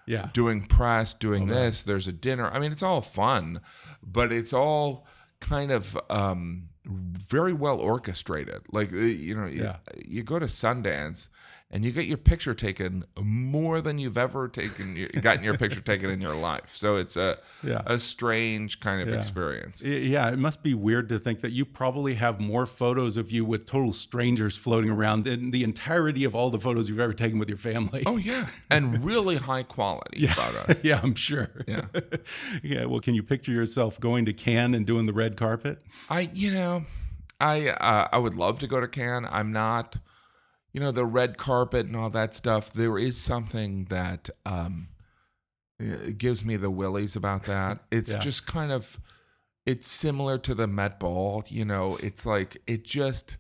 Yeah, 0.08 0.30
doing 0.34 0.66
press, 0.66 1.14
doing 1.14 1.48
this. 1.48 1.82
There's 1.84 2.08
a 2.08 2.14
dinner. 2.14 2.50
I 2.50 2.60
mean, 2.60 2.72
it's 2.72 2.84
all 2.84 3.02
fun, 3.02 3.62
but 4.04 4.32
it's 4.32 4.54
all 4.54 5.06
kind 5.40 5.72
of 5.72 5.98
um, 6.10 6.70
very 6.86 7.54
well 7.54 7.80
orchestrated. 7.80 8.62
Like 8.72 8.94
uh, 8.94 8.98
you 8.98 9.36
know, 9.36 9.46
you- 9.48 9.64
Yeah. 9.64 9.78
you, 10.06 10.24
go 10.24 10.40
to 10.40 10.46
Sundance 10.46 11.30
and 11.72 11.84
you 11.84 11.92
get 11.92 12.06
your 12.06 12.18
picture 12.18 12.54
taken 12.54 13.04
more 13.20 13.82
than 13.82 13.98
you've 13.98 14.18
ever 14.18 14.48
taken 14.48 14.96
gotten 15.22 15.44
your 15.44 15.58
picture 15.58 15.82
taken 15.82 16.10
in 16.10 16.22
your 16.22 16.36
life. 16.36 16.72
So 16.76 16.96
it's 16.96 17.18
a 17.18 17.40
Yeah. 17.64 17.82
a 17.86 18.00
strange 18.00 18.80
kind 18.80 19.02
of 19.02 19.10
Yeah. 19.10 19.16
experience. 19.20 19.82
Yeah, 19.84 20.30
it 20.30 20.38
must 20.38 20.62
be 20.62 20.74
weird 20.76 21.10
to 21.10 21.18
think 21.20 21.42
that 21.42 21.52
you 21.54 21.66
probably 21.66 22.14
have 22.16 22.40
more 22.40 22.66
photos 22.68 23.18
of 23.18 23.32
you 23.32 23.44
with 23.44 23.66
total 23.66 23.94
strangers 23.94 24.56
floating 24.56 24.90
around 24.92 25.26
than 25.26 25.52
the 25.52 25.64
entirety 25.64 26.24
of 26.24 26.36
all 26.36 26.50
the 26.52 26.60
photos 26.60 26.88
you've 26.88 27.00
ever 27.00 27.14
taken 27.14 27.40
with 27.40 27.50
your 27.50 27.58
family. 27.58 28.04
Oh 28.06 28.18
yeah, 28.18 28.48
and 28.70 29.04
really 29.04 29.38
high 29.38 29.64
quality 29.64 30.28
photos. 30.28 30.84
yeah, 30.84 31.00
I'm 31.02 31.16
sure. 31.16 31.50
Yeah. 31.68 31.86
yeah. 32.64 32.86
Well, 32.86 33.00
can 33.00 33.16
you 33.16 33.24
picture 33.24 33.52
yourself 33.52 34.00
going 34.00 34.26
to 34.26 34.34
Cannes 34.34 34.76
and 34.76 34.86
doing 34.86 35.08
the 35.08 35.14
red 35.14 35.36
carpet? 35.36 35.80
I, 36.10 36.30
you 36.32 36.52
know, 36.52 36.84
I 37.42 37.70
uh, 37.70 38.08
I 38.14 38.18
would 38.20 38.36
love 38.36 38.60
to 38.60 38.68
go 38.68 38.80
to 38.80 38.88
Cannes. 38.88 39.26
I'm 39.32 39.52
not, 39.52 39.98
you 40.76 40.82
know, 40.82 40.92
the 40.92 41.06
red 41.06 41.38
carpet 41.38 41.86
and 41.86 41.96
all 41.96 42.10
that 42.10 42.34
stuff. 42.36 42.74
There 42.74 42.98
is 42.98 43.18
something 43.18 43.86
that 43.86 44.30
um, 44.46 44.90
gives 46.18 46.44
me 46.44 46.56
the 46.58 46.70
willies 46.70 47.16
about 47.16 47.44
that. 47.44 47.80
It's 47.92 48.14
Yeah. 48.14 48.20
just 48.20 48.46
kind 48.46 48.72
of, 48.74 49.00
it's 49.66 49.88
similar 49.88 50.38
to 50.40 50.54
the 50.54 50.68
Met 50.68 51.00
Ball. 51.00 51.44
You 51.48 51.64
know, 51.66 51.96
it's 52.04 52.26
like 52.26 52.58
it 52.68 52.84
just, 52.84 53.38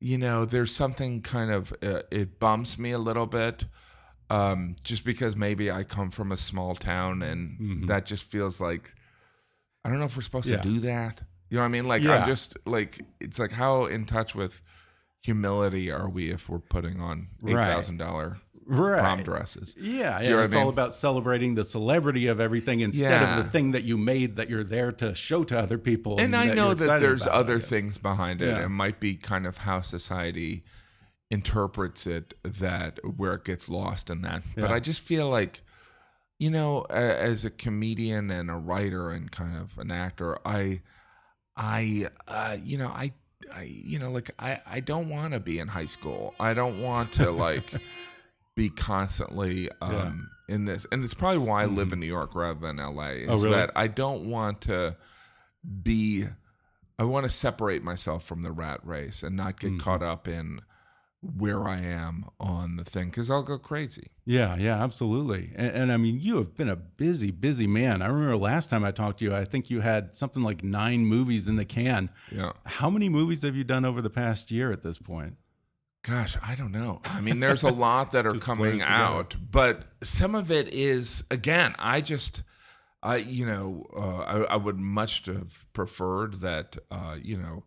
you 0.00 0.16
know, 0.18 0.44
there's 0.46 0.74
something 0.74 1.20
kind 1.22 1.50
of 1.50 1.72
uh, 1.82 2.00
it 2.10 2.40
bumps 2.40 2.78
me 2.78 2.92
a 2.92 2.98
little 2.98 3.26
bit. 3.26 3.64
Um, 4.30 4.76
just 4.84 5.04
because 5.04 5.36
maybe 5.36 5.70
I 5.70 5.84
come 5.84 6.10
from 6.10 6.32
a 6.32 6.36
small 6.36 6.74
town 6.74 7.22
and 7.22 7.88
that 7.88 8.04
just 8.04 8.24
feels 8.24 8.60
like 8.60 8.94
I 9.84 9.88
don't 9.90 9.98
know 10.00 10.04
if 10.06 10.16
we're 10.16 10.22
supposed 10.22 10.48
Mm-hmm. 10.50 10.56
Yeah. 10.68 10.74
to 10.74 10.80
do 10.80 10.80
that. 10.80 11.22
You 11.50 11.56
know 11.56 11.62
what 11.62 11.66
I 11.66 11.68
mean? 11.68 11.88
Like 11.88 12.02
Yeah. 12.02 12.18
I'm 12.20 12.26
just 12.26 12.56
like 12.66 13.00
it's 13.20 13.38
like 13.38 13.52
how 13.52 13.86
in 13.86 14.04
touch 14.06 14.34
with 14.34 14.60
humility 15.22 15.90
are 15.90 16.08
we 16.08 16.30
if 16.30 16.48
we're 16.48 16.58
putting 16.58 17.00
on 17.00 17.28
eight 17.46 17.54
thousand 17.54 17.96
dollar 17.98 18.38
Right. 18.70 19.00
prom 19.00 19.22
dresses? 19.22 19.74
Yeah, 19.80 20.20
yeah. 20.20 20.30
what 20.34 20.40
I 20.40 20.44
It's 20.44 20.54
all 20.54 20.68
about 20.68 20.92
celebrating 20.92 21.54
the 21.54 21.64
celebrity 21.64 22.26
of 22.26 22.38
everything 22.38 22.80
instead 22.80 23.22
Yeah. 23.22 23.38
of 23.38 23.44
the 23.46 23.50
thing 23.50 23.72
that 23.72 23.84
you 23.84 23.96
made 23.96 24.36
that 24.36 24.50
you're 24.50 24.62
there 24.64 24.92
to 24.92 25.14
show 25.14 25.42
to 25.44 25.58
other 25.58 25.78
people. 25.78 26.20
And 26.20 26.36
I 26.36 26.48
that 26.48 26.54
know 26.54 26.74
that 26.74 27.00
there's 27.00 27.22
about, 27.24 27.34
other 27.34 27.58
things 27.60 27.96
behind 27.96 28.42
it. 28.42 28.48
Yeah. 28.48 28.64
It 28.66 28.68
might 28.68 29.00
be 29.00 29.16
kind 29.16 29.46
of 29.46 29.58
how 29.58 29.80
society 29.80 30.64
interprets 31.30 32.06
it 32.06 32.34
that 32.42 33.00
where 33.16 33.34
it 33.34 33.44
gets 33.44 33.70
lost 33.70 34.10
in 34.10 34.20
that. 34.22 34.42
But 34.54 34.70
I 34.70 34.80
just 34.80 35.00
feel 35.00 35.28
like 35.30 35.62
you 36.38 36.50
know, 36.50 36.82
as 36.82 37.44
a 37.44 37.50
comedian 37.50 38.30
and 38.30 38.48
a 38.50 38.54
writer 38.54 39.10
and 39.10 39.28
kind 39.32 39.56
of 39.56 39.76
an 39.76 39.90
actor, 39.90 40.38
I, 40.46 40.82
I, 41.56 42.06
uh, 42.28 42.56
you 42.62 42.78
know, 42.78 42.86
I, 42.88 43.12
I, 43.54 43.62
you 43.68 43.98
know, 43.98 44.10
like 44.10 44.30
I, 44.38 44.60
I 44.66 44.80
don't 44.80 45.08
want 45.08 45.32
to 45.34 45.40
be 45.40 45.58
in 45.58 45.68
high 45.68 45.86
school. 45.86 46.34
I 46.40 46.54
don't 46.54 46.80
want 46.82 47.12
to 47.14 47.30
like 47.30 47.72
be 48.54 48.70
constantly 48.70 49.70
um, 49.80 50.30
in 50.48 50.64
this, 50.64 50.86
and 50.92 51.04
it's 51.04 51.14
probably 51.14 51.38
why 51.38 51.62
I 51.62 51.66
live 51.66 51.92
in 51.92 52.00
New 52.00 52.06
York 52.06 52.34
rather 52.34 52.58
than 52.60 52.76
LA. 52.76 53.08
Is 53.08 53.26
Mm-hmm. 53.26 53.30
Oh, 53.30 53.36
really? 53.36 53.50
that 53.50 53.70
I 53.76 53.86
don't 53.86 54.28
want 54.30 54.62
to 54.62 54.96
be. 55.82 56.26
I 56.98 57.04
want 57.04 57.24
to 57.26 57.30
separate 57.30 57.84
myself 57.84 58.24
from 58.24 58.42
the 58.42 58.50
rat 58.50 58.80
race 58.84 59.22
and 59.22 59.36
not 59.36 59.56
Mm-hmm. 59.56 59.76
get 59.76 59.84
caught 59.84 60.02
up 60.02 60.26
in 60.26 60.60
where 61.20 61.66
I 61.66 61.78
am 61.78 62.26
on 62.38 62.76
the 62.76 62.84
thing 62.84 63.06
because 63.10 63.30
I'll 63.30 63.42
go 63.42 63.58
crazy. 63.58 64.12
Yeah, 64.24 64.56
yeah, 64.56 64.82
absolutely. 64.82 65.52
And, 65.56 65.72
and 65.72 65.92
I 65.92 65.96
mean, 65.96 66.20
you 66.20 66.36
have 66.36 66.54
been 66.54 66.68
a 66.68 66.76
busy, 66.76 67.30
busy 67.30 67.66
man. 67.66 68.02
I 68.02 68.06
remember 68.06 68.36
last 68.36 68.70
time 68.70 68.84
I 68.84 68.92
talked 68.92 69.18
to 69.18 69.24
you, 69.24 69.34
I 69.34 69.44
think 69.44 69.68
you 69.68 69.80
had 69.80 70.16
something 70.16 70.42
like 70.42 70.62
nine 70.62 71.04
movies 71.04 71.48
in 71.48 71.56
the 71.56 71.64
can. 71.64 72.10
Yeah. 72.30 72.52
How 72.64 72.88
many 72.88 73.08
movies 73.08 73.42
have 73.42 73.56
you 73.56 73.64
done 73.64 73.84
over 73.84 74.00
the 74.00 74.10
past 74.10 74.50
year 74.50 74.70
at 74.70 74.82
this 74.82 74.98
point? 74.98 75.36
Gosh, 76.02 76.36
I 76.42 76.54
don't 76.54 76.72
know. 76.72 77.00
I 77.04 77.20
mean, 77.20 77.40
there's 77.40 77.64
a 77.64 77.70
lot 77.70 78.12
that 78.12 78.24
are 78.24 78.34
coming 78.38 78.82
out, 78.82 79.34
but 79.50 79.82
some 80.02 80.34
of 80.36 80.50
it 80.50 80.68
is 80.68 81.24
again. 81.30 81.74
I 81.78 82.00
just, 82.00 82.44
I 83.02 83.16
you 83.16 83.44
know, 83.44 83.86
uh, 83.94 84.18
I, 84.18 84.54
I 84.54 84.56
would 84.56 84.78
much 84.78 85.26
have 85.26 85.66
preferred 85.72 86.34
that 86.40 86.78
uh, 86.90 87.16
you 87.20 87.36
know 87.36 87.64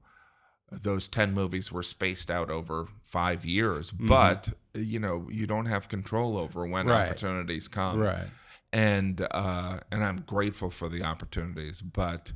those 0.72 1.08
ten 1.08 1.34
movies 1.34 1.72
were 1.72 1.84
spaced 1.84 2.32
out 2.32 2.50
over 2.50 2.88
five 3.04 3.46
years, 3.46 3.92
but 3.92 4.50
you 4.74 5.00
know, 5.00 5.28
you 5.30 5.46
don't 5.46 5.66
have 5.66 5.90
control 5.90 6.38
over 6.38 6.66
when 6.66 6.86
Mm-hmm. 6.86 6.90
Right. 6.90 7.10
opportunities 7.10 7.68
come, 7.68 8.00
Right. 8.00 8.28
and 8.72 9.28
uh, 9.32 9.80
and 9.92 10.04
I'm 10.04 10.22
grateful 10.26 10.70
for 10.70 10.90
the 10.90 11.04
opportunities, 11.04 11.82
but. 11.82 12.34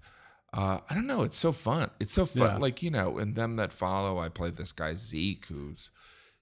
Uh, 0.54 0.80
I 0.90 0.94
don't 0.94 1.06
know. 1.06 1.24
It's 1.24 1.38
so 1.38 1.52
fun. 1.52 1.90
It's 2.00 2.14
so 2.14 2.26
fun. 2.26 2.48
Yeah. 2.48 2.58
Like 2.60 2.82
you 2.82 2.90
know, 2.90 3.18
and 3.18 3.36
them 3.36 3.58
that 3.58 3.74
follow, 3.74 4.20
I 4.20 4.30
played 4.30 4.56
this 4.56 4.72
guy 4.72 4.94
Zeke, 4.94 5.48
who's, 5.48 5.92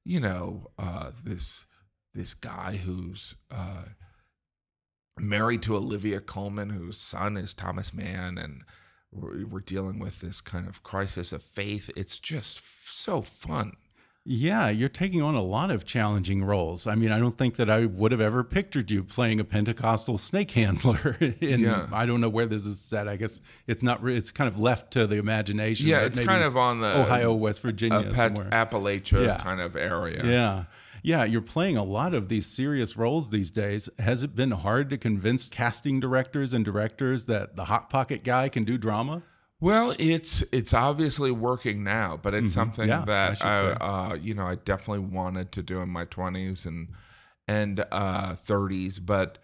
you 0.06 0.20
know, 0.20 0.68
uh, 0.78 1.10
this 1.24 1.66
this 2.14 2.36
guy 2.36 2.76
who's 2.76 3.34
uh, 3.50 3.86
married 5.18 5.64
to 5.64 5.76
Olivia 5.76 6.20
Colman, 6.20 6.70
whose 6.70 6.98
son 7.00 7.38
is 7.38 7.56
Thomas 7.56 7.92
Mann, 7.92 8.38
and 8.38 8.62
we're, 9.16 9.60
dealing 9.60 10.00
with 10.00 10.20
this 10.22 10.42
kind 10.42 10.68
of 10.68 10.84
crisis 10.84 11.32
of 11.32 11.42
faith. 11.44 11.90
It's 11.96 12.20
just 12.20 12.58
f- 12.58 12.88
so 12.90 13.22
fun. 13.22 13.74
Yeah, 14.26 14.70
you're 14.70 14.88
taking 14.88 15.22
on 15.22 15.36
a 15.36 15.42
lot 15.42 15.70
of 15.70 15.84
challenging 15.84 16.46
roles. 16.46 16.88
I 16.88 16.96
mean, 16.96 17.12
I 17.12 17.20
don't 17.20 17.38
think 17.38 17.58
that 17.58 17.70
I 17.70 17.86
would 17.88 18.14
have 18.14 18.22
ever 18.22 18.42
pictured 18.46 18.90
you 18.90 19.04
playing 19.04 19.42
a 19.42 19.44
Pentecostal 19.44 20.18
snake 20.18 20.52
handler. 20.52 21.18
In, 21.42 21.60
Yeah. 21.60 21.88
I 21.92 22.06
don't 22.06 22.22
know 22.22 22.30
where 22.30 22.46
this 22.46 22.66
is 22.66 22.80
set. 22.80 23.10
I 23.10 23.18
guess 23.18 23.42
it's 23.68 23.84
not. 23.84 24.02
It's 24.08 24.32
kind 24.32 24.48
of 24.48 24.58
left 24.62 24.92
to 24.94 25.08
the 25.08 25.18
imagination. 25.18 25.88
Yeah, 25.88 26.02
it's 26.02 26.16
maybe 26.18 26.28
kind 26.28 26.44
of 26.44 26.56
on 26.56 26.80
the 26.80 27.02
Ohio, 27.02 27.34
West 27.34 27.62
Virginia, 27.62 28.02
Appalachia 28.12 29.26
Yeah. 29.26 29.38
kind 29.40 29.60
of 29.60 29.76
area. 29.76 30.24
Yeah. 30.26 30.64
Yeah, 31.04 31.26
you're 31.26 31.42
playing 31.42 31.76
a 31.76 31.84
lot 31.84 32.14
of 32.14 32.30
these 32.30 32.46
serious 32.46 32.96
roles 32.96 33.30
these 33.30 33.52
days. 33.52 33.90
Has 34.00 34.24
it 34.24 34.38
been 34.38 34.52
hard 34.52 34.90
to 34.90 34.98
convince 34.98 35.48
casting 35.48 36.00
directors 36.00 36.54
and 36.54 36.64
directors 36.64 37.26
that 37.26 37.58
the 37.58 37.66
hot 37.66 37.90
pocket 37.90 38.24
guy 38.24 38.48
can 38.48 38.64
do 38.64 38.78
drama? 38.78 39.22
Well, 39.60 39.94
it's 40.00 40.42
it's 40.52 40.74
obviously 40.74 41.32
working 41.32 41.84
now, 41.84 42.18
but 42.22 42.34
it's 42.34 42.54
something 42.54 42.90
Mm-hmm. 42.90 43.10
Yeah, 43.10 43.28
that 43.28 43.38
should 43.38 43.48
I, 43.48 44.12
uh, 44.12 44.16
you 44.16 44.34
know 44.34 44.48
I 44.48 44.56
definitely 44.56 45.06
wanted 45.08 45.52
to 45.54 45.62
do 45.62 45.80
in 45.82 45.90
my 45.90 46.06
twenties 46.06 46.66
and 46.66 46.90
and 47.48 47.86
uh, 47.92 48.36
thirties. 48.36 49.00
But 49.00 49.38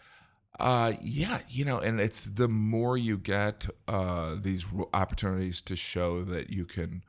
uh, 0.60 0.93
yeah, 1.01 1.39
you 1.49 1.64
know, 1.66 1.80
and 1.80 1.99
it's 1.99 2.24
the 2.24 2.47
more 2.47 2.97
you 2.97 3.18
get 3.18 3.68
uh, 3.88 4.36
these 4.39 4.66
opportunities 4.93 5.62
to 5.62 5.76
show 5.76 6.24
that 6.24 6.49
you 6.49 6.66
can 6.66 7.03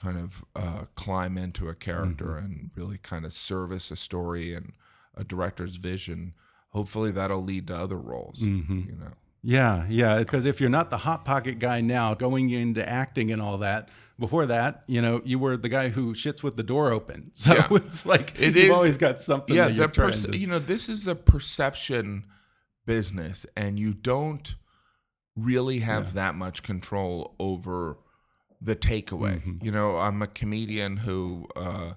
kind 0.00 0.18
of 0.18 0.44
uh, 0.54 0.84
climb 0.94 1.36
into 1.36 1.68
a 1.68 1.74
character 1.74 2.26
Mm-hmm. 2.26 2.44
and 2.44 2.70
really 2.76 2.98
kind 2.98 3.24
of 3.24 3.32
service 3.32 3.90
a 3.90 3.96
story 3.96 4.54
and 4.54 4.72
a 5.16 5.24
director's 5.24 5.76
vision. 5.76 6.34
Hopefully, 6.70 7.10
that'll 7.10 7.42
lead 7.42 7.66
to 7.68 7.76
other 7.76 7.96
roles. 7.98 8.40
Mm-hmm. 8.40 8.80
You 8.90 8.96
know. 8.96 9.12
Yeah, 9.42 9.86
yeah. 9.88 10.18
Because 10.18 10.44
if 10.46 10.60
you're 10.60 10.68
not 10.70 10.90
the 10.90 10.98
hot 10.98 11.24
pocket 11.24 11.58
guy 11.58 11.80
now, 11.80 12.12
going 12.14 12.50
into 12.50 12.86
acting 12.86 13.30
and 13.30 13.40
all 13.40 13.58
that, 13.58 13.88
before 14.18 14.46
that, 14.46 14.82
you 14.88 15.00
know, 15.00 15.22
you 15.24 15.38
were 15.38 15.56
the 15.56 15.68
guy 15.68 15.88
who 15.90 16.12
shits 16.12 16.42
with 16.42 16.56
the 16.56 16.62
door 16.64 16.92
open. 16.92 17.30
So 17.34 17.54
Yeah. 17.54 17.66
it's 17.70 18.04
like 18.04 18.34
It 18.40 18.56
you've 18.56 18.56
is- 18.66 18.70
always 18.72 18.98
got 18.98 19.18
something. 19.20 19.54
yeah 19.56 19.66
that 19.68 19.74
you're 19.74 19.86
the 19.86 19.92
perce- 19.92 20.26
you 20.34 20.46
know 20.48 20.58
this 20.58 20.88
is 20.88 21.06
a 21.06 21.14
perception 21.14 22.24
business 22.84 23.46
and 23.56 23.78
you 23.78 23.94
don't 23.94 24.54
really 25.36 25.80
have 25.80 26.14
that 26.14 26.34
much 26.34 26.62
control 26.64 27.34
over 27.38 27.98
the 28.60 28.74
takeaway 28.76 29.36
Mm-hmm. 29.42 29.64
you 29.64 29.70
know 29.70 29.96
i'm 29.98 30.20
a 30.22 30.26
comedian 30.26 30.98
who 30.98 31.46
uh, 31.56 31.92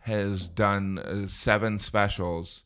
has 0.00 0.48
done 0.48 0.98
uh, 0.98 1.26
seven 1.26 1.78
specials 1.78 2.64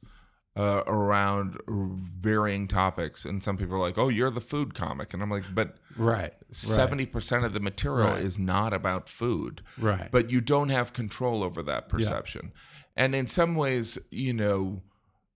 uh, 0.57 0.83
around 0.87 1.59
varying 1.69 2.69
topics 2.69 3.25
and 3.25 3.43
some 3.43 3.57
people 3.57 3.75
are 3.75 3.81
like 3.81 3.99
oh 3.99 4.09
you're 4.09 4.31
the 4.31 4.41
food 4.41 4.73
comic 4.73 5.13
and 5.13 5.21
i'm 5.23 5.31
like 5.31 5.43
but 5.53 5.77
right, 5.97 6.33
Seventy 6.53 7.07
percent 7.07 7.45
of 7.45 7.53
the 7.53 7.61
material 7.61 8.11
Right. 8.11 8.21
is 8.23 8.39
not 8.39 8.73
about 8.73 9.09
food, 9.09 9.63
Right. 9.77 10.09
But 10.13 10.31
you 10.31 10.41
don't 10.41 10.69
have 10.69 10.93
control 10.93 11.43
over 11.43 11.61
that 11.65 11.89
perception, 11.89 12.53
and 12.97 13.13
in 13.17 13.27
some 13.27 13.57
ways, 13.57 13.99
you 14.13 14.33
know, 14.33 14.83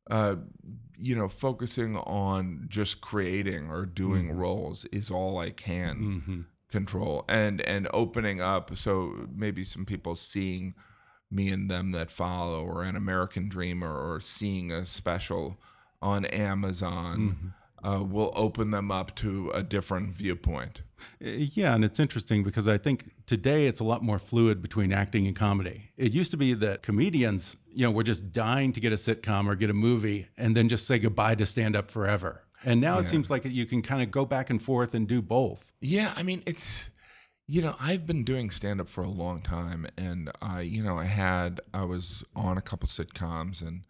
uh, 0.09 0.36
you 0.96 1.16
know, 1.16 1.28
focusing 1.28 1.96
on 1.96 2.66
just 2.68 3.01
creating 3.01 3.68
or 3.70 3.84
doing 3.86 4.28
Mm-hmm. 4.28 4.38
roles 4.38 4.84
is 4.92 5.11
all 5.11 5.38
I 5.38 5.51
can 5.51 6.46
control, 6.71 7.25
and 7.29 7.61
and 7.61 7.89
opening 7.93 8.41
up. 8.41 8.77
So 8.77 9.29
maybe 9.35 9.64
some 9.64 9.85
people 9.85 10.16
seeing 10.16 10.75
me 11.31 11.49
and 11.51 11.71
them 11.71 11.93
that 11.93 12.11
follow, 12.11 12.64
or 12.64 12.83
an 12.83 12.97
American 12.97 13.49
Dreamer, 13.49 13.93
or 13.93 14.21
seeing 14.21 14.73
a 14.73 14.87
special 14.87 15.59
on 16.01 16.25
Amazon. 16.27 17.53
Uh, 17.81 18.03
will 18.03 18.33
open 18.35 18.73
them 18.73 18.91
up 18.91 19.14
to 19.14 19.51
a 19.51 19.62
different 19.62 20.11
viewpoint. 20.11 20.83
Uh, 21.25 21.29
Yeah, 21.29 21.77
and 21.77 21.85
it's 21.85 22.01
interesting 22.01 22.43
because 22.43 22.66
I 22.66 22.77
think 22.77 23.12
today 23.27 23.69
it's 23.69 23.79
a 23.79 23.85
lot 23.85 24.03
more 24.03 24.19
fluid 24.19 24.61
between 24.61 24.93
acting 24.93 25.29
and 25.29 25.37
comedy. 25.37 25.93
It 25.97 26.12
used 26.12 26.33
to 26.33 26.37
be 26.37 26.55
that 26.55 26.83
comedians, 26.83 27.57
you 27.73 27.87
know, 27.87 27.93
were 27.93 28.03
just 28.03 28.33
dying 28.33 28.73
to 28.73 28.81
get 28.81 28.93
a 28.93 28.97
sitcom 28.97 29.47
or 29.47 29.55
get 29.55 29.71
a 29.71 29.75
movie 29.75 30.27
and 30.37 30.57
then 30.57 30.69
just 30.69 30.89
say 30.89 30.99
goodbye 30.99 31.37
to 31.37 31.47
stand 31.47 31.77
up 31.77 31.89
forever. 31.89 32.43
And 32.64 32.80
now 32.80 32.98
it 32.98 33.06
seems 33.06 33.30
like 33.30 33.44
you 33.44 33.66
can 33.66 33.82
kind 33.82 34.02
of 34.02 34.11
go 34.11 34.24
back 34.24 34.50
and 34.50 34.62
forth 34.62 34.94
and 34.94 35.06
do 35.06 35.22
both. 35.22 35.72
Yeah, 35.80 36.12
I 36.16 36.22
mean 36.22 36.42
it's 36.46 36.90
you 37.46 37.62
know, 37.62 37.76
I've 37.80 38.06
been 38.06 38.24
doing 38.24 38.50
stand 38.50 38.80
up 38.80 38.88
for 38.88 39.02
a 39.02 39.09
long 39.09 39.40
time 39.40 39.86
and 39.96 40.30
I 40.42 40.62
you 40.62 40.82
know, 40.82 40.98
I 40.98 41.04
had 41.04 41.61
I 41.72 41.84
was 41.84 42.24
on 42.34 42.59
a 42.59 42.62
couple 42.62 42.88
sitcoms 42.88 43.62
and 43.62 43.82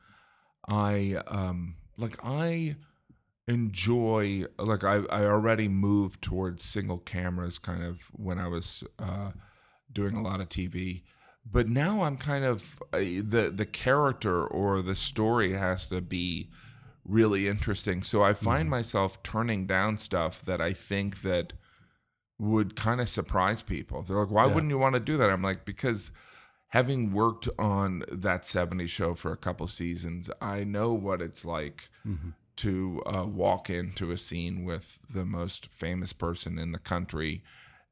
I 0.68 1.16
um 1.26 1.76
like 1.96 2.18
I 2.22 2.76
enjoy 3.46 4.44
like 4.58 4.84
I 4.84 4.96
I 5.10 5.24
already 5.24 5.68
moved 5.68 6.22
towards 6.22 6.62
single 6.62 6.98
cameras 6.98 7.58
kind 7.58 7.82
of 7.82 8.02
when 8.12 8.38
I 8.38 8.48
was 8.48 8.84
uh 8.98 9.32
doing 9.90 10.14
a 10.16 10.22
lot 10.22 10.40
of 10.40 10.48
TV. 10.48 11.02
But 11.50 11.68
now 11.68 12.02
I'm 12.02 12.18
kind 12.18 12.44
of 12.44 12.80
uh, 12.92 12.98
the 12.98 13.50
the 13.54 13.66
character 13.66 14.46
or 14.46 14.82
the 14.82 14.94
story 14.94 15.54
has 15.54 15.86
to 15.86 16.00
be 16.02 16.50
really 17.08 17.48
interesting. 17.48 18.02
So 18.02 18.22
I 18.22 18.34
find 18.34 18.68
myself 18.70 19.22
turning 19.22 19.66
down 19.66 19.98
stuff 19.98 20.44
that 20.44 20.60
I 20.60 20.72
think 20.72 21.22
that 21.22 21.54
would 22.38 22.76
kind 22.76 23.00
of 23.00 23.08
surprise 23.08 23.62
people. 23.62 24.02
They're 24.02 24.18
like, 24.20 24.30
"Why 24.30 24.46
Yeah. 24.46 24.54
wouldn't 24.54 24.70
you 24.70 24.78
want 24.78 24.94
to 24.94 25.00
do 25.00 25.16
that?" 25.16 25.30
I'm 25.30 25.42
like, 25.42 25.64
"Because 25.64 26.12
having 26.68 27.12
worked 27.12 27.48
on 27.58 28.04
that 28.12 28.44
70s 28.46 28.90
show 28.90 29.14
for 29.14 29.32
a 29.32 29.36
couple 29.36 29.66
seasons, 29.66 30.30
I 30.40 30.64
know 30.64 30.92
what 30.92 31.20
it's 31.22 31.44
like 31.44 31.88
to 32.56 33.02
uh, 33.06 33.24
walk 33.24 33.70
into 33.70 34.10
a 34.10 34.16
scene 34.18 34.64
with 34.64 34.98
the 35.08 35.24
most 35.24 35.66
famous 35.72 36.12
person 36.12 36.58
in 36.58 36.72
the 36.72 36.78
country 36.78 37.42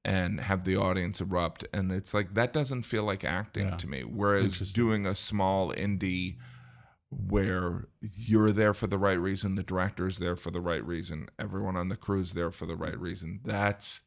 and 0.04 0.40
have 0.40 0.64
the 0.64 0.76
audience 0.76 1.20
erupt 1.20 1.64
and 1.72 1.90
it's 1.90 2.12
like 2.14 2.34
that 2.34 2.52
doesn't 2.52 2.82
feel 2.82 3.02
like 3.04 3.24
acting 3.24 3.68
Yeah. 3.68 3.76
to 3.76 3.86
me 3.88 4.02
whereas 4.02 4.72
doing 4.72 5.04
a 5.06 5.14
small 5.16 5.72
indie 5.72 6.36
where 7.10 7.86
you're 8.00 8.52
there 8.52 8.74
for 8.74 8.86
the 8.86 8.98
right 8.98 9.18
reason 9.20 9.54
the 9.54 9.62
director's 9.62 10.18
there 10.18 10.36
for 10.36 10.50
the 10.50 10.60
right 10.60 10.84
reason 10.84 11.28
everyone 11.38 11.76
on 11.76 11.88
the 11.88 11.96
crew's 11.96 12.32
there 12.32 12.50
for 12.50 12.66
the 12.66 12.74
right 12.76 12.98
reason 12.98 13.40
that's 13.44 14.02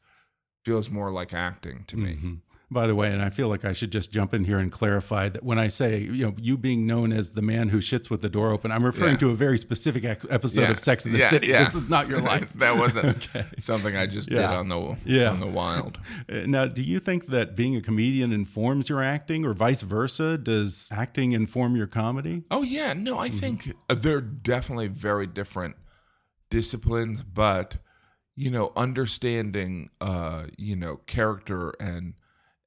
feels 0.66 0.89
more 0.89 1.10
like 1.10 1.34
acting 1.34 1.84
to 1.86 1.95
me 1.97 2.16
Mhm. 2.16 2.41
By 2.72 2.86
the 2.86 2.93
way, 2.93 3.11
and 3.11 3.20
I 3.20 3.30
feel 3.30 3.47
like 3.47 3.65
I 3.65 3.74
should 3.74 3.91
just 3.91 4.11
jump 4.11 4.32
in 4.32 4.43
here 4.43 4.59
and 4.59 4.72
clarify 4.72 5.28
that 5.30 5.43
when 5.43 5.57
I 5.57 5.70
say, 5.70 6.01
you 6.01 6.24
know, 6.28 6.36
you 6.38 6.55
being 6.55 6.86
known 6.86 7.11
as 7.11 7.32
the 7.32 7.41
man 7.41 7.70
who 7.70 7.80
shits 7.80 8.11
with 8.11 8.22
the 8.22 8.30
door 8.30 8.51
open, 8.51 8.72
I'm 8.72 8.86
referring 8.86 9.13
Yeah. 9.13 9.17
to 9.22 9.30
a 9.32 9.34
very 9.34 9.57
specific 9.57 10.03
episode 10.05 10.61
Yeah. 10.61 10.70
of 10.72 10.80
Sex 10.80 11.07
in 11.07 11.13
the 11.13 11.17
Yeah, 11.20 11.30
City. 11.30 11.47
This 11.51 11.74
is 11.74 11.89
not 11.89 12.07
your 12.07 12.22
life. 12.22 12.53
that 12.57 12.78
wasn't 12.78 13.05
Okay. 13.36 13.47
something 13.57 13.95
I 13.95 14.05
just 14.05 14.30
did 14.30 14.38
on 14.43 14.67
the 14.67 14.95
Yeah. 15.03 15.32
on 15.32 15.39
the 15.39 15.47
wild. 15.47 15.99
Uh, 16.32 16.41
Now, 16.45 16.67
do 16.67 16.84
you 16.84 16.99
think 16.99 17.26
that 17.28 17.55
being 17.55 17.76
a 17.76 17.82
comedian 17.82 18.32
informs 18.32 18.88
your 18.88 19.01
acting 19.03 19.45
or 19.45 19.53
vice 19.55 19.82
versa? 19.82 20.38
Does 20.38 20.88
acting 20.91 21.32
inform 21.32 21.76
your 21.76 21.88
comedy? 21.88 22.43
Oh 22.51 22.61
yeah, 22.61 22.93
no, 22.93 23.17
I 23.17 23.30
think 23.30 23.74
they're 23.88 24.22
definitely 24.22 24.89
very 24.89 25.26
different 25.26 25.76
disciplines, 26.51 27.24
but 27.24 27.78
you 28.36 28.51
know, 28.51 28.72
understanding 28.76 29.89
uh, 29.99 30.45
you 30.57 30.76
know 30.76 30.97
character 31.07 31.74
and 31.80 32.13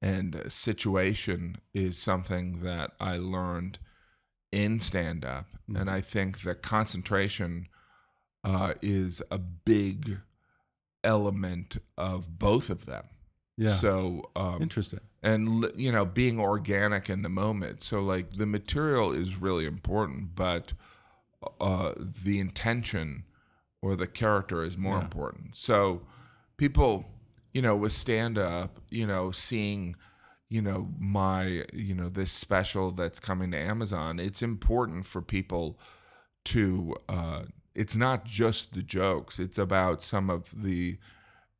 and 0.03 0.51
situation 0.51 1.57
is 1.73 1.97
something 1.97 2.61
that 2.63 2.91
I 2.99 3.17
learned 3.17 3.79
in 4.51 4.79
stand 4.79 5.23
up, 5.25 5.45
Mm-hmm. 5.69 5.77
and 5.79 5.89
I 5.89 6.01
think 6.01 6.41
that 6.41 6.61
concentration 6.61 7.67
uh, 8.43 8.73
is 8.81 9.21
a 9.31 9.37
big 9.39 10.19
element 11.03 11.77
of 11.97 12.37
both 12.37 12.69
of 12.69 12.85
them. 12.85 13.05
Yeah. 13.57 13.69
So 13.75 14.29
um, 14.35 14.61
Interesting. 14.61 14.99
and 15.21 15.65
you 15.75 15.91
know 15.91 16.05
being 16.05 16.39
organic 16.39 17.09
in 17.09 17.21
the 17.21 17.29
moment 17.29 17.83
so 17.83 18.01
like 18.01 18.31
the 18.31 18.47
material 18.47 19.11
is 19.11 19.35
really 19.39 19.65
important 19.65 20.33
but 20.35 20.73
uh 21.61 21.93
the 22.25 22.39
intention 22.39 23.23
or 23.81 23.95
the 23.95 24.07
character 24.07 24.63
is 24.63 24.75
more 24.75 24.97
Yeah. 24.97 25.03
important 25.03 25.55
so 25.55 26.01
people 26.57 27.05
you 27.53 27.61
know 27.61 27.75
with 27.75 27.91
stand 27.93 28.37
up 28.37 28.79
you 28.89 29.05
know 29.07 29.31
seeing 29.31 29.95
you 30.49 30.61
know 30.61 30.89
my 30.99 31.63
you 31.73 31.93
know 31.95 32.09
this 32.09 32.31
special 32.31 32.91
that's 32.91 33.19
coming 33.19 33.51
to 33.51 33.57
amazon 33.57 34.19
it's 34.19 34.41
important 34.41 35.05
for 35.07 35.21
people 35.21 35.79
to 36.45 36.95
uh 37.09 37.43
it's 37.75 37.95
not 37.95 38.25
just 38.25 38.73
the 38.73 38.83
jokes 38.83 39.39
it's 39.39 39.57
about 39.57 40.03
some 40.03 40.29
of 40.29 40.63
the 40.63 40.97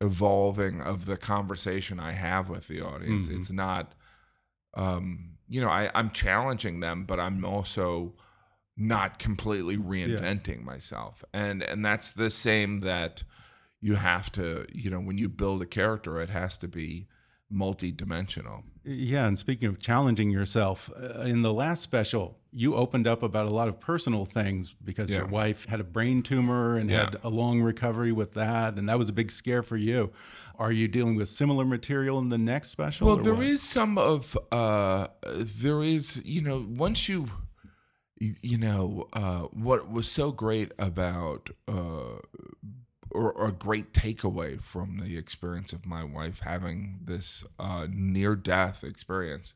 evolving 0.00 0.80
of 0.82 1.06
the 1.06 1.16
conversation 1.16 1.98
I 2.00 2.12
have 2.12 2.48
with 2.50 2.68
the 2.68 2.82
audience. 2.82 3.28
Mhm. 3.28 3.38
It's 3.38 3.52
not, 3.52 3.94
um, 4.74 5.36
you 5.48 5.60
know, 5.60 5.68
I, 5.68 5.90
I'm 5.94 6.10
challenging 6.10 6.80
them, 6.80 7.04
but 7.04 7.18
I'm 7.20 7.44
also 7.44 8.14
not 8.76 9.18
completely 9.18 9.76
reinventing 9.76 10.62
myself. 10.64 11.24
And 11.32 11.62
and 11.62 11.84
that's 11.84 12.10
the 12.12 12.28
same 12.30 12.80
that 12.80 13.22
you 13.84 13.96
have 13.96 14.32
to, 14.32 14.64
you 14.72 14.88
know, 14.88 14.98
when 14.98 15.18
you 15.18 15.28
build 15.28 15.60
a 15.60 15.66
character, 15.66 16.18
it 16.18 16.30
has 16.30 16.56
to 16.56 16.66
be 16.66 17.06
multi-dimensional. 17.50 18.62
Yeah, 18.82 19.26
and 19.26 19.38
speaking 19.38 19.68
of 19.68 19.78
challenging 19.78 20.30
yourself, 20.30 20.90
uh, 20.96 21.20
in 21.20 21.42
the 21.42 21.52
last 21.52 21.82
special, 21.82 22.38
you 22.50 22.74
opened 22.76 23.06
up 23.06 23.22
about 23.22 23.46
a 23.46 23.50
lot 23.50 23.68
of 23.68 23.78
personal 23.78 24.24
things 24.24 24.74
because 24.82 25.10
your 25.14 25.26
wife 25.26 25.66
had 25.66 25.80
a 25.80 25.84
brain 25.84 26.22
tumor 26.22 26.78
and 26.78 26.88
Yeah. 26.88 27.04
had 27.04 27.16
a 27.22 27.28
long 27.28 27.60
recovery 27.60 28.10
with 28.10 28.32
that, 28.34 28.78
and 28.78 28.88
that 28.88 28.98
was 28.98 29.10
a 29.10 29.12
big 29.12 29.30
scare 29.30 29.62
for 29.62 29.76
you. 29.76 30.12
Are 30.58 30.72
you 30.72 30.88
dealing 30.88 31.16
with 31.16 31.28
similar 31.28 31.66
material 31.66 32.18
in 32.20 32.30
the 32.30 32.38
next 32.38 32.70
special? 32.70 33.06
Well, 33.06 33.16
there 33.18 33.34
what? 33.34 33.44
is 33.44 33.60
some 33.62 33.98
of 33.98 34.34
uh 34.50 35.08
there 35.22 35.82
is, 35.82 36.22
you 36.24 36.40
know, 36.40 36.64
once 36.66 37.06
you 37.10 37.26
you 38.18 38.56
know, 38.56 39.08
uh 39.12 39.40
what 39.66 39.90
was 39.90 40.10
so 40.10 40.32
great 40.32 40.72
about 40.78 41.50
uh 41.68 42.20
or, 43.14 43.32
or 43.32 43.48
a 43.48 43.52
great 43.52 43.92
takeaway 43.92 44.60
from 44.60 44.98
the 44.98 45.16
experience 45.16 45.72
of 45.72 45.86
my 45.86 46.04
wife 46.04 46.40
having 46.40 47.00
this 47.04 47.44
uh 47.58 47.86
near 47.90 48.34
death 48.36 48.82
experience 48.84 49.54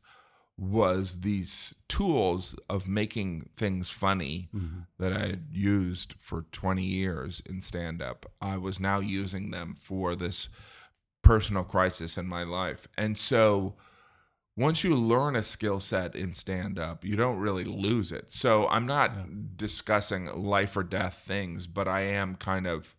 was 0.57 1.21
these 1.21 1.73
tools 1.87 2.53
of 2.69 2.85
making 2.87 3.49
things 3.55 3.89
funny 3.89 4.49
that 4.97 5.13
I 5.13 5.19
had 5.19 5.45
used 5.51 6.15
for 6.19 6.45
20 6.51 6.83
years 6.83 7.41
in 7.45 7.61
stand 7.61 8.01
up. 8.01 8.25
I 8.41 8.57
was 8.57 8.77
now 8.77 8.99
using 8.99 9.51
them 9.51 9.75
for 9.79 10.15
this 10.15 10.49
personal 11.21 11.63
crisis 11.63 12.17
in 12.17 12.27
my 12.27 12.43
life. 12.43 12.89
And 12.97 13.17
so 13.17 13.75
once 14.57 14.83
you 14.83 14.97
learn 14.97 15.37
a 15.37 15.43
skill 15.43 15.79
set 15.79 16.13
in 16.13 16.33
stand 16.33 16.77
up, 16.77 17.05
you 17.05 17.15
don't 17.15 17.39
really 17.39 17.63
lose 17.63 18.11
it. 18.11 18.25
So 18.33 18.67
I'm 18.67 18.85
not 18.85 19.55
discussing 19.55 20.25
life 20.25 20.75
or 20.75 20.83
death 20.83 21.23
things, 21.25 21.67
but 21.67 21.87
I 21.87 22.01
am 22.01 22.35
kind 22.35 22.67
of 22.67 22.97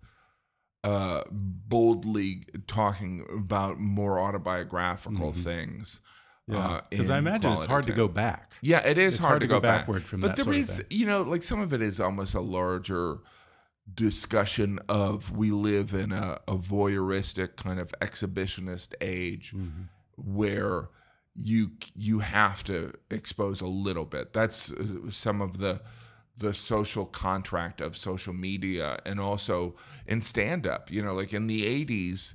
uh 0.85 1.22
boldly 1.31 2.45
talking 2.66 3.24
about 3.37 3.78
more 3.78 4.18
autobiographical 4.18 5.33
things. 5.33 6.01
Yeah, 6.47 6.59
uh, 6.59 6.81
because 6.91 7.11
I 7.11 7.18
imagine 7.18 7.53
it's 7.53 7.64
hard 7.66 7.87
to 7.87 7.93
go 7.93 8.09
back. 8.09 8.53
Yeah, 8.61 8.81
it 8.81 8.99
is 8.99 9.16
It's 9.16 9.24
hard, 9.24 9.41
to 9.43 9.47
go, 9.47 9.61
back. 9.61 9.81
backward 9.83 10.03
from 10.03 10.20
but 10.20 10.28
that 10.28 10.37
there 10.37 10.45
sort 10.53 10.57
of 10.57 10.68
thing. 10.68 10.87
you 10.99 11.07
know, 11.07 11.22
like 11.22 11.43
some 11.45 11.61
of 11.61 11.72
it 11.72 11.81
is 11.83 12.01
almost 12.01 12.35
a 12.35 12.41
larger 12.41 13.18
discussion 13.93 14.78
of 14.89 15.37
we 15.37 15.51
live 15.51 15.95
in 15.95 16.12
a, 16.12 16.39
a 16.49 16.57
voyeuristic 16.57 17.57
kind 17.57 17.78
of 17.81 17.95
exhibitionist 18.01 18.95
age 19.01 19.53
Mm-hmm. 19.53 19.83
where 20.16 20.89
you 21.41 21.70
you 21.95 22.18
have 22.18 22.64
to 22.64 22.93
expose 23.11 23.61
a 23.61 23.66
little 23.66 24.05
bit. 24.05 24.33
That's 24.33 24.72
uh, 24.72 25.11
some 25.11 25.41
of 25.41 25.59
the 25.59 25.81
the 26.41 26.53
social 26.53 27.07
contract 27.07 27.80
of 27.80 27.97
social 27.97 28.32
media 28.34 28.99
and 29.07 29.20
also 29.20 29.76
in 30.07 30.20
stand 30.20 30.66
up. 30.66 30.91
You 30.91 31.03
know, 31.03 31.14
like 31.14 31.32
in 31.32 31.47
the 31.47 31.64
80s 31.86 32.34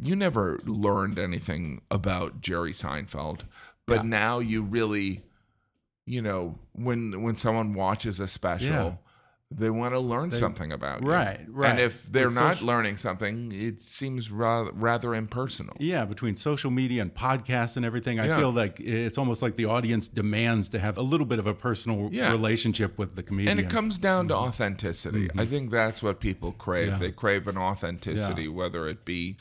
you 0.00 0.14
never 0.14 0.60
learned 0.64 1.18
anything 1.18 1.82
about 1.90 2.40
Jerry 2.40 2.72
Seinfeld, 2.72 3.40
but 3.86 4.04
now 4.04 4.38
you 4.38 4.62
really, 4.62 5.22
you 6.06 6.22
know, 6.22 6.54
when 6.72 7.22
when 7.22 7.36
someone 7.36 7.74
watches 7.74 8.20
a 8.20 8.28
special, 8.28 8.68
Yeah. 8.70 8.94
They 9.50 9.70
want 9.70 9.94
to 9.94 9.98
learn 9.98 10.30
something 10.30 10.72
about 10.72 11.00
you. 11.02 11.08
Right, 11.08 11.40
right. 11.48 11.70
And 11.70 11.80
if 11.80 12.04
they're 12.04 12.28
The 12.28 12.34
not 12.34 12.52
social- 12.54 12.66
learning 12.66 12.98
something, 12.98 13.50
it 13.50 13.80
seems 13.80 14.30
rather 14.30 14.70
rather 14.72 15.14
impersonal. 15.14 15.74
Yeah, 15.80 16.04
between 16.04 16.36
social 16.36 16.70
media 16.70 17.00
and 17.00 17.14
podcasts 17.14 17.76
and 17.78 17.84
everything, 17.86 18.20
I 18.20 18.26
Yeah. 18.26 18.36
feel 18.38 18.52
like 18.52 18.78
it's 18.78 19.16
almost 19.16 19.40
like 19.40 19.56
the 19.56 19.64
audience 19.64 20.06
demands 20.06 20.68
to 20.70 20.78
have 20.78 20.98
a 20.98 21.02
little 21.02 21.26
bit 21.26 21.38
of 21.38 21.46
a 21.46 21.54
personal 21.54 22.10
Yeah. 22.12 22.30
relationship 22.30 22.98
with 22.98 23.16
the 23.16 23.22
comedian. 23.22 23.58
And 23.58 23.66
it 23.66 23.70
comes 23.72 23.96
down 23.96 24.28
to 24.28 24.34
authenticity. 24.34 25.30
I 25.36 25.46
think 25.46 25.70
that's 25.70 26.02
what 26.02 26.20
people 26.20 26.52
crave. 26.52 26.88
Mm-hmm. 26.92 27.02
Yeah. 27.02 27.08
They 27.08 27.12
crave 27.12 27.48
an 27.48 27.56
authenticity, 27.56 28.48
whether 28.48 28.86
it 28.86 29.06
be 29.06 29.38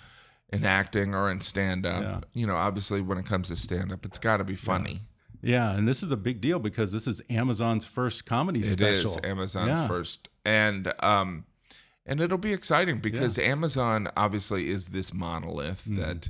in 0.53 0.63
acting 0.63 1.13
or 1.13 1.29
in 1.29 1.41
stand 1.41 1.85
up. 1.85 2.25
You 2.33 2.47
know, 2.47 2.55
obviously, 2.55 3.01
when 3.01 3.17
it 3.17 3.25
comes 3.25 3.49
to 3.49 3.57
stand 3.57 3.91
up, 3.91 4.05
it's 4.05 4.19
got 4.19 4.37
to 4.37 4.45
be 4.45 4.55
funny. 4.55 5.01
Yeah, 5.41 5.71
and 5.75 5.87
this 5.87 6.03
is 6.03 6.11
a 6.11 6.17
big 6.17 6.41
deal 6.41 6.59
because 6.59 6.91
this 6.91 7.07
is 7.07 7.21
Amazon's 7.29 7.85
first 7.85 8.25
comedy 8.25 8.61
It 8.61 8.65
special. 8.67 9.11
is 9.11 9.19
Amazon's 9.23 9.79
Yeah. 9.79 9.87
first, 9.87 10.29
and 10.45 10.91
um, 11.03 11.45
and 12.05 12.19
it'll 12.21 12.37
be 12.37 12.53
exciting 12.53 12.99
because 12.99 13.37
Amazon 13.37 14.09
obviously 14.17 14.69
is 14.69 14.87
this 14.87 15.13
monolith 15.13 15.83
Mm-hmm. 15.85 15.95
that 16.01 16.29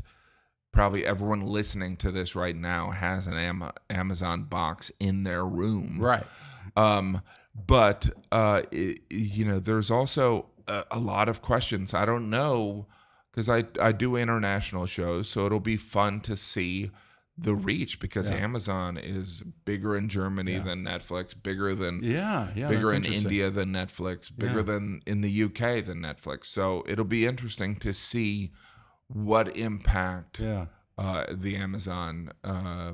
probably 0.74 1.06
everyone 1.06 1.42
listening 1.42 1.96
to 1.98 2.12
this 2.12 2.36
right 2.36 2.56
now 2.56 2.92
has 2.92 3.26
an 3.28 3.34
Am- 3.34 3.72
Amazon 3.90 4.44
box 4.44 4.92
in 5.00 5.24
their 5.24 5.46
room, 5.46 5.98
Right. 6.00 6.24
Um, 6.76 7.22
but 7.56 8.10
uh, 8.32 8.62
i 8.72 8.96
you 9.10 9.46
know, 9.46 9.60
there's 9.60 9.90
also 9.90 10.48
a, 10.68 10.84
a 10.92 11.00
lot 11.00 11.28
of 11.30 11.42
questions. 11.42 11.94
I 11.94 12.06
don't 12.06 12.30
know 12.30 12.86
because 13.32 13.50
I 13.50 13.66
I 13.82 13.92
do 13.94 14.16
international 14.16 14.86
shows, 14.86 15.28
so 15.30 15.46
it'll 15.46 15.60
be 15.60 15.78
fun 15.78 16.20
to 16.22 16.36
see 16.36 16.92
the 17.38 17.54
reach 17.54 18.00
because 18.00 18.30
Amazon 18.32 18.98
is 18.98 19.44
bigger 19.64 19.96
in 19.96 20.10
Germany 20.10 20.58
than 20.58 20.84
Netflix, 20.84 21.36
bigger 21.42 21.76
than 21.76 22.02
Yeah, 22.04 22.48
yeah. 22.56 22.68
bigger 22.68 22.92
in. 22.94 23.06
India 23.06 23.52
than 23.52 23.72
Netflix, 23.72 24.36
bigger 24.36 24.58
Yeah. 24.58 24.62
than 24.64 25.02
in 25.06 25.22
the 25.22 25.30
UK 25.44 25.82
than 25.82 26.02
Netflix. 26.02 26.46
So 26.46 26.84
it'll 26.88 27.06
be 27.06 27.26
interesting 27.28 27.76
to 27.78 27.94
see 27.94 28.52
what 29.08 29.56
impact 29.56 30.40
Yeah, 30.40 30.66
uh, 30.98 31.26
the 31.32 31.56
Amazon 31.58 32.32
uh, 32.44 32.94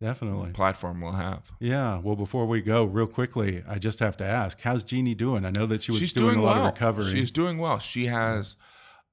definitely. 0.00 0.50
platform 0.50 1.00
will 1.00 1.12
have. 1.12 1.52
Yeah. 1.60 1.98
Well, 1.98 2.16
before 2.16 2.46
we 2.46 2.62
go, 2.62 2.84
real 2.84 3.06
quickly, 3.06 3.62
I 3.66 3.78
just 3.78 4.00
have 4.00 4.16
to 4.18 4.24
ask, 4.24 4.60
how's 4.62 4.82
Jeannie 4.82 5.14
doing? 5.14 5.44
I 5.44 5.50
know 5.50 5.66
that 5.66 5.82
she 5.84 5.92
was 5.92 6.00
She's 6.00 6.12
doing, 6.12 6.34
doing, 6.34 6.40
a 6.40 6.42
lot 6.46 6.56
of 6.58 6.66
recovery. 6.66 7.12
She's 7.12 7.30
doing 7.30 7.58
well. 7.58 7.78
She 7.78 8.06
has 8.06 8.56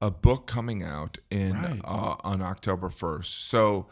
a 0.01 0.09
book 0.09 0.47
coming 0.47 0.83
out 0.83 1.19
in 1.29 1.53
Right. 1.53 1.79
uh, 1.85 2.15
on 2.23 2.41
October 2.41 2.89
first. 2.89 3.47
So 3.47 3.87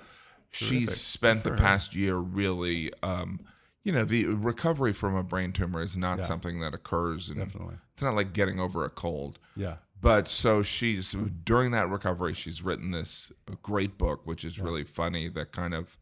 she's 0.52 0.96
spent 1.00 1.44
the 1.44 1.52
past 1.52 1.96
year 1.96 2.16
really. 2.18 2.92
Um, 3.04 3.42
you 3.84 3.94
know, 3.94 4.04
the 4.04 4.26
recovery 4.26 4.92
from 4.94 5.16
a 5.16 5.24
brain 5.24 5.52
tumor 5.54 5.82
is 5.82 5.96
not 5.96 6.20
Yeah. 6.20 6.26
something 6.26 6.60
that 6.60 6.74
occurs. 6.74 7.30
And 7.30 7.40
Definitely. 7.40 7.76
It's 7.94 8.04
not 8.04 8.14
like 8.14 8.34
getting 8.34 8.60
over 8.60 8.84
a 8.86 8.90
cold. 8.90 9.40
yeah. 9.56 9.78
But 10.02 10.28
so 10.30 10.62
she's 10.62 11.12
during 11.44 11.72
that 11.72 11.90
recovery, 11.90 12.34
she's 12.34 12.62
written 12.62 12.92
this 12.92 13.32
great 13.62 13.98
book, 13.98 14.26
which 14.26 14.46
is 14.46 14.58
really 14.60 14.86
funny. 14.86 15.28
That 15.28 15.52
kind 15.52 15.74
of 15.74 15.98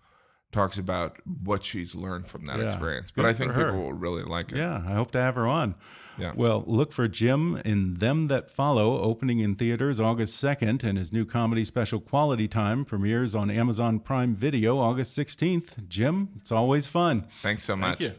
talks 0.52 0.78
about 0.78 1.18
what 1.44 1.64
she's 1.64 1.94
learned 1.94 2.28
from 2.28 2.46
that 2.46 2.60
Yeah. 2.60 2.68
experience. 2.68 3.12
But 3.16 3.24
Good 3.24 3.30
I 3.30 3.34
think 3.34 3.54
people 3.54 3.74
will 3.84 3.94
really 3.94 4.24
like 4.24 4.52
it. 4.52 4.58
Yeah, 4.58 4.84
I 4.88 4.94
hope 4.94 5.12
to 5.12 5.20
have 5.20 5.36
her 5.36 5.48
on. 5.48 5.76
Yeah. 6.18 6.32
Well, 6.36 6.64
look 6.66 6.94
for 6.94 7.08
Jim 7.08 7.58
in 7.64 7.96
Them 7.96 8.28
That 8.28 8.50
Follow, 8.50 9.00
opening 9.02 9.40
in 9.40 9.54
theaters 9.56 10.00
August 10.00 10.42
2nd, 10.42 10.84
and 10.84 10.98
his 10.98 11.14
new 11.14 11.26
comedy 11.26 11.64
special 11.64 12.00
Quality 12.00 12.48
Time 12.48 12.86
premieres 12.86 13.36
on 13.36 13.52
Amazon 13.52 14.00
Prime 14.00 14.36
Video 14.36 14.80
August 14.80 15.14
16th. 15.16 15.88
Jim, 15.88 16.30
it's 16.38 16.52
always 16.52 16.88
fun. 16.88 17.28
Thanks 17.44 17.64
so 17.64 17.76
much. 17.76 18.00
you. 18.02 18.14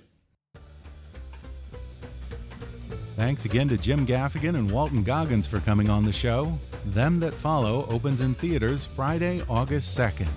Thanks 3.17 3.45
again 3.45 3.67
to 3.69 3.77
Jim 3.77 4.07
Gaffigan 4.07 4.55
and 4.55 4.71
Walton 4.71 5.03
Goggins 5.03 5.49
for 5.49 5.59
coming 5.59 5.91
on 5.91 6.05
the 6.05 6.13
show. 6.13 6.57
Them 6.85 7.19
That 7.19 7.35
Follow 7.35 7.85
opens 7.91 8.21
in 8.21 8.35
theaters 8.35 8.87
Friday, 8.87 9.43
August 9.49 9.99
2nd. 9.99 10.29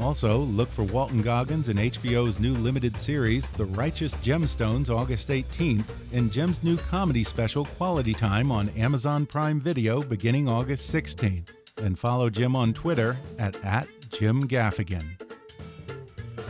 Also, 0.00 0.38
look 0.38 0.68
for 0.70 0.82
Walton 0.82 1.22
Goggins 1.22 1.68
in 1.68 1.76
HBO's 1.76 2.40
new 2.40 2.54
limited 2.54 2.96
series, 2.96 3.50
The 3.52 3.64
Righteous 3.64 4.14
Gemstones, 4.16 4.90
August 4.90 5.28
18th, 5.28 5.84
and 6.12 6.32
Jim's 6.32 6.62
new 6.64 6.76
comedy 6.76 7.22
special, 7.22 7.64
Quality 7.64 8.12
Time, 8.12 8.50
on 8.50 8.68
Amazon 8.70 9.24
Prime 9.24 9.60
Video 9.60 10.02
beginning 10.02 10.48
August 10.48 10.92
16th. 10.92 11.50
And 11.78 11.98
follow 11.98 12.28
Jim 12.28 12.56
on 12.56 12.74
Twitter 12.74 13.16
at, 13.38 13.56
at 13.64 13.86
Jim 14.10 14.42
Gaffigan. 14.42 15.20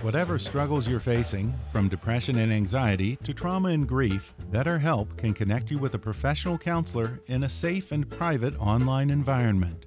Whatever 0.03 0.39
struggles 0.39 0.87
you're 0.87 1.01
facing, 1.01 1.55
from 1.73 1.89
depression 1.89 2.39
and 2.39 2.53
anxiety 2.53 3.17
to 3.25 3.33
trauma 3.33 3.71
and 3.71 3.89
grief, 3.89 4.35
BetterHelp 4.51 5.17
can 5.17 5.33
connect 5.33 5.71
you 5.71 5.79
with 5.79 5.95
a 5.95 5.99
professional 5.99 6.59
counselor 6.59 7.21
in 7.27 7.45
a 7.45 7.49
safe 7.49 7.91
and 7.91 8.09
private 8.11 8.55
online 8.59 9.09
environment. 9.09 9.87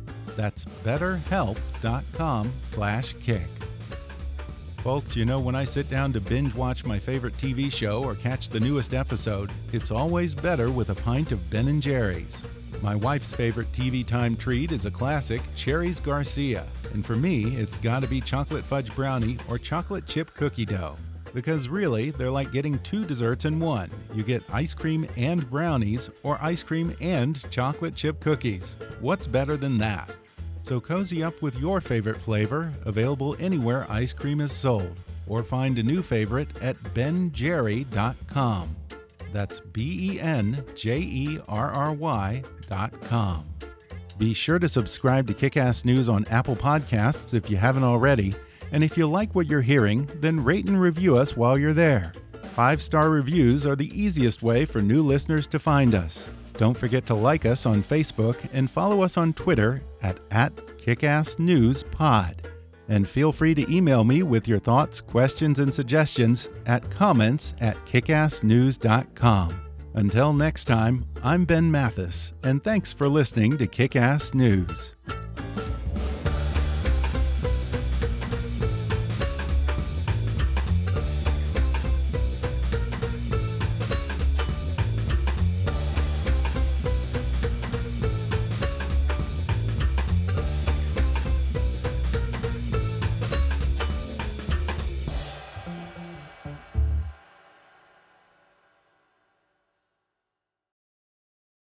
That's 0.35 0.65
betterhelp.com 0.83 2.53
slash 2.63 3.13
kick. 3.19 3.47
Folks, 4.77 5.15
you 5.15 5.25
know 5.25 5.39
when 5.39 5.53
I 5.55 5.63
sit 5.63 5.89
down 5.91 6.11
to 6.13 6.19
binge 6.19 6.55
watch 6.55 6.85
my 6.85 6.97
favorite 6.97 7.37
TV 7.37 7.71
show 7.71 8.03
or 8.03 8.15
catch 8.15 8.49
the 8.49 8.59
newest 8.59 8.95
episode, 8.95 9.51
it's 9.71 9.91
always 9.91 10.33
better 10.33 10.71
with 10.71 10.89
a 10.89 10.95
pint 10.95 11.31
of 11.31 11.49
Ben 11.51 11.67
and 11.67 11.83
Jerry's. 11.83 12.43
My 12.81 12.95
wife's 12.95 13.31
favorite 13.31 13.71
TV 13.73 14.03
time 14.03 14.35
treat 14.35 14.71
is 14.71 14.85
a 14.85 14.91
classic, 14.91 15.41
Cherries 15.55 15.99
Garcia, 15.99 16.65
and 16.93 17.05
for 17.05 17.15
me, 17.15 17.55
it's 17.57 17.77
got 17.77 18.01
to 18.01 18.07
be 18.07 18.21
chocolate 18.21 18.63
fudge 18.65 18.95
brownie 18.95 19.37
or 19.47 19.59
chocolate 19.59 20.07
chip 20.07 20.33
cookie 20.33 20.65
dough. 20.65 20.97
Because 21.33 21.69
really, 21.69 22.11
they're 22.11 22.31
like 22.31 22.51
getting 22.51 22.79
two 22.79 23.05
desserts 23.05 23.45
in 23.45 23.59
one. 23.59 23.89
You 24.13 24.23
get 24.23 24.43
ice 24.51 24.73
cream 24.73 25.07
and 25.17 25.49
brownies, 25.49 26.09
or 26.23 26.37
ice 26.41 26.63
cream 26.63 26.95
and 26.99 27.39
chocolate 27.51 27.95
chip 27.95 28.19
cookies. 28.19 28.75
What's 28.99 29.27
better 29.27 29.57
than 29.57 29.77
that? 29.77 30.11
So 30.63 30.79
cozy 30.79 31.23
up 31.23 31.41
with 31.41 31.59
your 31.59 31.81
favorite 31.81 32.21
flavor, 32.21 32.71
available 32.85 33.35
anywhere 33.39 33.87
ice 33.89 34.13
cream 34.13 34.41
is 34.41 34.51
sold, 34.51 34.95
or 35.27 35.43
find 35.43 35.77
a 35.77 35.83
new 35.83 36.01
favorite 36.01 36.49
at 36.61 36.75
benjerry.com. 36.93 38.75
That's 39.33 39.59
B 39.59 40.13
E 40.13 40.19
N 40.19 40.63
J 40.75 40.99
E 40.99 41.39
R 41.47 41.71
R 41.71 41.93
Y.com. 41.93 43.45
Be 44.17 44.33
sure 44.33 44.59
to 44.59 44.69
subscribe 44.69 45.25
to 45.27 45.33
Kickass 45.33 45.83
News 45.83 46.07
on 46.07 46.25
Apple 46.29 46.55
Podcasts 46.55 47.33
if 47.33 47.49
you 47.49 47.57
haven't 47.57 47.83
already. 47.83 48.35
And 48.71 48.83
if 48.83 48.97
you 48.97 49.07
like 49.07 49.35
what 49.35 49.47
you're 49.47 49.61
hearing, 49.61 50.09
then 50.21 50.43
rate 50.43 50.67
and 50.67 50.79
review 50.79 51.17
us 51.17 51.35
while 51.35 51.57
you're 51.57 51.73
there. 51.73 52.11
Five 52.53 52.81
star 52.81 53.09
reviews 53.09 53.65
are 53.65 53.75
the 53.75 53.91
easiest 53.99 54.43
way 54.43 54.65
for 54.65 54.81
new 54.81 55.03
listeners 55.03 55.47
to 55.47 55.59
find 55.59 55.95
us. 55.95 56.29
Don't 56.57 56.77
forget 56.77 57.05
to 57.07 57.15
like 57.15 57.45
us 57.45 57.65
on 57.65 57.81
Facebook 57.83 58.37
and 58.53 58.69
follow 58.69 59.01
us 59.01 59.17
on 59.17 59.33
Twitter 59.33 59.81
at, 60.01 60.19
at 60.31 60.55
KickassNewsPod. 60.77 62.35
And 62.89 63.07
feel 63.07 63.31
free 63.31 63.55
to 63.55 63.73
email 63.73 64.03
me 64.03 64.21
with 64.21 64.47
your 64.47 64.59
thoughts, 64.59 64.99
questions, 64.99 65.59
and 65.59 65.73
suggestions 65.73 66.49
at 66.65 66.91
comments 66.91 67.53
at 67.61 67.77
kickassnews.com. 67.85 69.61
Until 69.93 70.33
next 70.33 70.65
time, 70.65 71.05
I'm 71.23 71.45
Ben 71.45 71.71
Mathis, 71.71 72.33
and 72.43 72.63
thanks 72.63 72.93
for 72.93 73.07
listening 73.07 73.57
to 73.57 73.67
Kickass 73.67 74.33
News. 74.33 74.95